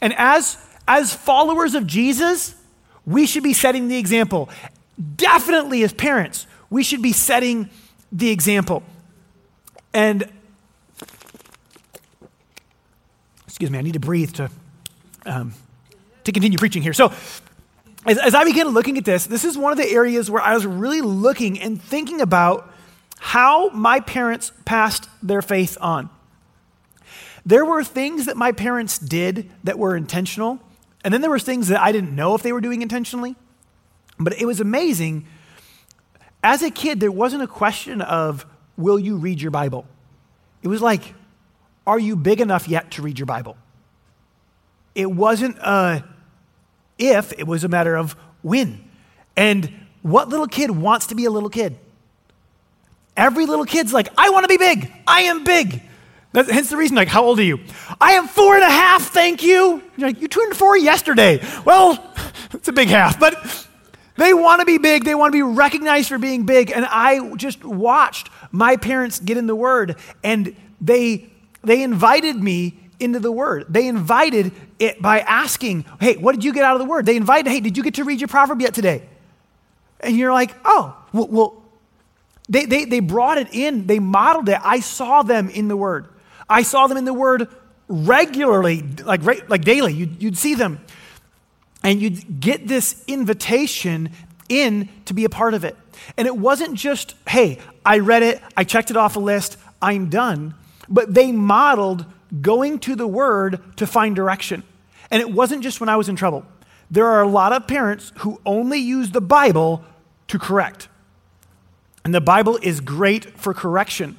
And 0.00 0.14
as, 0.16 0.58
as 0.88 1.14
followers 1.14 1.74
of 1.74 1.86
Jesus, 1.86 2.54
we 3.06 3.24
should 3.26 3.42
be 3.42 3.52
setting 3.52 3.88
the 3.88 3.96
example. 3.96 4.50
Definitely, 5.16 5.82
as 5.84 5.92
parents, 5.92 6.46
we 6.68 6.82
should 6.82 7.02
be 7.02 7.12
setting 7.12 7.70
the 8.10 8.30
example. 8.30 8.82
And, 9.94 10.30
excuse 13.46 13.70
me, 13.70 13.78
I 13.78 13.82
need 13.82 13.94
to 13.94 14.00
breathe 14.00 14.32
to, 14.34 14.50
um, 15.24 15.54
to 16.24 16.32
continue 16.32 16.58
preaching 16.58 16.82
here. 16.82 16.92
So, 16.92 17.12
as, 18.04 18.18
as 18.18 18.34
I 18.34 18.44
began 18.44 18.68
looking 18.68 18.98
at 18.98 19.04
this, 19.04 19.26
this 19.26 19.44
is 19.44 19.56
one 19.56 19.72
of 19.72 19.78
the 19.78 19.90
areas 19.90 20.30
where 20.30 20.42
I 20.42 20.54
was 20.54 20.66
really 20.66 21.00
looking 21.00 21.58
and 21.60 21.80
thinking 21.80 22.20
about 22.20 22.72
how 23.18 23.70
my 23.70 24.00
parents 24.00 24.52
passed 24.64 25.08
their 25.22 25.42
faith 25.42 25.78
on. 25.80 26.10
There 27.44 27.64
were 27.64 27.84
things 27.84 28.26
that 28.26 28.36
my 28.36 28.52
parents 28.52 28.98
did 28.98 29.50
that 29.64 29.78
were 29.78 29.96
intentional, 29.96 30.60
and 31.06 31.14
then 31.14 31.20
there 31.20 31.30
were 31.30 31.38
things 31.38 31.68
that 31.68 31.80
I 31.80 31.92
didn't 31.92 32.16
know 32.16 32.34
if 32.34 32.42
they 32.42 32.52
were 32.52 32.60
doing 32.60 32.82
intentionally. 32.82 33.36
But 34.18 34.40
it 34.40 34.44
was 34.44 34.58
amazing. 34.58 35.28
As 36.42 36.64
a 36.64 36.70
kid, 36.72 36.98
there 36.98 37.12
wasn't 37.12 37.44
a 37.44 37.46
question 37.46 38.00
of, 38.00 38.44
will 38.76 38.98
you 38.98 39.16
read 39.16 39.40
your 39.40 39.52
Bible? 39.52 39.86
It 40.64 40.68
was 40.68 40.82
like, 40.82 41.14
are 41.86 42.00
you 42.00 42.16
big 42.16 42.40
enough 42.40 42.66
yet 42.66 42.90
to 42.90 43.02
read 43.02 43.20
your 43.20 43.26
Bible? 43.26 43.56
It 44.96 45.08
wasn't 45.08 45.58
a 45.58 46.02
if, 46.98 47.32
it 47.34 47.46
was 47.46 47.62
a 47.62 47.68
matter 47.68 47.94
of 47.94 48.16
when. 48.42 48.82
And 49.36 49.72
what 50.02 50.28
little 50.28 50.48
kid 50.48 50.72
wants 50.72 51.06
to 51.06 51.14
be 51.14 51.26
a 51.26 51.30
little 51.30 51.50
kid? 51.50 51.78
Every 53.16 53.46
little 53.46 53.64
kid's 53.64 53.92
like, 53.92 54.08
I 54.18 54.30
want 54.30 54.42
to 54.42 54.48
be 54.48 54.56
big. 54.56 54.92
I 55.06 55.20
am 55.20 55.44
big. 55.44 55.82
That's, 56.36 56.50
hence 56.50 56.68
the 56.68 56.76
reason, 56.76 56.96
like, 56.96 57.08
how 57.08 57.24
old 57.24 57.38
are 57.38 57.42
you? 57.42 57.60
I 57.98 58.12
am 58.12 58.28
four 58.28 58.56
and 58.56 58.62
a 58.62 58.68
half, 58.68 59.04
thank 59.04 59.42
you. 59.42 59.82
You're 59.96 60.08
like, 60.08 60.20
you 60.20 60.28
turned 60.28 60.54
four 60.54 60.76
yesterday. 60.76 61.42
Well, 61.64 62.14
it's 62.52 62.68
a 62.68 62.74
big 62.74 62.88
half, 62.88 63.18
but 63.18 63.66
they 64.16 64.34
want 64.34 64.60
to 64.60 64.66
be 64.66 64.76
big. 64.76 65.06
They 65.06 65.14
want 65.14 65.32
to 65.32 65.38
be 65.38 65.40
recognized 65.42 66.10
for 66.10 66.18
being 66.18 66.44
big. 66.44 66.70
And 66.70 66.84
I 66.84 67.34
just 67.36 67.64
watched 67.64 68.28
my 68.52 68.76
parents 68.76 69.18
get 69.18 69.38
in 69.38 69.46
the 69.46 69.56
Word, 69.56 69.96
and 70.22 70.54
they, 70.78 71.30
they 71.62 71.82
invited 71.82 72.36
me 72.36 72.80
into 73.00 73.18
the 73.18 73.32
Word. 73.32 73.64
They 73.70 73.88
invited 73.88 74.52
it 74.78 75.00
by 75.00 75.20
asking, 75.20 75.86
hey, 76.00 76.18
what 76.18 76.34
did 76.34 76.44
you 76.44 76.52
get 76.52 76.64
out 76.64 76.74
of 76.74 76.80
the 76.80 76.88
Word? 76.88 77.06
They 77.06 77.16
invited, 77.16 77.48
hey, 77.48 77.60
did 77.60 77.78
you 77.78 77.82
get 77.82 77.94
to 77.94 78.04
read 78.04 78.20
your 78.20 78.28
proverb 78.28 78.60
yet 78.60 78.74
today? 78.74 79.08
And 80.00 80.14
you're 80.14 80.34
like, 80.34 80.54
oh, 80.66 81.02
well, 81.14 81.28
well 81.28 81.62
they, 82.46 82.66
they, 82.66 82.84
they 82.84 83.00
brought 83.00 83.38
it 83.38 83.54
in, 83.54 83.86
they 83.86 84.00
modeled 84.00 84.50
it. 84.50 84.58
I 84.62 84.80
saw 84.80 85.22
them 85.22 85.48
in 85.48 85.68
the 85.68 85.78
Word. 85.78 86.08
I 86.48 86.62
saw 86.62 86.86
them 86.86 86.96
in 86.96 87.04
the 87.04 87.14
Word 87.14 87.48
regularly, 87.88 88.82
like, 89.04 89.48
like 89.48 89.62
daily. 89.62 89.92
You'd, 89.92 90.22
you'd 90.22 90.38
see 90.38 90.54
them. 90.54 90.80
And 91.82 92.00
you'd 92.00 92.40
get 92.40 92.66
this 92.66 93.04
invitation 93.06 94.10
in 94.48 94.88
to 95.04 95.14
be 95.14 95.24
a 95.24 95.28
part 95.28 95.54
of 95.54 95.64
it. 95.64 95.76
And 96.16 96.26
it 96.26 96.36
wasn't 96.36 96.74
just, 96.74 97.14
hey, 97.28 97.58
I 97.84 97.98
read 97.98 98.22
it, 98.22 98.42
I 98.56 98.64
checked 98.64 98.90
it 98.90 98.96
off 98.96 99.16
a 99.16 99.20
list, 99.20 99.56
I'm 99.80 100.08
done. 100.08 100.54
But 100.88 101.14
they 101.14 101.32
modeled 101.32 102.06
going 102.40 102.78
to 102.80 102.94
the 102.94 103.06
Word 103.06 103.60
to 103.76 103.86
find 103.86 104.14
direction. 104.16 104.62
And 105.10 105.20
it 105.20 105.30
wasn't 105.30 105.62
just 105.62 105.80
when 105.80 105.88
I 105.88 105.96
was 105.96 106.08
in 106.08 106.16
trouble. 106.16 106.44
There 106.90 107.06
are 107.06 107.22
a 107.22 107.28
lot 107.28 107.52
of 107.52 107.66
parents 107.66 108.12
who 108.18 108.40
only 108.46 108.78
use 108.78 109.10
the 109.10 109.20
Bible 109.20 109.84
to 110.28 110.38
correct. 110.38 110.88
And 112.04 112.14
the 112.14 112.20
Bible 112.20 112.58
is 112.62 112.80
great 112.80 113.38
for 113.38 113.52
correction 113.52 114.16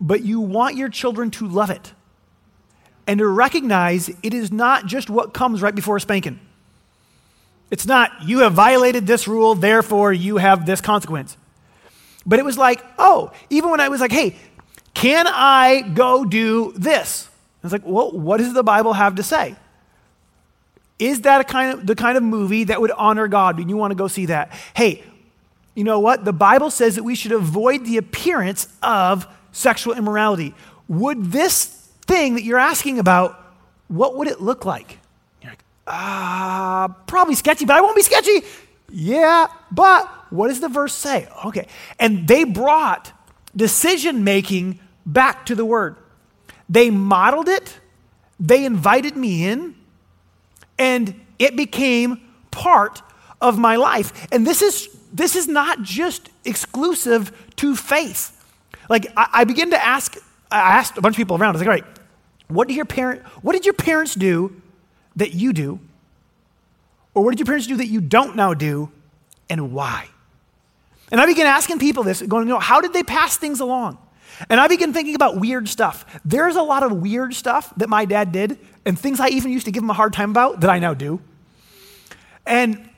but 0.00 0.22
you 0.22 0.40
want 0.40 0.76
your 0.76 0.88
children 0.88 1.30
to 1.32 1.46
love 1.46 1.70
it 1.70 1.92
and 3.06 3.18
to 3.18 3.26
recognize 3.26 4.08
it 4.22 4.34
is 4.34 4.50
not 4.50 4.86
just 4.86 5.10
what 5.10 5.34
comes 5.34 5.62
right 5.62 5.74
before 5.74 5.96
a 5.96 6.00
spanking. 6.00 6.40
It's 7.70 7.86
not, 7.86 8.10
you 8.24 8.40
have 8.40 8.52
violated 8.52 9.06
this 9.06 9.26
rule, 9.26 9.54
therefore 9.54 10.12
you 10.12 10.36
have 10.36 10.66
this 10.66 10.80
consequence. 10.80 11.36
But 12.26 12.38
it 12.38 12.44
was 12.44 12.56
like, 12.56 12.84
oh, 12.98 13.32
even 13.50 13.70
when 13.70 13.80
I 13.80 13.88
was 13.88 14.00
like, 14.00 14.12
hey, 14.12 14.36
can 14.94 15.26
I 15.26 15.82
go 15.82 16.24
do 16.24 16.72
this? 16.76 17.28
I 17.62 17.66
was 17.66 17.72
like, 17.72 17.82
well, 17.84 18.12
what 18.12 18.38
does 18.38 18.52
the 18.52 18.62
Bible 18.62 18.92
have 18.92 19.16
to 19.16 19.22
say? 19.22 19.56
Is 20.98 21.22
that 21.22 21.40
a 21.40 21.44
kind 21.44 21.78
of 21.78 21.86
the 21.86 21.96
kind 21.96 22.16
of 22.16 22.22
movie 22.22 22.64
that 22.64 22.80
would 22.80 22.92
honor 22.92 23.26
God 23.26 23.58
and 23.58 23.68
you 23.68 23.76
want 23.76 23.90
to 23.90 23.96
go 23.96 24.06
see 24.06 24.26
that? 24.26 24.52
Hey, 24.74 25.02
you 25.74 25.82
know 25.82 25.98
what? 25.98 26.24
The 26.24 26.32
Bible 26.32 26.70
says 26.70 26.94
that 26.94 27.02
we 27.02 27.14
should 27.14 27.32
avoid 27.32 27.84
the 27.84 27.96
appearance 27.96 28.68
of 28.82 29.26
sexual 29.54 29.94
immorality. 29.94 30.54
Would 30.88 31.32
this 31.32 31.64
thing 32.06 32.34
that 32.34 32.42
you're 32.42 32.58
asking 32.58 32.98
about, 32.98 33.40
what 33.88 34.16
would 34.16 34.28
it 34.28 34.40
look 34.40 34.64
like? 34.64 34.98
You're 35.40 35.52
like, 35.52 35.64
ah, 35.86 36.84
uh, 36.84 36.88
probably 37.06 37.34
sketchy, 37.34 37.64
but 37.64 37.76
I 37.76 37.80
won't 37.80 37.96
be 37.96 38.02
sketchy. 38.02 38.42
Yeah, 38.90 39.46
but 39.70 40.06
what 40.30 40.48
does 40.48 40.60
the 40.60 40.68
verse 40.68 40.94
say? 40.94 41.28
Okay. 41.46 41.66
And 41.98 42.28
they 42.28 42.44
brought 42.44 43.12
decision 43.56 44.24
making 44.24 44.80
back 45.06 45.46
to 45.46 45.54
the 45.54 45.64
word. 45.64 45.96
They 46.68 46.90
modeled 46.90 47.48
it, 47.48 47.78
they 48.40 48.64
invited 48.64 49.16
me 49.16 49.46
in, 49.46 49.74
and 50.78 51.20
it 51.38 51.56
became 51.56 52.20
part 52.50 53.02
of 53.40 53.58
my 53.58 53.76
life. 53.76 54.26
And 54.32 54.46
this 54.46 54.62
is 54.62 54.88
this 55.12 55.36
is 55.36 55.46
not 55.46 55.82
just 55.82 56.28
exclusive 56.44 57.30
to 57.56 57.76
faith. 57.76 58.33
Like, 58.88 59.12
I, 59.16 59.28
I 59.32 59.44
begin 59.44 59.70
to 59.70 59.84
ask, 59.84 60.16
I 60.50 60.78
asked 60.78 60.98
a 60.98 61.00
bunch 61.00 61.14
of 61.14 61.16
people 61.16 61.36
around, 61.36 61.50
I 61.50 61.58
was 61.58 61.66
like, 61.66 61.68
all 61.68 61.84
right, 61.84 61.98
what 62.48 62.68
did 62.68 62.76
your 62.76 62.84
parent, 62.84 63.22
what 63.42 63.52
did 63.52 63.64
your 63.64 63.74
parents 63.74 64.14
do 64.14 64.60
that 65.16 65.34
you 65.34 65.52
do? 65.52 65.80
Or 67.14 67.24
what 67.24 67.30
did 67.30 67.38
your 67.38 67.46
parents 67.46 67.66
do 67.66 67.76
that 67.76 67.86
you 67.86 68.00
don't 68.00 68.34
now 68.34 68.54
do, 68.54 68.90
and 69.48 69.72
why? 69.72 70.08
And 71.12 71.20
I 71.20 71.26
began 71.26 71.46
asking 71.46 71.78
people 71.78 72.02
this, 72.02 72.20
going, 72.22 72.46
you 72.46 72.52
know, 72.52 72.58
how 72.58 72.80
did 72.80 72.92
they 72.92 73.02
pass 73.02 73.36
things 73.36 73.60
along? 73.60 73.98
And 74.50 74.58
I 74.58 74.66
began 74.66 74.92
thinking 74.92 75.14
about 75.14 75.38
weird 75.38 75.68
stuff. 75.68 76.20
There's 76.24 76.56
a 76.56 76.62
lot 76.62 76.82
of 76.82 76.92
weird 76.92 77.34
stuff 77.34 77.72
that 77.76 77.88
my 77.88 78.04
dad 78.04 78.32
did, 78.32 78.58
and 78.84 78.98
things 78.98 79.20
I 79.20 79.28
even 79.28 79.52
used 79.52 79.66
to 79.66 79.70
give 79.70 79.82
him 79.82 79.90
a 79.90 79.94
hard 79.94 80.12
time 80.12 80.30
about 80.30 80.60
that 80.60 80.70
I 80.70 80.80
now 80.80 80.92
do. 80.92 81.20
And 82.46 82.90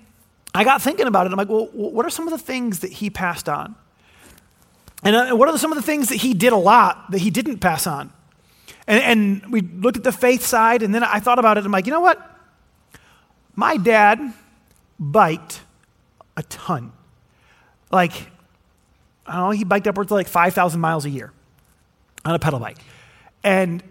I 0.54 0.64
got 0.64 0.80
thinking 0.80 1.06
about 1.06 1.26
it. 1.26 1.32
I'm 1.32 1.36
like, 1.36 1.50
well, 1.50 1.68
what 1.72 2.06
are 2.06 2.10
some 2.10 2.26
of 2.26 2.32
the 2.32 2.38
things 2.38 2.80
that 2.80 2.90
he 2.90 3.10
passed 3.10 3.48
on? 3.48 3.74
And 5.02 5.14
uh, 5.14 5.36
what 5.36 5.48
are 5.48 5.58
some 5.58 5.72
of 5.72 5.76
the 5.76 5.82
things 5.82 6.08
that 6.08 6.16
he 6.16 6.34
did 6.34 6.52
a 6.52 6.56
lot 6.56 7.10
that 7.10 7.18
he 7.18 7.30
didn't 7.30 7.58
pass 7.58 7.86
on? 7.86 8.12
And, 8.86 9.02
and 9.02 9.52
we 9.52 9.60
looked 9.60 9.96
at 9.96 10.04
the 10.04 10.12
faith 10.12 10.44
side, 10.44 10.82
and 10.82 10.94
then 10.94 11.02
I 11.02 11.20
thought 11.20 11.38
about 11.38 11.58
it. 11.58 11.64
I'm 11.64 11.72
like, 11.72 11.86
you 11.86 11.92
know 11.92 12.00
what? 12.00 12.18
My 13.54 13.76
dad 13.76 14.32
biked 14.98 15.60
a 16.36 16.42
ton. 16.44 16.92
Like, 17.90 18.12
I 19.26 19.34
don't 19.34 19.42
know, 19.42 19.50
he 19.50 19.64
biked 19.64 19.86
upwards 19.86 20.10
of 20.10 20.16
like 20.16 20.28
5,000 20.28 20.80
miles 20.80 21.04
a 21.04 21.10
year 21.10 21.32
on 22.24 22.34
a 22.34 22.38
pedal 22.38 22.58
bike. 22.58 22.78
And 23.42 23.82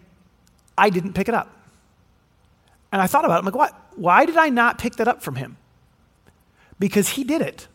I 0.78 0.90
didn't 0.90 1.14
pick 1.14 1.28
it 1.28 1.34
up. 1.34 1.52
And 2.92 3.02
I 3.02 3.08
thought 3.08 3.26
about 3.26 3.36
it. 3.36 3.40
I'm 3.40 3.46
like, 3.46 3.56
what? 3.56 3.74
Why 3.96 4.26
did 4.26 4.38
I 4.38 4.50
not 4.50 4.78
pick 4.78 4.96
that 4.98 5.08
up 5.08 5.22
from 5.22 5.36
him? 5.36 5.58
Because 6.80 7.10
he 7.10 7.24
did 7.24 7.42
it, 7.42 7.68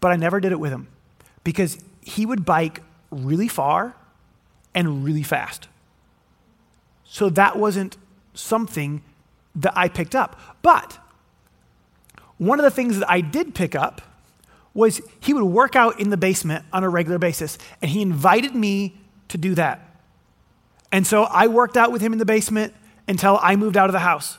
but 0.00 0.12
I 0.12 0.16
never 0.16 0.38
did 0.38 0.52
it 0.52 0.60
with 0.60 0.70
him 0.70 0.88
because 1.46 1.78
he 2.02 2.26
would 2.26 2.44
bike 2.44 2.82
really 3.12 3.46
far 3.46 3.94
and 4.74 5.04
really 5.04 5.22
fast. 5.22 5.68
So 7.04 7.30
that 7.30 7.56
wasn't 7.56 7.96
something 8.34 9.00
that 9.54 9.72
I 9.76 9.88
picked 9.88 10.16
up. 10.16 10.40
But 10.62 10.98
one 12.38 12.58
of 12.58 12.64
the 12.64 12.70
things 12.72 12.98
that 12.98 13.08
I 13.08 13.20
did 13.20 13.54
pick 13.54 13.76
up 13.76 14.02
was 14.74 15.00
he 15.20 15.32
would 15.32 15.44
work 15.44 15.76
out 15.76 16.00
in 16.00 16.10
the 16.10 16.16
basement 16.16 16.64
on 16.72 16.82
a 16.82 16.88
regular 16.88 17.20
basis, 17.20 17.58
and 17.80 17.92
he 17.92 18.02
invited 18.02 18.56
me 18.56 18.98
to 19.28 19.38
do 19.38 19.54
that. 19.54 19.88
And 20.90 21.06
so 21.06 21.22
I 21.22 21.46
worked 21.46 21.76
out 21.76 21.92
with 21.92 22.02
him 22.02 22.12
in 22.12 22.18
the 22.18 22.26
basement 22.26 22.74
until 23.06 23.38
I 23.40 23.54
moved 23.54 23.76
out 23.76 23.88
of 23.88 23.92
the 23.92 24.00
house. 24.00 24.36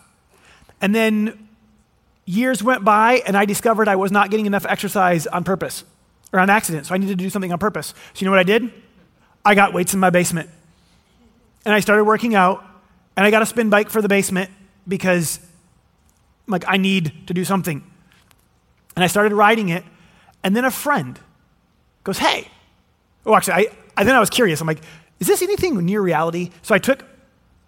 And 0.82 0.94
then 0.94 1.48
years 2.26 2.62
went 2.62 2.84
by, 2.84 3.24
and 3.26 3.38
I 3.38 3.46
discovered 3.46 3.88
I 3.88 3.96
was 3.96 4.12
not 4.12 4.30
getting 4.30 4.46
enough 4.46 4.66
exercise 4.66 5.26
on 5.26 5.46
purpose 5.46 5.86
or 6.34 6.40
on 6.40 6.50
accident, 6.50 6.86
so 6.86 6.96
I 6.96 6.98
needed 6.98 7.18
to 7.18 7.24
do 7.24 7.30
something 7.30 7.52
on 7.52 7.60
purpose. 7.60 7.94
So 8.14 8.20
you 8.20 8.26
know 8.26 8.32
what 8.32 8.40
I 8.40 8.44
did? 8.44 8.72
I 9.46 9.56
got 9.56 9.74
weights 9.74 9.94
in 9.94 10.00
my 10.00 10.10
basement. 10.10 10.50
And 11.66 11.74
I 11.74 11.80
started 11.80 12.04
working 12.04 12.36
out, 12.36 12.66
and 13.16 13.26
I 13.26 13.32
got 13.32 13.42
a 13.42 13.46
spin 13.46 13.70
bike 13.70 13.90
for 13.90 14.02
the 14.02 14.08
basement 14.08 14.50
because 14.88 15.40
like 16.48 16.64
I 16.68 16.78
need 16.78 17.28
to 17.28 17.34
do 17.34 17.44
something. 17.44 17.84
And 18.96 19.04
I 19.04 19.08
started 19.08 19.34
riding 19.34 19.70
it, 19.70 19.84
and 20.44 20.56
then 20.56 20.66
a 20.66 20.72
friend 20.72 21.20
goes, 22.04 22.18
Hey. 22.18 22.48
Oh, 23.26 23.36
actually, 23.36 23.54
I, 23.54 23.68
I 23.98 24.04
then 24.06 24.16
I 24.16 24.20
was 24.22 24.30
curious. 24.30 24.62
I'm 24.62 24.68
like, 24.68 24.82
is 25.20 25.28
this 25.28 25.42
anything 25.42 25.78
near 25.86 26.02
reality? 26.02 26.52
So 26.62 26.74
I 26.74 26.80
took 26.80 27.04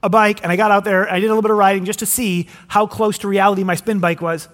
a 0.02 0.10
bike 0.10 0.42
and 0.44 0.52
I 0.52 0.56
got 0.56 0.72
out 0.72 0.86
there 0.86 1.12
I 1.12 1.20
did 1.20 1.26
a 1.26 1.30
little 1.30 1.42
bit 1.42 1.52
of 1.52 1.58
riding 1.58 1.86
just 1.86 2.00
to 2.00 2.06
see 2.06 2.48
how 2.68 2.88
close 2.88 3.18
to 3.20 3.28
reality 3.28 3.64
my 3.64 3.76
spin 3.76 4.00
bike 4.00 4.22
was. 4.22 4.48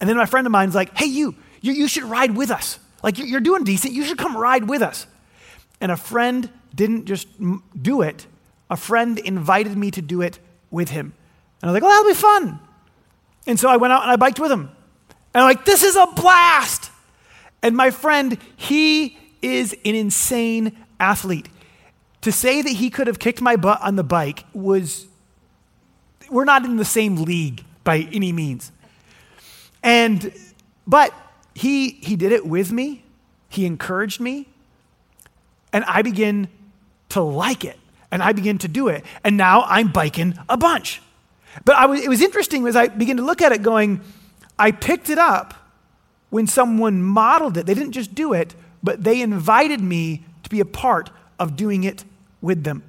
And 0.00 0.08
then 0.08 0.16
my 0.16 0.26
friend 0.26 0.46
of 0.46 0.50
mine's 0.50 0.74
like, 0.74 0.96
hey, 0.96 1.06
you, 1.06 1.34
you, 1.60 1.72
you 1.72 1.88
should 1.88 2.04
ride 2.04 2.36
with 2.36 2.50
us. 2.50 2.78
Like, 3.02 3.18
you're, 3.18 3.40
doing 3.40 3.64
decent. 3.64 3.94
You 3.94 4.04
should 4.04 4.18
come 4.18 4.36
ride 4.36 4.68
with 4.68 4.82
us. 4.82 5.06
And 5.80 5.90
a 5.90 5.96
friend 5.96 6.50
didn't 6.74 7.06
just 7.06 7.28
do 7.80 8.02
it, 8.02 8.26
a 8.68 8.76
friend 8.76 9.18
invited 9.18 9.76
me 9.76 9.90
to 9.90 10.02
do 10.02 10.22
it 10.22 10.38
with 10.70 10.90
him. 10.90 11.12
And 11.60 11.68
I 11.68 11.72
was 11.72 11.74
like, 11.74 11.82
well, 11.82 11.90
that'll 11.90 12.10
be 12.10 12.14
fun. 12.14 12.60
And 13.46 13.58
so 13.58 13.68
I 13.68 13.76
went 13.76 13.92
out 13.92 14.02
and 14.02 14.10
I 14.10 14.16
biked 14.16 14.38
with 14.38 14.52
him. 14.52 14.70
And 15.34 15.42
I'm 15.42 15.44
like, 15.44 15.64
this 15.64 15.82
is 15.82 15.96
a 15.96 16.06
blast. 16.14 16.90
And 17.62 17.76
my 17.76 17.90
friend, 17.90 18.38
he 18.56 19.18
is 19.42 19.72
an 19.84 19.94
insane 19.94 20.76
athlete. 20.98 21.48
To 22.22 22.32
say 22.32 22.62
that 22.62 22.70
he 22.70 22.90
could 22.90 23.06
have 23.06 23.18
kicked 23.18 23.40
my 23.40 23.56
butt 23.56 23.80
on 23.82 23.96
the 23.96 24.04
bike 24.04 24.44
was, 24.52 25.06
we're 26.30 26.44
not 26.44 26.64
in 26.64 26.76
the 26.76 26.84
same 26.84 27.16
league 27.16 27.64
by 27.82 28.08
any 28.12 28.32
means. 28.32 28.72
And, 29.82 30.32
but 30.86 31.14
he, 31.54 31.90
he 31.90 32.16
did 32.16 32.32
it 32.32 32.46
with 32.46 32.72
me, 32.72 33.04
he 33.48 33.66
encouraged 33.66 34.20
me, 34.20 34.48
and 35.72 35.84
I 35.84 36.02
begin 36.02 36.48
to 37.10 37.20
like 37.20 37.64
it, 37.64 37.78
and 38.10 38.22
I 38.22 38.32
begin 38.32 38.58
to 38.58 38.68
do 38.68 38.88
it. 38.88 39.04
And 39.24 39.36
now 39.36 39.62
I'm 39.66 39.92
biking 39.92 40.38
a 40.48 40.56
bunch. 40.56 41.02
But 41.64 41.76
I 41.76 41.86
was, 41.86 42.00
it 42.00 42.08
was 42.08 42.20
interesting 42.20 42.66
as 42.66 42.76
I 42.76 42.88
began 42.88 43.16
to 43.16 43.24
look 43.24 43.42
at 43.42 43.52
it, 43.52 43.62
going, 43.62 44.00
I 44.58 44.70
picked 44.70 45.10
it 45.10 45.18
up 45.18 45.54
when 46.30 46.46
someone 46.46 47.02
modeled 47.02 47.56
it. 47.56 47.66
They 47.66 47.74
didn't 47.74 47.92
just 47.92 48.14
do 48.14 48.32
it, 48.32 48.54
but 48.82 49.02
they 49.02 49.20
invited 49.20 49.80
me 49.80 50.24
to 50.44 50.50
be 50.50 50.60
a 50.60 50.64
part 50.64 51.10
of 51.38 51.56
doing 51.56 51.84
it 51.84 52.04
with 52.40 52.64
them. 52.64 52.82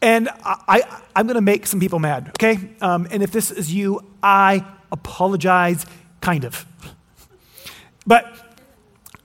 And 0.00 0.28
I, 0.44 0.82
I, 1.14 1.20
am 1.20 1.26
going 1.26 1.36
to 1.36 1.40
make 1.40 1.64
some 1.66 1.78
people 1.78 2.00
mad, 2.00 2.28
okay? 2.30 2.58
Um, 2.80 3.06
and 3.12 3.22
if 3.22 3.30
this 3.30 3.52
is 3.52 3.72
you, 3.72 4.04
I 4.20 4.66
apologize, 4.90 5.86
kind 6.22 6.44
of. 6.44 6.64
But 8.06 8.34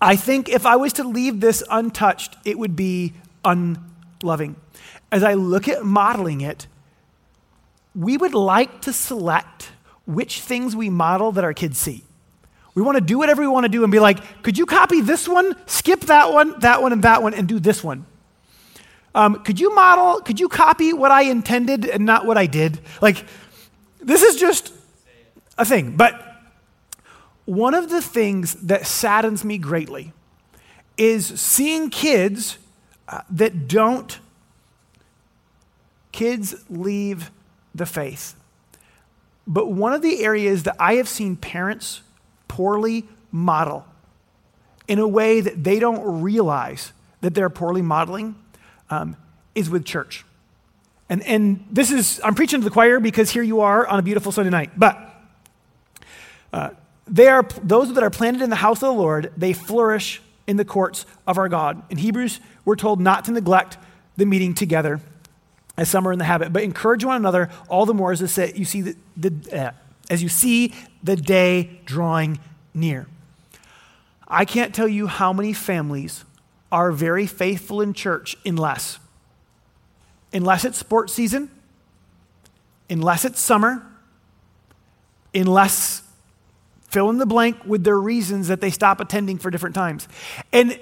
I 0.01 0.15
think 0.15 0.49
if 0.49 0.65
I 0.65 0.75
was 0.75 0.93
to 0.93 1.03
leave 1.03 1.39
this 1.39 1.63
untouched, 1.69 2.36
it 2.43 2.60
would 2.60 2.75
be 2.75 3.13
unloving. 3.45 4.57
As 5.12 5.23
I 5.23 5.36
look 5.36 5.67
at 5.67 5.86
modeling 5.86 6.41
it, 6.41 6.67
we 7.95 8.17
would 8.17 8.33
like 8.33 8.81
to 8.81 8.93
select 8.93 9.71
which 10.05 10.41
things 10.41 10.75
we 10.75 10.89
model 10.89 11.31
that 11.31 11.43
our 11.43 11.53
kids 11.53 11.77
see. 11.77 12.03
We 12.75 12.83
want 12.83 12.95
to 12.97 13.01
do 13.01 13.17
whatever 13.17 13.41
we 13.41 13.47
want 13.47 13.63
to 13.63 13.69
do 13.69 13.83
and 13.83 13.91
be 13.91 13.99
like, 13.99 14.43
could 14.43 14.57
you 14.57 14.67
copy 14.67 15.01
this 15.01 15.27
one, 15.27 15.55
skip 15.65 16.01
that 16.01 16.31
one, 16.31 16.60
that 16.60 16.81
one, 16.81 16.93
and 16.93 17.01
that 17.03 17.23
one, 17.23 17.33
and 17.33 17.47
do 17.47 17.60
this 17.60 17.83
one? 17.83 18.05
Um, 19.15 19.43
could 19.43 19.60
you 19.60 19.73
model, 19.73 20.21
could 20.21 20.39
you 20.39 20.47
copy 20.47 20.93
what 20.93 21.10
I 21.10 21.23
intended 21.23 21.86
and 21.86 22.05
not 22.05 22.27
what 22.27 22.38
I 22.38 22.45
did? 22.45 22.79
Like, 23.01 23.25
this 23.99 24.21
is 24.21 24.36
just 24.36 24.71
a 25.57 25.65
thing. 25.65 25.95
But 25.97 26.26
one 27.47 27.73
of 27.73 27.89
the 27.89 28.01
things 28.01 28.55
that 28.55 28.86
saddens 28.86 29.45
me 29.45 29.57
greatly 29.57 30.12
is 30.97 31.39
seeing 31.39 31.89
kids 31.89 32.57
uh, 33.07 33.21
that 33.29 33.69
don't, 33.69 34.19
kids 36.12 36.55
leave 36.69 37.31
the 37.73 37.86
faith. 37.86 38.36
But 39.47 39.71
one 39.71 39.93
of 39.93 40.01
the 40.01 40.25
areas 40.25 40.63
that 40.63 40.75
I 40.77 40.95
have 40.95 41.07
seen 41.07 41.38
parents 41.38 42.01
poorly 42.49 43.05
model 43.31 43.86
in 44.89 44.99
a 44.99 45.07
way 45.07 45.39
that 45.39 45.63
they 45.63 45.79
don't 45.79 46.21
realize 46.21 46.91
that 47.21 47.33
they're 47.33 47.49
poorly 47.49 47.81
modeling 47.81 48.36
um, 48.89 49.15
is 49.55 49.69
with 49.69 49.86
church. 49.86 50.25
And, 51.07 51.23
and 51.23 51.65
this 51.71 51.91
is, 51.91 52.19
I'm 52.25 52.36
preaching 52.36 52.60
to 52.60 52.65
the 52.65 52.71
choir 52.71 52.99
because 52.99 53.29
here 53.29 53.43
you 53.43 53.62
are 53.62 53.88
on 53.88 53.99
a 53.99 54.01
beautiful 54.01 54.33
Sunday 54.33 54.49
night. 54.49 54.71
But 54.77 54.97
uh, 56.51 56.71
they 57.07 57.27
are, 57.27 57.47
those 57.63 57.93
that 57.93 58.03
are 58.03 58.09
planted 58.09 58.41
in 58.41 58.49
the 58.49 58.57
house 58.57 58.77
of 58.77 58.93
the 58.93 58.99
Lord, 58.99 59.31
they 59.37 59.53
flourish 59.53 60.21
in 60.45 60.57
the 60.57 60.65
courts 60.65 61.05
of 61.25 61.37
our 61.37 61.49
God. 61.49 61.81
In 61.89 61.97
Hebrews, 61.97 62.39
we're 62.65 62.75
told 62.75 62.99
not 62.99 63.25
to 63.25 63.31
neglect 63.31 63.77
the 64.15 64.25
meeting 64.25 64.53
together 64.53 65.01
as 65.77 65.89
some 65.89 66.07
are 66.07 66.11
in 66.11 66.19
the 66.19 66.25
habit, 66.25 66.51
but 66.51 66.63
encourage 66.63 67.05
one 67.05 67.15
another 67.15 67.49
all 67.69 67.85
the 67.85 67.93
more 67.93 68.11
as 68.11 68.21
you 68.55 68.65
see 68.65 68.81
the, 68.81 68.95
the 69.15 69.67
uh, 69.67 69.71
as 70.09 70.23
you 70.23 70.29
see 70.29 70.73
the 71.03 71.15
day 71.15 71.79
drawing 71.85 72.39
near. 72.73 73.07
I 74.27 74.45
can't 74.45 74.73
tell 74.73 74.87
you 74.87 75.07
how 75.07 75.31
many 75.31 75.53
families 75.53 76.25
are 76.71 76.91
very 76.91 77.27
faithful 77.27 77.81
in 77.81 77.93
church 77.93 78.35
unless 78.45 78.99
unless 80.33 80.65
it's 80.65 80.77
sports 80.77 81.13
season, 81.13 81.49
unless 82.89 83.23
it's 83.23 83.39
summer, 83.39 83.85
unless 85.33 86.01
fill 86.97 87.12
in 87.12 87.19
the 87.19 87.27
blank 87.27 87.63
with 87.63 87.83
their 87.83 87.99
reasons 87.99 88.47
that 88.47 88.60
they 88.60 88.71
stop 88.71 88.99
attending 88.99 89.38
for 89.38 89.51
different 89.51 89.75
times. 89.75 90.07
And 90.51 90.79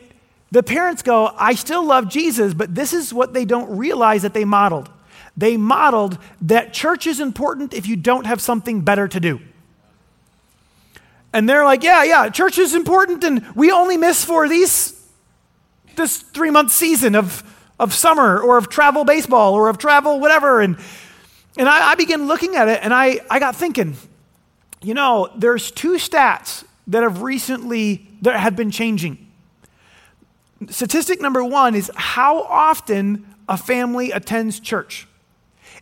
the 0.49 0.63
parents 0.63 1.01
go, 1.01 1.29
I 1.35 1.55
still 1.55 1.85
love 1.85 2.07
Jesus, 2.07 2.53
but 2.53 2.73
this 2.73 2.93
is 2.93 3.13
what 3.13 3.33
they 3.33 3.43
don't 3.43 3.77
realize 3.77 4.21
that 4.21 4.33
they 4.33 4.45
modeled. 4.45 4.89
They 5.35 5.57
modeled 5.57 6.17
that 6.43 6.71
church 6.71 7.05
is 7.05 7.19
important 7.19 7.73
if 7.73 7.85
you 7.85 7.97
don't 7.97 8.25
have 8.27 8.39
something 8.39 8.79
better 8.79 9.09
to 9.09 9.19
do. 9.19 9.41
And 11.33 11.49
they're 11.49 11.65
like, 11.65 11.83
yeah, 11.83 12.05
yeah, 12.05 12.29
church 12.29 12.57
is 12.57 12.73
important, 12.73 13.25
and 13.25 13.45
we 13.53 13.73
only 13.73 13.97
miss 13.97 14.23
for 14.23 14.47
these 14.47 14.93
this 15.97 16.19
three 16.19 16.49
month 16.49 16.71
season 16.71 17.13
of, 17.13 17.43
of 17.77 17.93
summer 17.93 18.39
or 18.39 18.57
of 18.57 18.69
travel 18.69 19.03
baseball 19.03 19.53
or 19.53 19.67
of 19.67 19.77
travel 19.77 20.21
whatever. 20.21 20.61
And 20.61 20.77
and 21.57 21.67
I, 21.67 21.91
I 21.91 21.95
began 21.95 22.27
looking 22.27 22.55
at 22.55 22.69
it 22.69 22.79
and 22.81 22.93
I, 22.93 23.19
I 23.29 23.39
got 23.39 23.57
thinking, 23.57 23.97
you 24.85 24.93
know, 24.93 25.31
there's 25.35 25.71
two 25.71 25.93
stats 25.93 26.63
that 26.85 27.01
have 27.01 27.23
recently 27.23 28.07
that 28.21 28.39
have 28.39 28.55
been 28.55 28.69
changing. 28.69 29.17
Statistic 30.69 31.19
number 31.19 31.43
one 31.43 31.73
is 31.73 31.89
how 31.95 32.43
often 32.43 33.25
a 33.49 33.57
family 33.57 34.11
attends 34.11 34.59
church. 34.59 35.07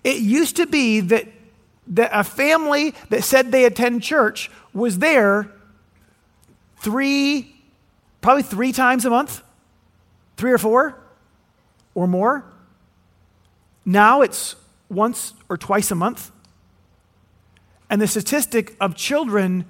It 0.05 0.21
used 0.21 0.55
to 0.55 0.65
be 0.65 1.01
that, 1.01 1.27
that 1.87 2.11
a 2.13 2.23
family 2.23 2.95
that 3.09 3.25
said 3.25 3.51
they 3.51 3.65
attend 3.65 4.03
church 4.03 4.49
was 4.73 4.99
there 4.99 5.51
three, 6.77 7.53
probably 8.21 8.43
three 8.43 8.71
times 8.71 9.03
a 9.03 9.09
month, 9.09 9.41
three 10.37 10.53
or 10.53 10.57
four 10.57 10.97
or 11.93 12.07
more. 12.07 12.45
Now 13.83 14.21
it's 14.21 14.55
once 14.89 15.33
or 15.49 15.57
twice 15.57 15.91
a 15.91 15.95
month. 15.95 16.31
And 17.93 18.01
the 18.01 18.07
statistic 18.07 18.75
of 18.81 18.95
children 18.95 19.65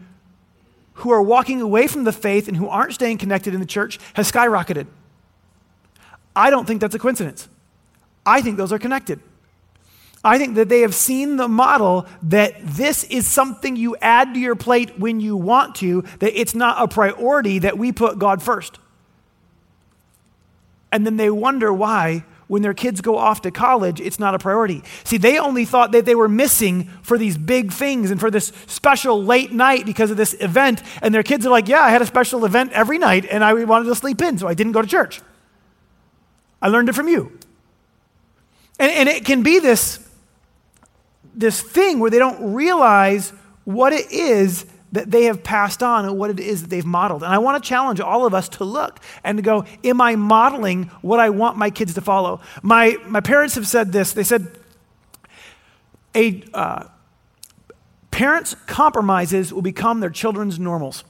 who 0.93 1.11
are 1.11 1.21
walking 1.21 1.59
away 1.59 1.87
from 1.87 2.05
the 2.05 2.13
faith 2.13 2.47
and 2.47 2.55
who 2.55 2.69
aren't 2.69 2.93
staying 2.93 3.17
connected 3.17 3.53
in 3.53 3.59
the 3.59 3.65
church 3.65 3.99
has 4.13 4.31
skyrocketed. 4.31 4.87
I 6.33 6.49
don't 6.49 6.65
think 6.65 6.79
that's 6.79 6.95
a 6.95 6.99
coincidence. 6.99 7.49
I 8.25 8.41
think 8.41 8.55
those 8.55 8.71
are 8.71 8.79
connected. 8.79 9.19
I 10.23 10.37
think 10.37 10.55
that 10.55 10.69
they 10.69 10.79
have 10.79 10.95
seen 10.95 11.35
the 11.35 11.49
model 11.49 12.05
that 12.21 12.53
this 12.63 13.03
is 13.03 13.27
something 13.27 13.75
you 13.75 13.97
add 13.97 14.35
to 14.35 14.39
your 14.39 14.55
plate 14.55 14.97
when 14.97 15.19
you 15.19 15.35
want 15.35 15.75
to, 15.75 16.05
that 16.19 16.39
it's 16.39 16.55
not 16.55 16.81
a 16.81 16.87
priority, 16.87 17.59
that 17.59 17.77
we 17.77 17.91
put 17.91 18.19
God 18.19 18.41
first. 18.41 18.79
And 20.93 21.05
then 21.05 21.17
they 21.17 21.29
wonder 21.29 21.73
why, 21.73 22.23
when 22.47 22.61
their 22.61 22.73
kids 22.73 23.01
go 23.01 23.17
off 23.17 23.41
to 23.41 23.51
college, 23.51 24.01
it's 24.01 24.19
not 24.19 24.35
a 24.35 24.39
priority. 24.39 24.83
See, 25.03 25.17
they 25.17 25.37
only 25.37 25.65
thought 25.65 25.91
that 25.93 26.05
they 26.05 26.15
were 26.15 26.27
missing 26.27 26.85
for 27.01 27.17
these 27.17 27.37
big 27.37 27.71
things 27.71 28.11
and 28.11 28.19
for 28.19 28.29
this 28.29 28.51
special 28.67 29.23
late 29.23 29.51
night 29.51 29.85
because 29.85 30.11
of 30.11 30.17
this 30.17 30.35
event. 30.39 30.81
And 31.01 31.13
their 31.13 31.23
kids 31.23 31.45
are 31.45 31.49
like, 31.49 31.67
Yeah, 31.67 31.81
I 31.81 31.89
had 31.89 32.01
a 32.01 32.05
special 32.05 32.45
event 32.45 32.71
every 32.73 32.97
night 32.97 33.25
and 33.29 33.43
I 33.43 33.53
wanted 33.63 33.85
to 33.85 33.95
sleep 33.95 34.21
in, 34.21 34.37
so 34.37 34.47
I 34.47 34.53
didn't 34.53 34.73
go 34.73 34.81
to 34.81 34.87
church. 34.87 35.21
I 36.61 36.69
learned 36.69 36.89
it 36.89 36.93
from 36.93 37.07
you. 37.07 37.37
And, 38.79 38.91
and 38.91 39.09
it 39.09 39.25
can 39.25 39.43
be 39.43 39.59
this, 39.59 39.99
this 41.35 41.61
thing 41.61 41.99
where 41.99 42.09
they 42.09 42.19
don't 42.19 42.53
realize 42.53 43.31
what 43.65 43.93
it 43.93 44.11
is 44.11 44.65
that 44.93 45.11
they 45.11 45.25
have 45.25 45.43
passed 45.43 45.83
on 45.83 46.05
and 46.05 46.17
what 46.17 46.29
it 46.29 46.39
is 46.39 46.61
that 46.61 46.69
they've 46.69 46.85
modeled. 46.85 47.23
And 47.23 47.33
I 47.33 47.37
want 47.39 47.61
to 47.61 47.67
challenge 47.67 47.99
all 47.99 48.25
of 48.25 48.33
us 48.33 48.47
to 48.49 48.63
look 48.63 48.99
and 49.23 49.37
to 49.37 49.41
go, 49.41 49.65
Am 49.83 49.99
I 49.99 50.15
modeling 50.15 50.85
what 51.01 51.19
I 51.19 51.29
want 51.29 51.57
my 51.57 51.69
kids 51.69 51.93
to 51.95 52.01
follow? 52.01 52.39
My, 52.61 52.97
my 53.05 53.19
parents 53.19 53.55
have 53.55 53.67
said 53.67 53.91
this. 53.91 54.13
They 54.13 54.23
said, 54.23 54.47
a, 56.15 56.43
uh, 56.53 56.85
Parents' 58.13 58.55
compromises 58.67 59.51
will 59.51 59.63
become 59.63 59.99
their 59.99 60.11
children's 60.11 60.59
normals. 60.59 61.03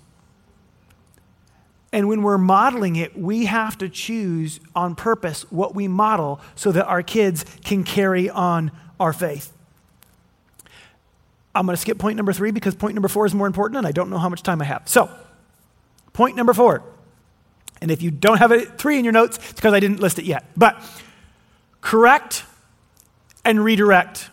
And 1.91 2.07
when 2.07 2.21
we're 2.23 2.37
modeling 2.37 2.95
it, 2.95 3.19
we 3.19 3.43
have 3.43 3.77
to 3.79 3.89
choose 3.89 4.61
on 4.73 4.95
purpose 4.95 5.43
what 5.51 5.75
we 5.75 5.89
model 5.89 6.39
so 6.55 6.71
that 6.71 6.85
our 6.85 7.03
kids 7.03 7.43
can 7.65 7.83
carry 7.83 8.29
on 8.29 8.71
our 9.01 9.11
faith. 9.11 9.51
I'm 11.55 11.65
going 11.65 11.75
to 11.75 11.81
skip 11.81 11.97
point 11.97 12.17
number 12.17 12.33
three 12.33 12.51
because 12.51 12.75
point 12.75 12.95
number 12.95 13.07
four 13.07 13.25
is 13.25 13.33
more 13.33 13.47
important 13.47 13.77
and 13.77 13.87
I 13.87 13.91
don't 13.91 14.09
know 14.09 14.17
how 14.17 14.29
much 14.29 14.43
time 14.43 14.61
I 14.61 14.65
have. 14.65 14.83
So, 14.89 15.09
point 16.13 16.35
number 16.35 16.53
four. 16.53 16.83
And 17.81 17.91
if 17.91 18.01
you 18.01 18.11
don't 18.11 18.37
have 18.37 18.51
it 18.51 18.77
three 18.77 18.97
in 18.97 19.03
your 19.03 19.11
notes, 19.11 19.37
it's 19.37 19.53
because 19.53 19.73
I 19.73 19.79
didn't 19.79 19.99
list 19.99 20.17
it 20.17 20.25
yet. 20.25 20.45
But 20.55 20.81
correct 21.81 22.45
and 23.43 23.63
redirect. 23.63 24.29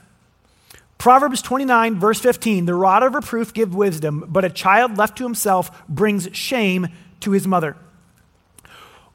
Proverbs 0.99 1.43
29, 1.43 1.99
verse 1.99 2.21
15 2.21 2.67
the 2.67 2.75
rod 2.75 3.03
of 3.03 3.15
reproof 3.15 3.53
gives 3.53 3.75
wisdom, 3.75 4.25
but 4.29 4.45
a 4.45 4.51
child 4.51 4.97
left 4.97 5.19
to 5.19 5.25
himself 5.25 5.87
brings 5.89 6.29
shame 6.33 6.89
to 7.21 7.33
his 7.33 7.47
mother. 7.47 7.77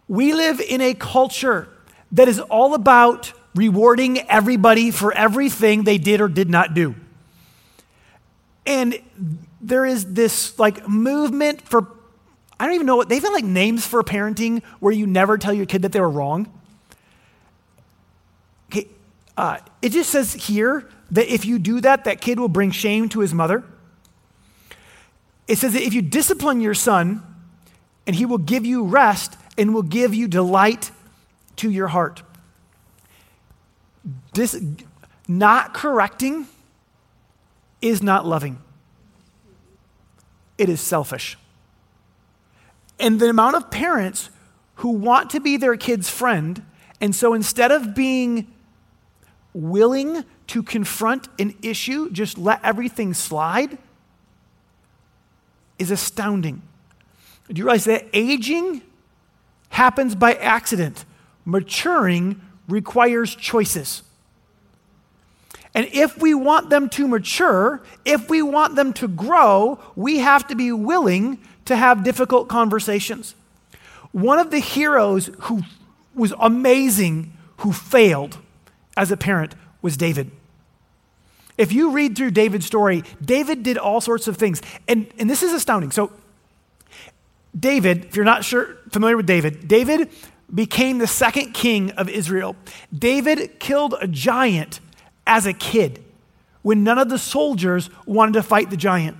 We 0.07 0.33
live 0.33 0.59
in 0.59 0.81
a 0.81 0.93
culture 0.93 1.67
that 2.11 2.27
is 2.27 2.39
all 2.39 2.73
about 2.73 3.33
rewarding 3.55 4.19
everybody 4.29 4.91
for 4.91 5.13
everything 5.13 5.83
they 5.83 5.97
did 5.97 6.21
or 6.21 6.27
did 6.27 6.49
not 6.49 6.73
do. 6.73 6.95
And 8.65 8.99
there 9.61 9.85
is 9.85 10.13
this 10.13 10.57
like 10.57 10.87
movement 10.87 11.61
for, 11.61 11.87
I 12.59 12.65
don't 12.65 12.75
even 12.75 12.87
know 12.87 12.95
what, 12.95 13.09
they've 13.09 13.23
like 13.23 13.43
names 13.43 13.85
for 13.85 14.03
parenting 14.03 14.63
where 14.79 14.93
you 14.93 15.07
never 15.07 15.37
tell 15.37 15.53
your 15.53 15.65
kid 15.65 15.81
that 15.83 15.91
they 15.91 16.01
were 16.01 16.09
wrong. 16.09 16.51
Okay, 18.71 18.87
uh, 19.37 19.59
it 19.81 19.89
just 19.89 20.09
says 20.09 20.33
here 20.33 20.89
that 21.11 21.31
if 21.31 21.45
you 21.45 21.59
do 21.59 21.81
that, 21.81 22.05
that 22.05 22.21
kid 22.21 22.39
will 22.39 22.47
bring 22.47 22.71
shame 22.71 23.09
to 23.09 23.19
his 23.19 23.33
mother. 23.33 23.63
It 25.47 25.57
says 25.57 25.73
that 25.73 25.83
if 25.83 25.93
you 25.93 26.01
discipline 26.01 26.61
your 26.61 26.73
son, 26.73 27.23
and 28.07 28.15
he 28.15 28.25
will 28.25 28.37
give 28.37 28.65
you 28.65 28.83
rest 28.83 29.37
and 29.57 29.73
will 29.73 29.83
give 29.83 30.13
you 30.13 30.27
delight 30.27 30.91
to 31.57 31.69
your 31.69 31.87
heart. 31.87 32.21
Dis- 34.33 34.61
not 35.27 35.73
correcting 35.73 36.47
is 37.85 38.01
not 38.01 38.25
loving, 38.25 38.57
it 40.57 40.69
is 40.69 40.81
selfish. 40.81 41.37
And 42.99 43.19
the 43.19 43.29
amount 43.29 43.55
of 43.55 43.69
parents 43.69 44.29
who 44.75 44.89
want 44.89 45.29
to 45.31 45.39
be 45.39 45.57
their 45.57 45.77
kid's 45.77 46.09
friend, 46.09 46.63
and 46.99 47.13
so 47.13 47.33
instead 47.33 47.71
of 47.71 47.93
being 47.93 48.51
willing 49.53 50.23
to 50.47 50.63
confront 50.63 51.27
an 51.37 51.53
issue, 51.61 52.09
just 52.09 52.37
let 52.37 52.59
everything 52.63 53.13
slide, 53.13 53.77
is 55.77 55.91
astounding. 55.91 56.61
Do 57.49 57.59
you 57.59 57.65
realize 57.65 57.85
that 57.85 58.07
aging 58.13 58.81
happens 59.69 60.15
by 60.15 60.33
accident? 60.33 61.05
Maturing 61.43 62.41
requires 62.67 63.35
choices. 63.35 64.01
And 65.75 65.89
if 65.91 66.17
we 66.17 66.33
want 66.33 66.69
them 66.69 66.87
to 66.91 67.05
mature, 67.05 67.83
if 68.05 68.29
we 68.29 68.41
want 68.41 68.75
them 68.75 68.93
to 68.93 69.09
grow, 69.09 69.77
we 69.95 70.19
have 70.19 70.47
to 70.47 70.55
be 70.55 70.71
willing 70.71 71.37
to 71.65 71.75
have 71.75 72.03
difficult 72.03 72.47
conversations. 72.47 73.35
One 74.13 74.39
of 74.39 74.51
the 74.51 74.59
heroes 74.59 75.29
who 75.41 75.63
was 76.15 76.33
amazing, 76.39 77.33
who 77.57 77.73
failed 77.73 78.37
as 78.95 79.11
a 79.11 79.17
parent, 79.17 79.53
was 79.81 79.97
David. 79.97 80.31
If 81.57 81.73
you 81.73 81.91
read 81.91 82.15
through 82.15 82.31
David's 82.31 82.65
story, 82.65 83.03
David 83.23 83.61
did 83.61 83.77
all 83.77 83.99
sorts 83.99 84.29
of 84.29 84.37
things. 84.37 84.61
And, 84.87 85.07
and 85.19 85.29
this 85.29 85.43
is 85.43 85.51
astounding. 85.51 85.91
So, 85.91 86.11
David, 87.57 88.05
if 88.05 88.15
you're 88.15 88.23
not 88.23 88.45
sure, 88.45 88.77
familiar 88.91 89.17
with 89.17 89.25
David, 89.25 89.67
David 89.67 90.09
became 90.53 90.99
the 90.99 91.07
second 91.07 91.51
king 91.53 91.91
of 91.91 92.07
Israel. 92.07 92.55
David 92.97 93.59
killed 93.59 93.95
a 93.99 94.07
giant 94.07 94.79
as 95.25 95.45
a 95.45 95.53
kid 95.53 96.03
when 96.61 96.83
none 96.83 96.97
of 96.97 97.09
the 97.09 97.17
soldiers 97.17 97.89
wanted 98.05 98.33
to 98.33 98.43
fight 98.43 98.69
the 98.69 98.77
giant. 98.77 99.17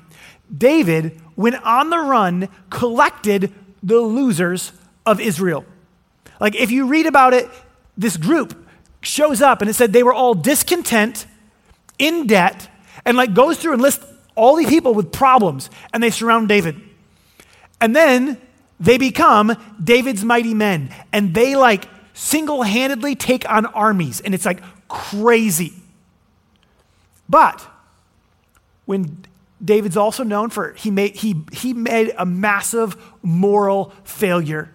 David, 0.56 1.20
when 1.36 1.56
on 1.56 1.90
the 1.90 2.00
run, 2.00 2.50
collected 2.70 3.52
the 3.84 4.00
losers 4.00 4.72
of 5.06 5.20
Israel. 5.20 5.66
Like 6.40 6.56
if 6.56 6.72
you 6.72 6.88
read 6.88 7.06
about 7.06 7.34
it, 7.34 7.50
this 7.98 8.18
group 8.18 8.68
shows 9.02 9.42
up 9.42 9.62
and 9.62 9.70
it 9.70 9.74
said 9.74 9.94
they 9.94 10.04
were 10.04 10.14
all 10.14 10.34
discontent, 10.34 11.28
in 11.98 12.28
debt, 12.28 12.70
and 13.06 13.16
like 13.16 13.34
goes 13.34 13.58
through 13.58 13.74
and 13.74 13.82
lists 13.82 14.06
all 14.36 14.56
these 14.56 14.70
people 14.70 14.94
with 14.94 15.12
problems 15.12 15.70
and 15.94 16.04
they 16.04 16.10
surround 16.10 16.50
David. 16.50 16.82
And 17.80 17.96
then 17.96 18.42
they 18.80 18.98
become 18.98 19.56
David's 19.82 20.24
mighty 20.24 20.54
men. 20.54 20.94
And 21.14 21.34
they 21.34 21.56
like 21.56 21.88
single 22.14 22.64
handedly 22.64 23.16
take 23.16 23.50
on 23.50 23.66
armies. 23.68 24.22
And 24.22 24.34
it's 24.34 24.46
like 24.46 24.62
crazy. 24.88 25.74
But 27.28 27.68
when 28.86 29.26
David's 29.64 29.98
also 29.98 30.24
known 30.24 30.50
for, 30.50 30.74
he 30.74 30.92
made, 30.92 31.16
he, 31.16 31.44
he 31.52 31.74
made 31.74 32.14
a 32.18 32.26
massive 32.26 32.96
moral 33.22 33.94
failure. 34.04 34.74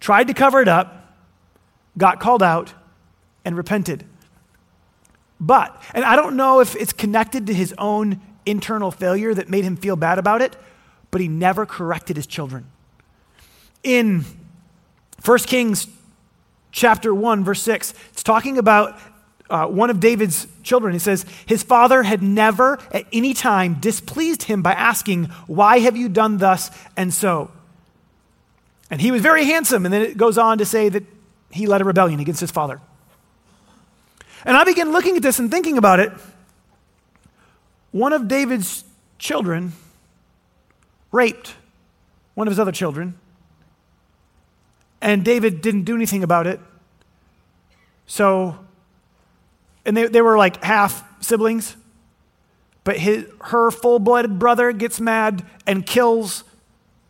Tried 0.00 0.26
to 0.28 0.34
cover 0.34 0.60
it 0.60 0.68
up, 0.68 1.14
got 1.96 2.20
called 2.20 2.42
out, 2.42 2.74
and 3.44 3.56
repented. 3.56 4.04
But, 5.40 5.82
and 5.94 6.04
I 6.04 6.16
don't 6.16 6.36
know 6.36 6.60
if 6.60 6.76
it's 6.76 6.92
connected 6.92 7.46
to 7.46 7.54
his 7.54 7.74
own 7.78 8.20
internal 8.44 8.90
failure 8.90 9.32
that 9.34 9.48
made 9.48 9.64
him 9.64 9.76
feel 9.76 9.96
bad 9.96 10.18
about 10.18 10.42
it, 10.42 10.56
but 11.10 11.20
he 11.20 11.28
never 11.28 11.64
corrected 11.64 12.16
his 12.16 12.26
children. 12.26 12.66
In 13.82 14.24
1 15.24 15.38
Kings 15.40 15.86
chapter 16.72 17.14
1, 17.14 17.44
verse 17.44 17.62
6, 17.62 17.94
it's 18.12 18.22
talking 18.22 18.58
about 18.58 18.98
uh, 19.50 19.66
one 19.66 19.90
of 19.90 20.00
David's 20.00 20.46
children. 20.62 20.92
He 20.92 20.98
says, 20.98 21.26
His 21.46 21.62
father 21.62 22.02
had 22.02 22.22
never 22.22 22.78
at 22.92 23.06
any 23.12 23.34
time 23.34 23.74
displeased 23.74 24.44
him 24.44 24.62
by 24.62 24.72
asking, 24.72 25.24
Why 25.46 25.80
have 25.80 25.96
you 25.96 26.08
done 26.08 26.38
thus 26.38 26.70
and 26.96 27.12
so? 27.12 27.50
And 28.90 29.00
he 29.00 29.10
was 29.10 29.22
very 29.22 29.44
handsome. 29.44 29.84
And 29.84 29.92
then 29.92 30.02
it 30.02 30.16
goes 30.16 30.38
on 30.38 30.58
to 30.58 30.64
say 30.64 30.88
that 30.88 31.04
he 31.50 31.66
led 31.66 31.80
a 31.80 31.84
rebellion 31.84 32.20
against 32.20 32.40
his 32.40 32.50
father. 32.50 32.80
And 34.44 34.56
I 34.56 34.64
began 34.64 34.92
looking 34.92 35.16
at 35.16 35.22
this 35.22 35.38
and 35.38 35.50
thinking 35.50 35.76
about 35.76 36.00
it. 36.00 36.12
One 37.92 38.12
of 38.12 38.28
David's 38.28 38.84
children 39.18 39.72
raped 41.12 41.54
one 42.34 42.46
of 42.46 42.52
his 42.52 42.58
other 42.58 42.72
children, 42.72 43.18
and 45.02 45.24
David 45.24 45.60
didn't 45.60 45.82
do 45.82 45.94
anything 45.94 46.22
about 46.22 46.46
it. 46.46 46.60
So, 48.06 48.58
and 49.84 49.96
they, 49.96 50.06
they 50.06 50.22
were 50.22 50.36
like 50.36 50.62
half 50.62 51.04
siblings, 51.22 51.76
but 52.84 52.96
his, 52.96 53.26
her 53.42 53.70
full 53.70 53.98
blooded 53.98 54.38
brother 54.38 54.72
gets 54.72 55.00
mad 55.00 55.44
and 55.66 55.84
kills 55.84 56.44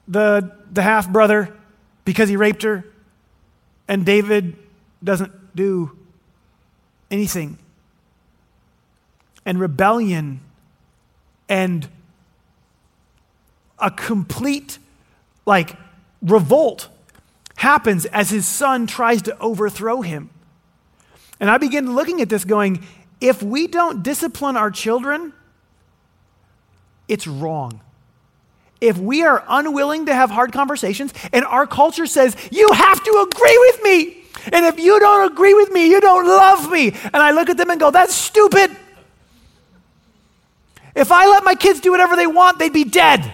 the, 0.08 0.52
the 0.70 0.82
half 0.82 1.08
brother 1.08 1.56
because 2.04 2.28
he 2.28 2.36
raped 2.36 2.62
her, 2.62 2.84
and 3.86 4.04
David 4.04 4.56
doesn't 5.02 5.54
do 5.54 5.96
anything. 7.10 7.58
And 9.46 9.58
rebellion 9.58 10.40
and 11.48 11.88
a 13.78 13.90
complete, 13.90 14.78
like, 15.46 15.76
revolt 16.22 16.88
happens 17.56 18.06
as 18.06 18.30
his 18.30 18.46
son 18.46 18.86
tries 18.86 19.22
to 19.22 19.38
overthrow 19.38 20.02
him. 20.02 20.30
And 21.40 21.50
I 21.50 21.58
begin 21.58 21.94
looking 21.94 22.20
at 22.20 22.28
this 22.28 22.44
going, 22.44 22.84
if 23.20 23.42
we 23.42 23.66
don't 23.66 24.02
discipline 24.02 24.56
our 24.56 24.70
children, 24.70 25.32
it's 27.08 27.26
wrong. 27.26 27.80
If 28.80 28.98
we 28.98 29.24
are 29.24 29.44
unwilling 29.48 30.06
to 30.06 30.14
have 30.14 30.30
hard 30.30 30.52
conversations 30.52 31.12
and 31.32 31.44
our 31.44 31.66
culture 31.66 32.06
says, 32.06 32.36
you 32.50 32.68
have 32.72 33.02
to 33.02 33.28
agree 33.30 33.58
with 33.58 33.82
me, 33.82 34.16
and 34.52 34.64
if 34.64 34.78
you 34.78 34.98
don't 35.00 35.30
agree 35.32 35.52
with 35.52 35.70
me, 35.70 35.90
you 35.90 36.00
don't 36.00 36.26
love 36.26 36.70
me, 36.70 36.88
and 36.88 37.16
I 37.16 37.32
look 37.32 37.50
at 37.50 37.56
them 37.56 37.68
and 37.70 37.80
go, 37.80 37.90
that's 37.90 38.14
stupid. 38.14 38.74
If 40.94 41.12
I 41.12 41.26
let 41.26 41.44
my 41.44 41.54
kids 41.54 41.80
do 41.80 41.90
whatever 41.90 42.16
they 42.16 42.26
want, 42.26 42.58
they'd 42.58 42.72
be 42.72 42.84
dead. 42.84 43.30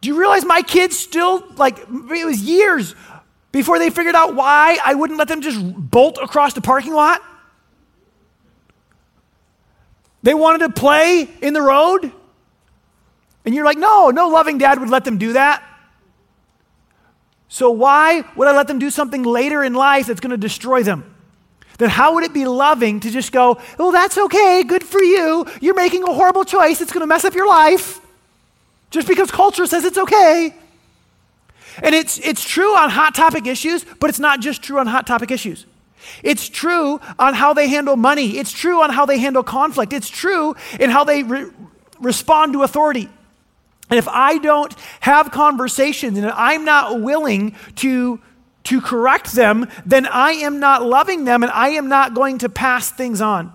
Do 0.00 0.08
you 0.08 0.18
realize 0.18 0.44
my 0.44 0.62
kids 0.62 0.98
still, 0.98 1.44
like, 1.56 1.78
it 1.78 2.26
was 2.26 2.42
years 2.42 2.94
before 3.54 3.78
they 3.78 3.88
figured 3.88 4.16
out 4.16 4.34
why 4.34 4.78
I 4.84 4.94
wouldn't 4.94 5.16
let 5.16 5.28
them 5.28 5.40
just 5.40 5.60
bolt 5.62 6.18
across 6.20 6.54
the 6.54 6.60
parking 6.60 6.92
lot? 6.92 7.22
They 10.24 10.34
wanted 10.34 10.66
to 10.66 10.70
play 10.70 11.28
in 11.40 11.54
the 11.54 11.62
road. 11.62 12.10
And 13.44 13.54
you're 13.54 13.64
like, 13.64 13.78
no, 13.78 14.10
no 14.10 14.26
loving 14.26 14.58
dad 14.58 14.80
would 14.80 14.90
let 14.90 15.04
them 15.04 15.18
do 15.18 15.34
that. 15.34 15.62
So 17.46 17.70
why 17.70 18.24
would 18.34 18.48
I 18.48 18.56
let 18.56 18.66
them 18.66 18.80
do 18.80 18.90
something 18.90 19.22
later 19.22 19.62
in 19.62 19.72
life 19.72 20.08
that's 20.08 20.18
going 20.18 20.32
to 20.32 20.36
destroy 20.36 20.82
them? 20.82 21.14
Then 21.78 21.90
how 21.90 22.14
would 22.14 22.24
it 22.24 22.34
be 22.34 22.46
loving 22.46 22.98
to 23.00 23.10
just 23.12 23.30
go, 23.30 23.60
well, 23.78 23.92
that's 23.92 24.18
okay, 24.18 24.64
good 24.64 24.82
for 24.82 25.00
you. 25.00 25.46
You're 25.60 25.76
making 25.76 26.02
a 26.02 26.12
horrible 26.12 26.44
choice, 26.44 26.80
it's 26.80 26.92
going 26.92 27.02
to 27.02 27.06
mess 27.06 27.24
up 27.24 27.34
your 27.34 27.46
life. 27.46 28.00
Just 28.90 29.06
because 29.06 29.30
culture 29.30 29.66
says 29.66 29.84
it's 29.84 29.98
okay. 29.98 30.56
And 31.82 31.94
it's, 31.94 32.18
it's 32.18 32.44
true 32.44 32.76
on 32.76 32.90
hot 32.90 33.14
topic 33.14 33.46
issues, 33.46 33.84
but 34.00 34.10
it's 34.10 34.20
not 34.20 34.40
just 34.40 34.62
true 34.62 34.78
on 34.78 34.86
hot 34.86 35.06
topic 35.06 35.30
issues. 35.30 35.66
It's 36.22 36.48
true 36.48 37.00
on 37.18 37.34
how 37.34 37.54
they 37.54 37.68
handle 37.68 37.96
money. 37.96 38.38
It's 38.38 38.52
true 38.52 38.82
on 38.82 38.90
how 38.90 39.06
they 39.06 39.18
handle 39.18 39.42
conflict. 39.42 39.92
It's 39.92 40.10
true 40.10 40.54
in 40.78 40.90
how 40.90 41.04
they 41.04 41.22
re- 41.22 41.50
respond 42.00 42.52
to 42.52 42.62
authority. 42.62 43.08
And 43.90 43.98
if 43.98 44.08
I 44.08 44.38
don't 44.38 44.74
have 45.00 45.30
conversations 45.30 46.18
and 46.18 46.26
I'm 46.26 46.64
not 46.64 47.00
willing 47.00 47.56
to, 47.76 48.20
to 48.64 48.80
correct 48.80 49.32
them, 49.32 49.68
then 49.84 50.06
I 50.06 50.32
am 50.32 50.58
not 50.60 50.82
loving 50.82 51.24
them 51.24 51.42
and 51.42 51.52
I 51.52 51.70
am 51.70 51.88
not 51.88 52.14
going 52.14 52.38
to 52.38 52.48
pass 52.48 52.90
things 52.90 53.20
on. 53.20 53.52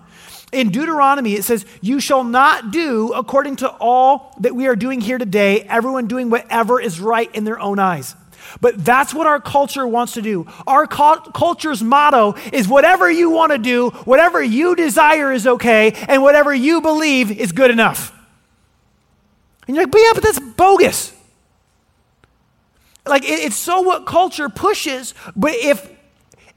In 0.52 0.70
Deuteronomy, 0.70 1.34
it 1.34 1.44
says, 1.44 1.64
You 1.80 2.00
shall 2.00 2.24
not 2.24 2.72
do 2.72 3.12
according 3.12 3.56
to 3.56 3.68
all 3.68 4.34
that 4.40 4.54
we 4.54 4.66
are 4.66 4.76
doing 4.76 5.00
here 5.00 5.18
today, 5.18 5.60
everyone 5.62 6.08
doing 6.08 6.28
whatever 6.28 6.80
is 6.80 7.00
right 7.00 7.32
in 7.34 7.44
their 7.44 7.60
own 7.60 7.78
eyes. 7.78 8.16
But 8.60 8.84
that's 8.84 9.14
what 9.14 9.26
our 9.26 9.40
culture 9.40 9.86
wants 9.86 10.14
to 10.14 10.22
do. 10.22 10.46
Our 10.66 10.86
culture's 10.86 11.82
motto 11.82 12.34
is 12.52 12.66
whatever 12.66 13.08
you 13.10 13.30
want 13.30 13.52
to 13.52 13.58
do, 13.58 13.90
whatever 13.90 14.42
you 14.42 14.74
desire 14.74 15.32
is 15.32 15.46
okay, 15.46 15.92
and 16.08 16.22
whatever 16.22 16.52
you 16.52 16.80
believe 16.80 17.30
is 17.30 17.52
good 17.52 17.70
enough. 17.70 18.12
And 19.68 19.76
you're 19.76 19.84
like, 19.84 19.92
but 19.92 20.00
yeah, 20.00 20.10
but 20.14 20.22
that's 20.24 20.40
bogus. 20.40 21.12
Like, 23.06 23.22
it, 23.22 23.38
it's 23.40 23.56
so 23.56 23.82
what 23.82 24.04
culture 24.04 24.48
pushes, 24.48 25.14
but 25.36 25.52
if, 25.54 25.88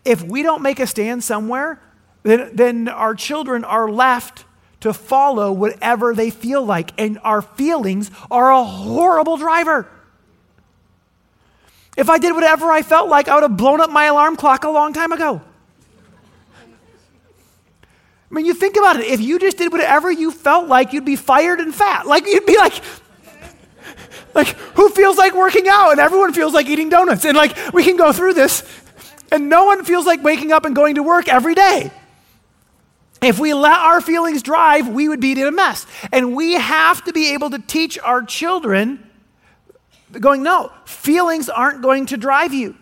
if 0.03 0.23
we 0.23 0.41
don't 0.41 0.63
make 0.63 0.79
a 0.79 0.87
stand 0.87 1.23
somewhere, 1.23 1.79
then, 2.24 2.55
then 2.55 2.88
our 2.88 3.15
children 3.15 3.63
are 3.63 3.89
left 3.89 4.45
to 4.80 4.93
follow 4.93 5.51
whatever 5.51 6.13
they 6.13 6.30
feel 6.30 6.63
like. 6.65 6.91
And 6.97 7.19
our 7.24 7.41
feelings 7.41 8.11
are 8.32 8.51
a 8.51 8.63
horrible 8.63 9.38
driver. 9.38 9.88
If 11.95 12.09
I 12.09 12.17
did 12.17 12.34
whatever 12.34 12.71
I 12.71 12.82
felt 12.82 13.07
like, 13.07 13.28
I 13.28 13.36
would 13.36 13.43
have 13.43 13.55
blown 13.55 13.80
up 13.80 13.91
my 13.91 14.05
alarm 14.05 14.36
clock 14.36 14.63
a 14.63 14.69
long 14.69 14.93
time 14.93 15.11
ago. 15.11 15.41
I 18.32 18.36
mean, 18.36 18.45
you 18.45 18.55
think 18.55 18.78
about 18.78 18.99
it. 18.99 19.05
If 19.05 19.21
you 19.21 19.38
just 19.38 19.57
did 19.57 19.71
whatever 19.71 20.11
you 20.11 20.32
felt 20.32 20.67
like, 20.67 20.91
you'd 20.91 21.05
be 21.05 21.15
fired 21.15 21.59
and 21.59 21.74
fat. 21.74 22.07
Like, 22.07 22.26
you'd 22.26 22.47
be 22.47 22.57
like, 22.57 22.82
like, 24.34 24.47
who 24.47 24.89
feels 24.89 25.17
like 25.17 25.36
working 25.36 25.67
out? 25.67 25.91
And 25.91 25.99
everyone 25.99 26.34
feels 26.34 26.51
like 26.51 26.65
eating 26.67 26.89
donuts. 26.89 27.26
And 27.26 27.38
like, 27.38 27.55
we 27.74 27.84
can 27.84 27.95
go 27.95 28.11
through 28.11 28.34
this, 28.34 28.63
and 29.32 29.49
no 29.49 29.65
one 29.65 29.86
feels 29.86 30.07
like 30.07 30.24
waking 30.24 30.51
up 30.51 30.65
and 30.65 30.76
going 30.76 30.95
to 30.95 31.03
work 31.03 31.28
every 31.28 31.53
day. 31.53 31.91
If 33.24 33.39
we 33.39 33.53
let 33.53 33.78
our 33.78 34.01
feelings 34.01 34.43
drive, 34.43 34.89
we 34.89 35.07
would 35.07 35.21
be 35.21 35.32
in 35.32 35.47
a 35.47 35.51
mess. 35.51 35.88
And 36.11 36.36
we 36.36 36.53
have 36.53 37.03
to 37.05 37.13
be 37.13 37.34
able 37.34 37.49
to 37.51 37.59
teach 37.59 37.97
our 37.99 38.21
children 38.21 39.09
going, 40.11 40.43
no, 40.43 40.71
feelings 40.86 41.47
aren't 41.49 41.82
going 41.82 42.05
to 42.07 42.17
drive 42.17 42.53
you. 42.53 42.76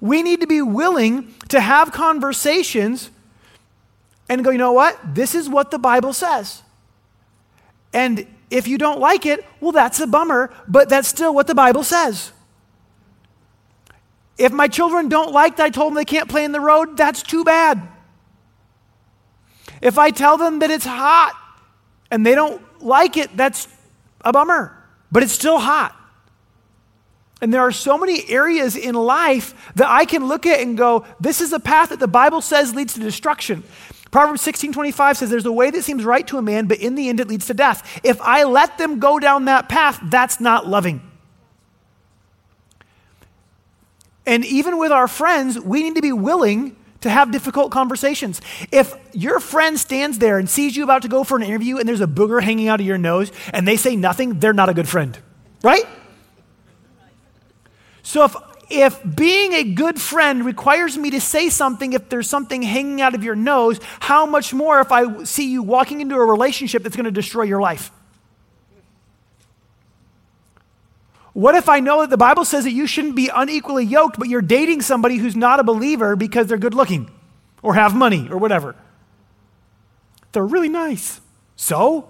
We 0.00 0.22
need 0.22 0.40
to 0.40 0.46
be 0.46 0.62
willing 0.62 1.34
to 1.48 1.60
have 1.60 1.92
conversations 1.92 3.10
and 4.28 4.44
go, 4.44 4.50
you 4.50 4.58
know 4.58 4.72
what? 4.72 4.98
This 5.14 5.34
is 5.34 5.48
what 5.48 5.70
the 5.70 5.78
Bible 5.78 6.12
says. 6.12 6.62
And 7.92 8.26
if 8.50 8.68
you 8.68 8.78
don't 8.78 9.00
like 9.00 9.26
it, 9.26 9.44
well, 9.60 9.72
that's 9.72 10.00
a 10.00 10.06
bummer, 10.06 10.52
but 10.68 10.88
that's 10.88 11.08
still 11.08 11.34
what 11.34 11.46
the 11.46 11.54
Bible 11.54 11.82
says. 11.82 12.32
If 14.38 14.52
my 14.52 14.68
children 14.68 15.08
don't 15.08 15.32
like 15.32 15.56
that 15.56 15.64
I 15.64 15.70
told 15.70 15.90
them 15.90 15.94
they 15.96 16.04
can't 16.04 16.28
play 16.28 16.44
in 16.44 16.52
the 16.52 16.60
road, 16.60 16.96
that's 16.96 17.22
too 17.22 17.44
bad. 17.44 17.91
If 19.82 19.98
I 19.98 20.10
tell 20.10 20.38
them 20.38 20.60
that 20.60 20.70
it's 20.70 20.86
hot 20.86 21.34
and 22.10 22.24
they 22.24 22.34
don't 22.34 22.62
like 22.82 23.16
it, 23.16 23.36
that's 23.36 23.68
a 24.22 24.32
bummer, 24.32 24.74
but 25.10 25.22
it's 25.22 25.32
still 25.32 25.58
hot. 25.58 25.94
And 27.42 27.52
there 27.52 27.60
are 27.60 27.72
so 27.72 27.98
many 27.98 28.24
areas 28.30 28.76
in 28.76 28.94
life 28.94 29.72
that 29.74 29.88
I 29.88 30.04
can 30.04 30.28
look 30.28 30.46
at 30.46 30.60
and 30.60 30.78
go, 30.78 31.04
this 31.18 31.40
is 31.40 31.52
a 31.52 31.58
path 31.58 31.88
that 31.88 31.98
the 31.98 32.06
Bible 32.06 32.40
says 32.40 32.72
leads 32.72 32.94
to 32.94 33.00
destruction. 33.00 33.64
Proverbs 34.12 34.42
16 34.42 34.72
25 34.72 35.16
says, 35.16 35.30
There's 35.30 35.46
a 35.46 35.52
way 35.52 35.70
that 35.70 35.82
seems 35.82 36.04
right 36.04 36.24
to 36.28 36.38
a 36.38 36.42
man, 36.42 36.66
but 36.66 36.78
in 36.78 36.94
the 36.94 37.08
end 37.08 37.18
it 37.18 37.26
leads 37.26 37.46
to 37.46 37.54
death. 37.54 38.00
If 38.04 38.20
I 38.20 38.44
let 38.44 38.78
them 38.78 39.00
go 39.00 39.18
down 39.18 39.46
that 39.46 39.68
path, 39.68 39.98
that's 40.04 40.38
not 40.38 40.68
loving. 40.68 41.00
And 44.24 44.44
even 44.44 44.78
with 44.78 44.92
our 44.92 45.08
friends, 45.08 45.58
we 45.58 45.82
need 45.82 45.96
to 45.96 46.02
be 46.02 46.12
willing 46.12 46.76
to 47.02 47.10
have 47.10 47.30
difficult 47.30 47.70
conversations. 47.70 48.40
If 48.70 48.94
your 49.12 49.38
friend 49.40 49.78
stands 49.78 50.18
there 50.18 50.38
and 50.38 50.48
sees 50.48 50.76
you 50.76 50.84
about 50.84 51.02
to 51.02 51.08
go 51.08 51.22
for 51.24 51.36
an 51.36 51.42
interview 51.42 51.78
and 51.78 51.88
there's 51.88 52.00
a 52.00 52.06
booger 52.06 52.42
hanging 52.42 52.68
out 52.68 52.80
of 52.80 52.86
your 52.86 52.98
nose 52.98 53.30
and 53.52 53.68
they 53.68 53.76
say 53.76 53.94
nothing, 53.94 54.40
they're 54.40 54.52
not 54.52 54.68
a 54.68 54.74
good 54.74 54.88
friend, 54.88 55.18
right? 55.62 55.84
So 58.02 58.24
if 58.24 58.34
if 58.70 59.02
being 59.16 59.52
a 59.52 59.64
good 59.64 60.00
friend 60.00 60.46
requires 60.46 60.96
me 60.96 61.10
to 61.10 61.20
say 61.20 61.50
something 61.50 61.92
if 61.92 62.08
there's 62.08 62.28
something 62.28 62.62
hanging 62.62 63.02
out 63.02 63.14
of 63.14 63.22
your 63.22 63.36
nose, 63.36 63.78
how 64.00 64.24
much 64.24 64.54
more 64.54 64.80
if 64.80 64.90
I 64.90 65.24
see 65.24 65.52
you 65.52 65.62
walking 65.62 66.00
into 66.00 66.14
a 66.14 66.24
relationship 66.24 66.82
that's 66.82 66.96
going 66.96 67.04
to 67.04 67.10
destroy 67.10 67.42
your 67.42 67.60
life? 67.60 67.90
What 71.32 71.54
if 71.54 71.68
I 71.68 71.80
know 71.80 72.02
that 72.02 72.10
the 72.10 72.18
Bible 72.18 72.44
says 72.44 72.64
that 72.64 72.72
you 72.72 72.86
shouldn't 72.86 73.16
be 73.16 73.30
unequally 73.34 73.84
yoked, 73.84 74.18
but 74.18 74.28
you're 74.28 74.42
dating 74.42 74.82
somebody 74.82 75.16
who's 75.16 75.34
not 75.34 75.60
a 75.60 75.64
believer 75.64 76.14
because 76.14 76.46
they're 76.46 76.58
good 76.58 76.74
looking 76.74 77.10
or 77.62 77.74
have 77.74 77.94
money 77.94 78.28
or 78.30 78.36
whatever? 78.36 78.76
They're 80.32 80.46
really 80.46 80.68
nice. 80.68 81.20
So? 81.56 82.08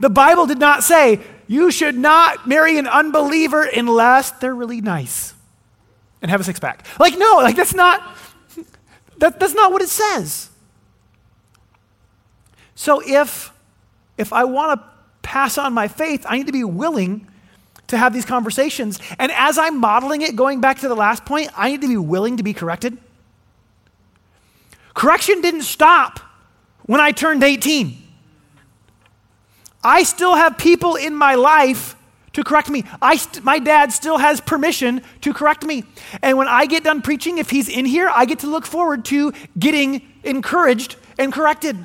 The 0.00 0.10
Bible 0.10 0.46
did 0.46 0.58
not 0.58 0.84
say 0.84 1.20
you 1.46 1.70
should 1.70 1.96
not 1.98 2.46
marry 2.46 2.78
an 2.78 2.86
unbeliever 2.86 3.64
unless 3.64 4.30
they're 4.32 4.54
really 4.54 4.80
nice 4.80 5.34
and 6.22 6.30
have 6.30 6.40
a 6.40 6.44
six 6.44 6.60
pack. 6.60 6.86
Like, 6.98 7.18
no, 7.18 7.36
like 7.36 7.56
that's 7.56 7.74
not 7.74 8.16
that, 9.18 9.40
that's 9.40 9.54
not 9.54 9.72
what 9.72 9.82
it 9.82 9.88
says. 9.88 10.50
So 12.74 13.02
if 13.04 13.52
if 14.16 14.32
I 14.32 14.44
want 14.44 14.80
to 14.80 14.88
pass 15.22 15.58
on 15.58 15.72
my 15.72 15.88
faith, 15.88 16.24
I 16.28 16.38
need 16.38 16.46
to 16.46 16.52
be 16.52 16.64
willing 16.64 17.26
to 17.88 17.98
have 17.98 18.12
these 18.12 18.24
conversations. 18.24 19.00
And 19.18 19.32
as 19.32 19.58
I'm 19.58 19.78
modeling 19.78 20.22
it, 20.22 20.36
going 20.36 20.60
back 20.60 20.78
to 20.80 20.88
the 20.88 20.94
last 20.94 21.24
point, 21.24 21.50
I 21.56 21.70
need 21.70 21.80
to 21.80 21.88
be 21.88 21.96
willing 21.96 22.36
to 22.36 22.42
be 22.42 22.54
corrected. 22.54 22.96
Correction 24.94 25.40
didn't 25.40 25.62
stop 25.62 26.20
when 26.82 27.00
I 27.00 27.12
turned 27.12 27.42
18. 27.42 27.96
I 29.82 30.02
still 30.02 30.34
have 30.34 30.58
people 30.58 30.96
in 30.96 31.14
my 31.14 31.34
life 31.34 31.96
to 32.32 32.44
correct 32.44 32.68
me. 32.68 32.84
St- 33.16 33.44
my 33.44 33.58
dad 33.58 33.92
still 33.92 34.18
has 34.18 34.40
permission 34.40 35.02
to 35.22 35.32
correct 35.32 35.64
me. 35.64 35.84
And 36.22 36.36
when 36.36 36.48
I 36.48 36.66
get 36.66 36.84
done 36.84 37.00
preaching, 37.00 37.38
if 37.38 37.50
he's 37.50 37.68
in 37.68 37.84
here, 37.84 38.10
I 38.12 38.24
get 38.24 38.40
to 38.40 38.48
look 38.48 38.66
forward 38.66 39.04
to 39.06 39.32
getting 39.58 40.02
encouraged 40.24 40.96
and 41.18 41.32
corrected. 41.32 41.76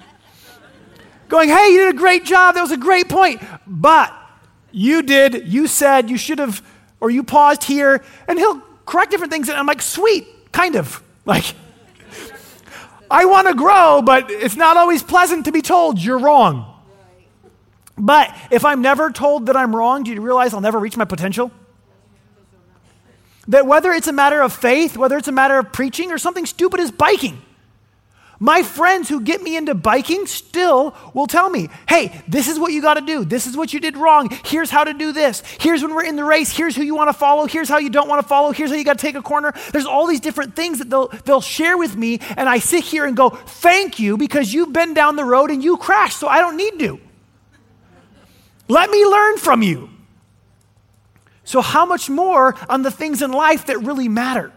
Going, 1.29 1.49
hey, 1.49 1.69
you 1.69 1.79
did 1.79 1.95
a 1.95 1.97
great 1.97 2.25
job. 2.25 2.55
That 2.55 2.61
was 2.61 2.71
a 2.71 2.77
great 2.77 3.09
point. 3.09 3.41
But 3.65 4.13
you 4.73 5.03
did, 5.03 5.47
you 5.47 5.67
said, 5.67 6.09
you 6.09 6.17
should 6.17 6.39
have, 6.39 6.61
or 6.99 7.09
you 7.09 7.23
paused 7.23 7.63
here. 7.63 8.03
And 8.27 8.37
he'll 8.39 8.59
correct 8.85 9.11
different 9.11 9.31
things. 9.31 9.47
And 9.47 9.57
I'm 9.57 9.67
like, 9.67 9.81
sweet, 9.81 10.27
kind 10.51 10.75
of. 10.75 11.01
Like, 11.25 11.53
I 13.11 13.25
want 13.25 13.47
to 13.47 13.53
grow, 13.53 14.01
but 14.01 14.29
it's 14.31 14.55
not 14.55 14.75
always 14.75 15.03
pleasant 15.03 15.45
to 15.45 15.51
be 15.51 15.61
told 15.61 16.01
you're 16.01 16.19
wrong. 16.19 16.69
But 17.97 18.35
if 18.49 18.65
I'm 18.65 18.81
never 18.81 19.11
told 19.11 19.45
that 19.45 19.55
I'm 19.55 19.75
wrong, 19.75 20.03
do 20.03 20.11
you 20.11 20.19
realize 20.19 20.53
I'll 20.53 20.61
never 20.61 20.79
reach 20.79 20.97
my 20.97 21.05
potential? 21.05 21.51
That 23.47 23.67
whether 23.67 23.91
it's 23.91 24.07
a 24.07 24.13
matter 24.13 24.41
of 24.41 24.51
faith, 24.51 24.97
whether 24.97 25.17
it's 25.17 25.27
a 25.27 25.33
matter 25.33 25.59
of 25.59 25.71
preaching, 25.71 26.11
or 26.11 26.17
something 26.17 26.47
stupid 26.47 26.79
as 26.79 26.89
biking, 26.89 27.41
my 28.43 28.61
friends 28.61 29.07
who 29.07 29.21
get 29.21 29.41
me 29.41 29.55
into 29.55 29.73
biking 29.73 30.25
still 30.25 30.93
will 31.13 31.27
tell 31.27 31.49
me, 31.49 31.69
hey, 31.87 32.21
this 32.27 32.49
is 32.49 32.59
what 32.59 32.73
you 32.73 32.81
got 32.81 32.95
to 32.95 33.01
do. 33.01 33.23
This 33.23 33.47
is 33.47 33.55
what 33.55 33.71
you 33.71 33.79
did 33.79 33.95
wrong. 33.95 34.37
Here's 34.43 34.69
how 34.69 34.83
to 34.83 34.93
do 34.93 35.13
this. 35.13 35.43
Here's 35.61 35.81
when 35.81 35.95
we're 35.95 36.03
in 36.03 36.17
the 36.17 36.25
race. 36.25 36.51
Here's 36.51 36.75
who 36.75 36.83
you 36.83 36.93
want 36.93 37.07
to 37.07 37.13
follow. 37.13 37.45
Here's 37.45 37.69
how 37.69 37.77
you 37.77 37.89
don't 37.89 38.09
want 38.09 38.21
to 38.21 38.27
follow. 38.27 38.51
Here's 38.51 38.69
how 38.69 38.75
you 38.75 38.83
got 38.83 38.99
to 38.99 39.01
take 39.01 39.15
a 39.15 39.21
corner. 39.21 39.53
There's 39.71 39.85
all 39.85 40.07
these 40.07 40.19
different 40.19 40.57
things 40.57 40.79
that 40.79 40.89
they'll, 40.89 41.07
they'll 41.23 41.39
share 41.39 41.77
with 41.77 41.95
me. 41.95 42.19
And 42.35 42.49
I 42.49 42.59
sit 42.59 42.83
here 42.83 43.05
and 43.05 43.15
go, 43.15 43.29
thank 43.29 43.97
you 43.97 44.17
because 44.17 44.53
you've 44.53 44.73
been 44.73 44.93
down 44.93 45.15
the 45.15 45.23
road 45.23 45.49
and 45.49 45.63
you 45.63 45.77
crashed, 45.77 46.19
so 46.19 46.27
I 46.27 46.41
don't 46.41 46.57
need 46.57 46.79
to. 46.79 46.99
Let 48.67 48.89
me 48.89 49.05
learn 49.05 49.37
from 49.37 49.61
you. 49.61 49.89
So, 51.45 51.61
how 51.61 51.85
much 51.85 52.09
more 52.09 52.55
on 52.67 52.81
the 52.81 52.91
things 52.91 53.21
in 53.21 53.31
life 53.31 53.67
that 53.67 53.79
really 53.79 54.09
matter? 54.09 54.51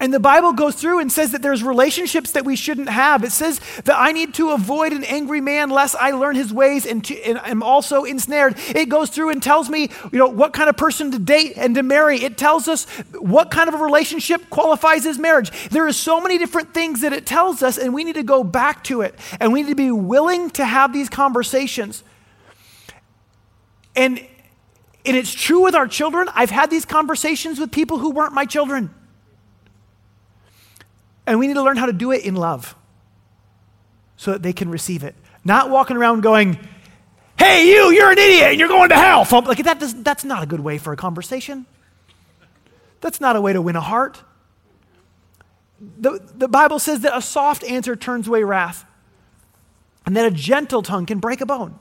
And 0.00 0.14
the 0.14 0.20
Bible 0.20 0.52
goes 0.52 0.76
through 0.76 1.00
and 1.00 1.10
says 1.10 1.32
that 1.32 1.42
there's 1.42 1.64
relationships 1.64 2.30
that 2.32 2.44
we 2.44 2.54
shouldn't 2.54 2.88
have. 2.88 3.24
It 3.24 3.32
says 3.32 3.60
that 3.82 3.96
I 3.98 4.12
need 4.12 4.32
to 4.34 4.50
avoid 4.50 4.92
an 4.92 5.02
angry 5.02 5.40
man 5.40 5.70
lest 5.70 5.96
I 5.96 6.12
learn 6.12 6.36
his 6.36 6.52
ways 6.52 6.86
and, 6.86 7.04
to, 7.06 7.20
and 7.22 7.40
am 7.44 7.64
also 7.64 8.04
ensnared. 8.04 8.54
It 8.68 8.88
goes 8.88 9.10
through 9.10 9.30
and 9.30 9.42
tells 9.42 9.68
me, 9.68 9.90
you 10.12 10.18
know, 10.20 10.28
what 10.28 10.52
kind 10.52 10.70
of 10.70 10.76
person 10.76 11.10
to 11.10 11.18
date 11.18 11.54
and 11.56 11.74
to 11.74 11.82
marry. 11.82 12.22
It 12.22 12.38
tells 12.38 12.68
us 12.68 12.84
what 13.18 13.50
kind 13.50 13.68
of 13.68 13.74
a 13.74 13.82
relationship 13.82 14.48
qualifies 14.50 15.04
as 15.04 15.18
marriage. 15.18 15.50
There 15.70 15.84
are 15.88 15.92
so 15.92 16.20
many 16.20 16.38
different 16.38 16.72
things 16.72 17.00
that 17.00 17.12
it 17.12 17.26
tells 17.26 17.64
us, 17.64 17.76
and 17.76 17.92
we 17.92 18.04
need 18.04 18.14
to 18.14 18.22
go 18.22 18.44
back 18.44 18.84
to 18.84 19.00
it. 19.00 19.18
And 19.40 19.52
we 19.52 19.62
need 19.64 19.70
to 19.70 19.74
be 19.74 19.90
willing 19.90 20.50
to 20.50 20.64
have 20.64 20.92
these 20.92 21.08
conversations. 21.08 22.04
And, 23.96 24.24
and 25.04 25.16
it's 25.16 25.34
true 25.34 25.64
with 25.64 25.74
our 25.74 25.88
children. 25.88 26.28
I've 26.36 26.50
had 26.50 26.70
these 26.70 26.84
conversations 26.84 27.58
with 27.58 27.72
people 27.72 27.98
who 27.98 28.10
weren't 28.10 28.32
my 28.32 28.44
children. 28.44 28.94
And 31.28 31.38
we 31.38 31.46
need 31.46 31.54
to 31.54 31.62
learn 31.62 31.76
how 31.76 31.86
to 31.86 31.92
do 31.92 32.10
it 32.10 32.24
in 32.24 32.34
love 32.34 32.74
so 34.16 34.32
that 34.32 34.42
they 34.42 34.54
can 34.54 34.70
receive 34.70 35.04
it. 35.04 35.14
Not 35.44 35.68
walking 35.68 35.96
around 35.96 36.22
going, 36.22 36.58
hey, 37.38 37.68
you, 37.68 37.90
you're 37.92 38.10
an 38.10 38.18
idiot 38.18 38.50
and 38.50 38.58
you're 38.58 38.68
going 38.68 38.88
to 38.88 38.96
hell. 38.96 39.26
Like 39.30 39.62
that 39.64 39.78
does, 39.78 39.94
that's 40.02 40.24
not 40.24 40.42
a 40.42 40.46
good 40.46 40.60
way 40.60 40.78
for 40.78 40.92
a 40.92 40.96
conversation. 40.96 41.66
That's 43.00 43.20
not 43.20 43.36
a 43.36 43.40
way 43.40 43.52
to 43.52 43.60
win 43.60 43.76
a 43.76 43.80
heart. 43.80 44.22
The, 45.80 46.18
the 46.34 46.48
Bible 46.48 46.78
says 46.78 47.00
that 47.00 47.16
a 47.16 47.22
soft 47.22 47.62
answer 47.62 47.94
turns 47.94 48.26
away 48.26 48.42
wrath, 48.42 48.84
and 50.04 50.16
that 50.16 50.24
a 50.24 50.30
gentle 50.30 50.82
tongue 50.82 51.06
can 51.06 51.20
break 51.20 51.40
a 51.40 51.46
bone. 51.46 51.78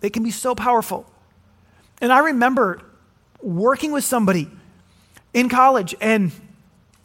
They 0.00 0.10
can 0.10 0.22
be 0.22 0.30
so 0.30 0.54
powerful. 0.54 1.10
And 2.00 2.12
I 2.12 2.20
remember 2.20 2.82
working 3.40 3.90
with 3.90 4.04
somebody 4.04 4.48
in 5.34 5.48
college, 5.48 5.94
and 6.00 6.30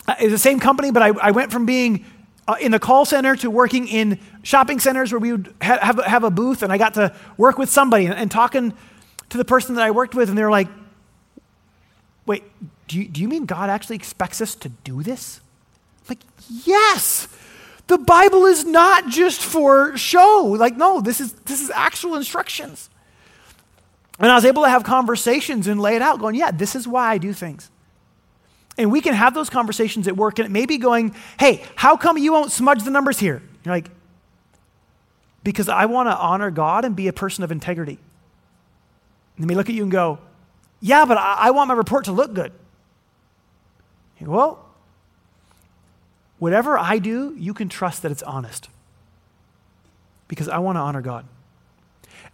it's 0.08 0.32
the 0.32 0.38
same 0.38 0.60
company, 0.60 0.92
but 0.92 1.04
I, 1.04 1.08
I 1.10 1.32
went 1.32 1.52
from 1.52 1.66
being 1.66 2.06
uh, 2.48 2.56
in 2.62 2.72
the 2.72 2.80
call 2.80 3.06
center 3.06 3.36
to 3.38 3.50
working 3.50 3.88
in 3.88 4.20
shopping 4.44 4.80
centers 4.80 5.12
where 5.12 5.20
we 5.20 5.34
would 5.34 5.54
ha- 5.62 5.80
have, 5.82 6.04
have 6.06 6.24
a 6.24 6.32
booth, 6.32 6.64
and 6.64 6.72
I 6.72 6.78
got 6.78 6.94
to 6.94 7.14
work 7.36 7.58
with 7.58 7.70
somebody 7.70 8.06
and, 8.06 8.16
and 8.16 8.32
talking 8.32 8.74
to 9.30 9.38
the 9.38 9.46
person 9.46 9.76
that 9.76 9.84
I 9.84 9.92
worked 9.92 10.16
with, 10.16 10.30
and 10.30 10.38
they're 10.38 10.52
like, 10.52 10.70
wait, 12.26 12.44
do 12.88 12.98
you, 12.98 13.08
do 13.08 13.22
you 13.22 13.28
mean 13.28 13.46
God 13.46 13.70
actually 13.70 13.98
expects 13.98 14.40
us 14.42 14.56
to 14.56 14.70
do 14.70 15.04
this? 15.04 15.42
I'm 16.04 16.16
like, 16.16 16.66
yes. 16.66 17.28
The 17.88 17.98
Bible 17.98 18.46
is 18.46 18.66
not 18.66 19.08
just 19.08 19.42
for 19.42 19.98
show. 19.98 20.56
Like, 20.58 20.78
no, 20.78 21.02
this 21.02 21.22
is, 21.22 21.34
this 21.34 21.62
is 21.62 21.70
actual 21.70 22.16
instructions. 22.16 22.90
And 24.20 24.32
I 24.32 24.36
was 24.36 24.46
able 24.46 24.64
to 24.64 24.70
have 24.70 24.84
conversations 24.84 25.68
and 25.68 25.80
lay 25.80 25.96
it 25.96 26.02
out, 26.02 26.20
going, 26.20 26.36
yeah, 26.36 26.52
this 26.52 26.76
is 26.76 26.88
why 26.88 27.12
I 27.12 27.18
do 27.18 27.34
things. 27.34 27.70
And 28.78 28.92
we 28.92 29.02
can 29.02 29.14
have 29.14 29.34
those 29.34 29.50
conversations 29.50 30.08
at 30.08 30.16
work, 30.16 30.38
and 30.40 30.46
it 30.46 30.52
may 30.52 30.66
be 30.66 30.78
going, 30.78 31.16
hey, 31.40 31.64
how 31.76 31.98
come 31.98 32.18
you 32.18 32.32
won't 32.32 32.52
smudge 32.52 32.84
the 32.84 32.92
numbers 32.92 33.20
here? 33.20 33.42
You're 33.64 33.74
like, 33.76 33.90
because 35.44 35.68
I 35.70 35.86
want 35.86 36.10
to 36.10 36.16
honor 36.16 36.52
God 36.52 36.86
and 36.86 36.96
be 36.96 37.08
a 37.08 37.14
person 37.14 37.44
of 37.44 37.52
integrity. 37.52 37.98
And 39.36 39.44
they 39.44 39.48
may 39.48 39.56
look 39.56 39.70
at 39.70 39.76
you 39.76 39.84
and 39.84 39.92
go, 39.92 40.20
yeah, 40.80 41.06
but 41.06 41.18
I, 41.18 41.36
I 41.40 41.52
want 41.52 41.70
my 41.70 41.74
report 41.74 42.06
to 42.06 42.12
look 42.12 42.34
good. 42.34 42.52
Go, 44.24 44.32
well, 44.32 44.66
whatever 46.40 46.78
I 46.78 47.00
do, 47.00 47.36
you 47.38 47.54
can 47.54 47.70
trust 47.70 48.02
that 48.02 48.12
it's 48.12 48.24
honest 48.24 48.70
because 50.28 50.50
I 50.50 50.58
want 50.60 50.76
to 50.76 50.82
honor 50.82 51.02
God. 51.02 51.26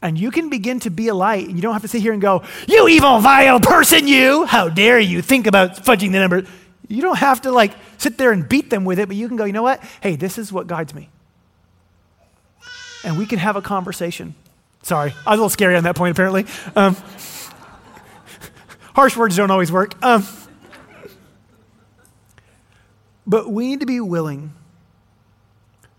And 0.03 0.19
you 0.19 0.31
can 0.31 0.49
begin 0.49 0.81
to 0.81 0.89
be 0.89 1.07
a 1.07 1.15
light, 1.15 1.47
and 1.47 1.55
you 1.55 1.61
don't 1.61 1.71
have 1.71 1.81
to 1.83 1.87
sit 1.87 2.01
here 2.01 2.11
and 2.11 2.21
go, 2.21 2.43
You 2.67 2.89
evil, 2.89 3.19
vile 3.19 3.61
person, 3.61 4.05
you! 4.05 4.45
How 4.45 4.67
dare 4.67 4.99
you 4.99 5.21
think 5.21 5.47
about 5.47 5.77
fudging 5.77 6.11
the 6.11 6.19
numbers? 6.19 6.45
You 6.89 7.01
don't 7.01 7.17
have 7.17 7.43
to 7.43 7.51
like 7.51 7.71
sit 7.97 8.17
there 8.17 8.33
and 8.33 8.47
beat 8.47 8.69
them 8.69 8.83
with 8.83 8.99
it, 8.99 9.07
but 9.07 9.15
you 9.15 9.29
can 9.29 9.37
go, 9.37 9.45
You 9.45 9.53
know 9.53 9.63
what? 9.63 9.81
Hey, 10.01 10.17
this 10.17 10.37
is 10.37 10.51
what 10.51 10.67
guides 10.67 10.93
me. 10.93 11.09
And 13.05 13.17
we 13.17 13.25
can 13.25 13.39
have 13.39 13.55
a 13.55 13.61
conversation. 13.61 14.35
Sorry, 14.81 15.13
I 15.25 15.31
was 15.31 15.39
a 15.39 15.41
little 15.41 15.49
scary 15.49 15.77
on 15.77 15.85
that 15.85 15.95
point, 15.95 16.11
apparently. 16.11 16.47
Um, 16.75 16.97
harsh 18.93 19.15
words 19.15 19.37
don't 19.37 19.51
always 19.51 19.71
work. 19.71 19.95
Um, 20.03 20.27
but 23.25 23.49
we 23.49 23.67
need 23.67 23.79
to 23.79 23.85
be 23.85 24.01
willing 24.01 24.51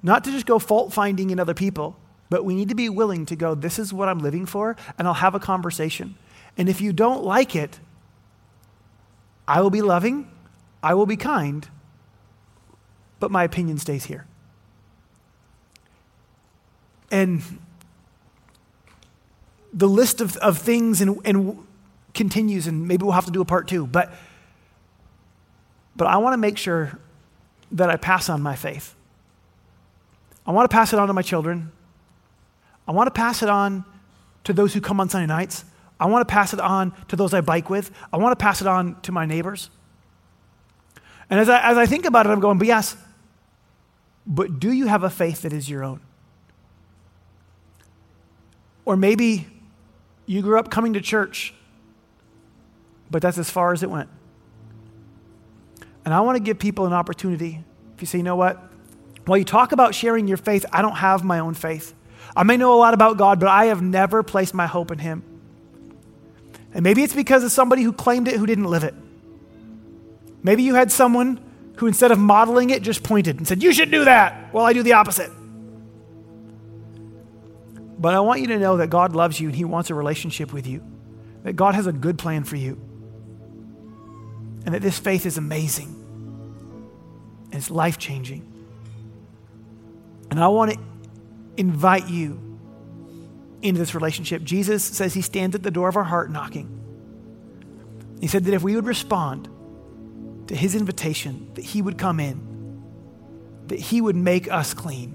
not 0.02 0.24
to 0.24 0.30
just 0.30 0.44
go 0.44 0.58
fault 0.58 0.92
finding 0.92 1.30
in 1.30 1.40
other 1.40 1.54
people, 1.54 1.96
but 2.30 2.44
we 2.44 2.54
need 2.54 2.68
to 2.68 2.74
be 2.74 2.88
willing 2.88 3.26
to 3.26 3.36
go, 3.36 3.54
this 3.54 3.78
is 3.78 3.92
what 3.92 4.08
I'm 4.08 4.18
living 4.18 4.46
for, 4.46 4.76
and 4.98 5.06
I'll 5.06 5.14
have 5.14 5.34
a 5.34 5.40
conversation. 5.40 6.16
And 6.56 6.68
if 6.68 6.80
you 6.80 6.92
don't 6.92 7.24
like 7.24 7.54
it, 7.54 7.80
I 9.46 9.60
will 9.60 9.70
be 9.70 9.82
loving, 9.82 10.30
I 10.82 10.94
will 10.94 11.06
be 11.06 11.16
kind, 11.16 11.68
but 13.20 13.30
my 13.30 13.44
opinion 13.44 13.78
stays 13.78 14.04
here. 14.04 14.26
And 17.10 17.42
the 19.72 19.88
list 19.88 20.20
of, 20.20 20.36
of 20.38 20.58
things 20.58 21.00
and, 21.00 21.20
and 21.24 21.66
continues, 22.14 22.66
and 22.66 22.88
maybe 22.88 23.04
we'll 23.04 23.12
have 23.12 23.26
to 23.26 23.32
do 23.32 23.40
a 23.40 23.44
part 23.44 23.68
two, 23.68 23.86
but, 23.86 24.12
but 25.96 26.06
I 26.06 26.16
want 26.18 26.32
to 26.32 26.38
make 26.38 26.56
sure 26.56 26.98
that 27.72 27.90
I 27.90 27.96
pass 27.96 28.28
on 28.28 28.40
my 28.40 28.56
faith. 28.56 28.94
I 30.46 30.52
want 30.52 30.70
to 30.70 30.74
pass 30.74 30.92
it 30.92 30.98
on 30.98 31.08
to 31.08 31.14
my 31.14 31.22
children. 31.22 31.72
I 32.86 32.92
want 32.92 33.06
to 33.06 33.10
pass 33.10 33.42
it 33.42 33.48
on 33.48 33.84
to 34.44 34.52
those 34.52 34.74
who 34.74 34.80
come 34.80 35.00
on 35.00 35.08
Sunday 35.08 35.26
nights. 35.26 35.64
I 35.98 36.06
want 36.06 36.26
to 36.26 36.32
pass 36.32 36.52
it 36.52 36.60
on 36.60 36.92
to 37.08 37.16
those 37.16 37.32
I 37.32 37.40
bike 37.40 37.70
with. 37.70 37.90
I 38.12 38.16
want 38.16 38.38
to 38.38 38.42
pass 38.42 38.60
it 38.60 38.66
on 38.66 39.00
to 39.02 39.12
my 39.12 39.26
neighbors. 39.26 39.70
And 41.30 41.40
as 41.40 41.48
I, 41.48 41.70
as 41.70 41.78
I 41.78 41.86
think 41.86 42.04
about 42.04 42.26
it, 42.26 42.30
I'm 42.30 42.40
going, 42.40 42.58
but 42.58 42.66
yes, 42.66 42.96
but 44.26 44.58
do 44.60 44.70
you 44.70 44.86
have 44.86 45.02
a 45.02 45.10
faith 45.10 45.42
that 45.42 45.52
is 45.52 45.68
your 45.68 45.84
own? 45.84 46.00
Or 48.84 48.96
maybe 48.96 49.46
you 50.26 50.42
grew 50.42 50.58
up 50.58 50.70
coming 50.70 50.92
to 50.94 51.00
church, 51.00 51.54
but 53.10 53.22
that's 53.22 53.38
as 53.38 53.50
far 53.50 53.72
as 53.72 53.82
it 53.82 53.90
went. 53.90 54.10
And 56.04 56.12
I 56.12 56.20
want 56.20 56.36
to 56.36 56.42
give 56.42 56.58
people 56.58 56.84
an 56.84 56.92
opportunity. 56.92 57.64
If 57.94 58.02
you 58.02 58.06
say, 58.06 58.18
you 58.18 58.24
know 58.24 58.36
what? 58.36 58.62
While 59.24 59.38
you 59.38 59.44
talk 59.44 59.72
about 59.72 59.94
sharing 59.94 60.28
your 60.28 60.36
faith, 60.36 60.66
I 60.70 60.82
don't 60.82 60.96
have 60.96 61.24
my 61.24 61.38
own 61.38 61.54
faith. 61.54 61.94
I 62.36 62.42
may 62.42 62.56
know 62.56 62.74
a 62.74 62.78
lot 62.78 62.94
about 62.94 63.16
God, 63.16 63.38
but 63.38 63.48
I 63.48 63.66
have 63.66 63.80
never 63.80 64.22
placed 64.22 64.54
my 64.54 64.66
hope 64.66 64.90
in 64.90 64.98
Him. 64.98 65.22
And 66.72 66.82
maybe 66.82 67.02
it's 67.02 67.14
because 67.14 67.44
of 67.44 67.52
somebody 67.52 67.82
who 67.82 67.92
claimed 67.92 68.26
it 68.26 68.36
who 68.36 68.46
didn't 68.46 68.64
live 68.64 68.82
it. 68.82 68.94
Maybe 70.42 70.64
you 70.64 70.74
had 70.74 70.90
someone 70.90 71.40
who, 71.76 71.86
instead 71.86 72.10
of 72.10 72.18
modeling 72.18 72.70
it, 72.70 72.82
just 72.82 73.02
pointed 73.02 73.36
and 73.36 73.46
said, 73.46 73.62
You 73.62 73.72
should 73.72 73.90
do 73.90 74.04
that. 74.04 74.52
Well, 74.52 74.64
I 74.64 74.72
do 74.72 74.82
the 74.82 74.94
opposite. 74.94 75.30
But 77.98 78.14
I 78.14 78.20
want 78.20 78.40
you 78.40 78.48
to 78.48 78.58
know 78.58 78.78
that 78.78 78.90
God 78.90 79.14
loves 79.14 79.38
you 79.38 79.48
and 79.48 79.56
He 79.56 79.64
wants 79.64 79.90
a 79.90 79.94
relationship 79.94 80.52
with 80.52 80.66
you, 80.66 80.82
that 81.44 81.54
God 81.54 81.74
has 81.76 81.86
a 81.86 81.92
good 81.92 82.18
plan 82.18 82.42
for 82.42 82.56
you, 82.56 82.78
and 84.66 84.74
that 84.74 84.82
this 84.82 84.98
faith 84.98 85.26
is 85.26 85.38
amazing 85.38 86.00
and 87.46 87.54
it's 87.54 87.70
life 87.70 87.98
changing. 87.98 88.50
And 90.30 90.42
I 90.42 90.48
want 90.48 90.72
to 90.72 90.78
invite 91.56 92.08
you 92.08 92.40
into 93.62 93.78
this 93.78 93.94
relationship. 93.94 94.42
Jesus 94.42 94.84
says 94.84 95.14
he 95.14 95.22
stands 95.22 95.54
at 95.54 95.62
the 95.62 95.70
door 95.70 95.88
of 95.88 95.96
our 95.96 96.04
heart 96.04 96.30
knocking. 96.30 96.68
He 98.20 98.26
said 98.26 98.44
that 98.44 98.54
if 98.54 98.62
we 98.62 98.74
would 98.74 98.86
respond 98.86 99.48
to 100.48 100.56
his 100.56 100.74
invitation, 100.74 101.50
that 101.54 101.64
he 101.64 101.80
would 101.82 101.98
come 101.98 102.20
in, 102.20 102.82
that 103.68 103.78
he 103.78 104.00
would 104.00 104.16
make 104.16 104.50
us 104.50 104.74
clean, 104.74 105.14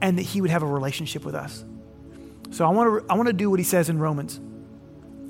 and 0.00 0.16
that 0.18 0.22
he 0.22 0.40
would 0.40 0.50
have 0.50 0.62
a 0.62 0.66
relationship 0.66 1.24
with 1.24 1.34
us. 1.34 1.64
So 2.50 2.64
I 2.64 2.70
want 2.70 3.06
to 3.06 3.12
I 3.12 3.16
want 3.16 3.26
to 3.26 3.34
do 3.34 3.50
what 3.50 3.58
he 3.58 3.64
says 3.64 3.90
in 3.90 3.98
Romans. 3.98 4.40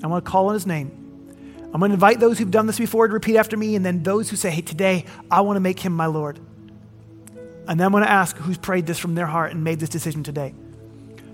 I 0.01 0.07
want 0.07 0.23
to 0.23 0.31
call 0.31 0.47
on 0.47 0.53
his 0.53 0.65
name. 0.65 0.95
I'm 1.73 1.79
going 1.79 1.89
to 1.89 1.93
invite 1.93 2.19
those 2.19 2.39
who've 2.39 2.49
done 2.49 2.65
this 2.65 2.79
before 2.79 3.07
to 3.07 3.13
repeat 3.13 3.37
after 3.37 3.55
me, 3.57 3.75
and 3.75 3.85
then 3.85 4.01
those 4.01 4.29
who 4.29 4.35
say, 4.35 4.49
hey, 4.49 4.61
today 4.61 5.05
I 5.29 5.41
want 5.41 5.57
to 5.57 5.61
make 5.61 5.79
him 5.79 5.93
my 5.93 6.07
Lord. 6.07 6.39
And 7.67 7.79
then 7.79 7.85
I'm 7.85 7.91
going 7.91 8.03
to 8.03 8.09
ask 8.09 8.35
who's 8.37 8.57
prayed 8.57 8.85
this 8.87 8.97
from 8.97 9.15
their 9.15 9.27
heart 9.27 9.51
and 9.51 9.63
made 9.63 9.79
this 9.79 9.89
decision 9.89 10.23
today. 10.23 10.53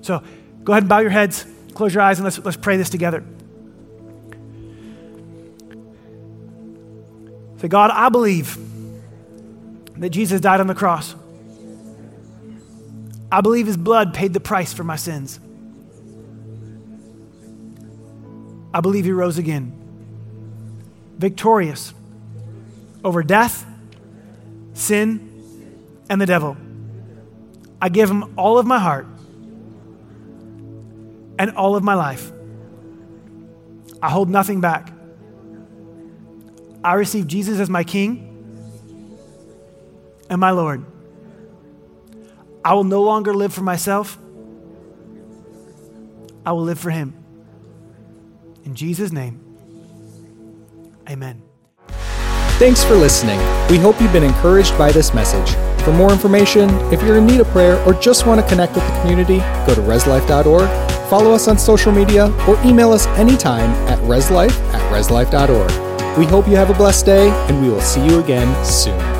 So 0.02 0.22
go 0.64 0.74
ahead 0.74 0.84
and 0.84 0.90
bow 0.90 1.00
your 1.00 1.12
heads, 1.12 1.46
close 1.74 1.94
your 1.94 2.04
eyes, 2.04 2.20
and 2.20 2.26
let's, 2.26 2.40
let's 2.40 2.58
pray 2.58 2.78
this 2.78 2.90
together. 2.90 3.24
Say, 7.58 7.70
God, 7.70 7.92
I 7.92 8.10
believe 8.10 8.58
that 9.98 10.10
Jesus 10.10 10.42
died 10.42 10.60
on 10.60 10.68
the 10.68 10.76
cross. 10.76 11.16
I 13.32 13.42
believe 13.42 13.66
his 13.66 13.78
blood 13.78 14.14
paid 14.14 14.34
the 14.34 14.40
price 14.40 14.74
for 14.74 14.84
my 14.84 14.98
sins. 14.98 15.40
I 18.74 18.82
believe 18.82 19.06
he 19.06 19.12
rose 19.12 19.38
again, 19.38 19.72
victorious 21.18 21.94
over 23.06 23.24
death, 23.24 23.66
sin, 24.74 25.25
and 26.10 26.22
the 26.22 26.26
devil. 26.26 26.58
I 27.82 27.90
give 27.90 28.10
him 28.10 28.34
all 28.38 28.58
of 28.58 28.66
my 28.66 28.80
heart 28.80 29.08
and 31.38 31.52
all 31.52 31.76
of 31.76 31.84
my 31.84 31.94
life. 31.94 32.32
I 34.02 34.10
hold 34.10 34.30
nothing 34.30 34.62
back. 34.62 34.92
I 36.84 36.94
receive 36.94 37.28
Jesus 37.28 37.60
as 37.60 37.70
my 37.70 37.84
King 37.84 38.32
and 40.30 40.40
my 40.40 40.52
Lord. 40.52 40.86
I 42.64 42.74
will 42.74 42.84
no 42.84 43.04
longer 43.04 43.34
live 43.34 43.54
for 43.54 43.62
myself, 43.62 44.18
I 46.46 46.52
will 46.52 46.64
live 46.64 46.80
for 46.80 46.92
Him. 46.92 47.14
In 48.64 48.76
Jesus' 48.76 49.12
name, 49.12 49.40
amen. 51.10 51.42
Thanks 52.58 52.84
for 52.84 52.96
listening. 52.96 53.40
We 53.70 53.78
hope 53.78 54.00
you've 54.02 54.14
been 54.14 54.24
encouraged 54.24 54.78
by 54.78 54.92
this 54.92 55.14
message. 55.14 55.56
For 55.86 55.94
more 55.94 56.12
information, 56.12 56.68
if 56.92 57.00
you're 57.04 57.18
in 57.18 57.28
need 57.28 57.40
of 57.42 57.48
prayer 57.50 57.80
or 57.86 57.94
just 57.94 58.26
want 58.26 58.42
to 58.42 58.48
connect 58.48 58.74
with 58.74 58.84
the 58.88 59.00
community, 59.02 59.38
go 59.68 59.76
to 59.76 59.82
reslife.org, 59.82 60.68
follow 61.12 61.32
us 61.32 61.48
on 61.48 61.60
social 61.60 61.92
media, 61.92 62.26
or 62.48 62.60
email 62.66 62.92
us 62.92 63.06
anytime 63.20 63.70
at 63.88 64.00
reslife 64.00 64.60
at 64.74 64.82
reslife.org. 64.92 66.18
We 66.18 66.26
hope 66.26 66.48
you 66.48 66.56
have 66.56 66.72
a 66.72 66.74
blessed 66.74 67.06
day, 67.06 67.30
and 67.30 67.62
we 67.62 67.70
will 67.70 67.82
see 67.82 68.04
you 68.04 68.20
again 68.20 68.66
soon. 68.66 69.15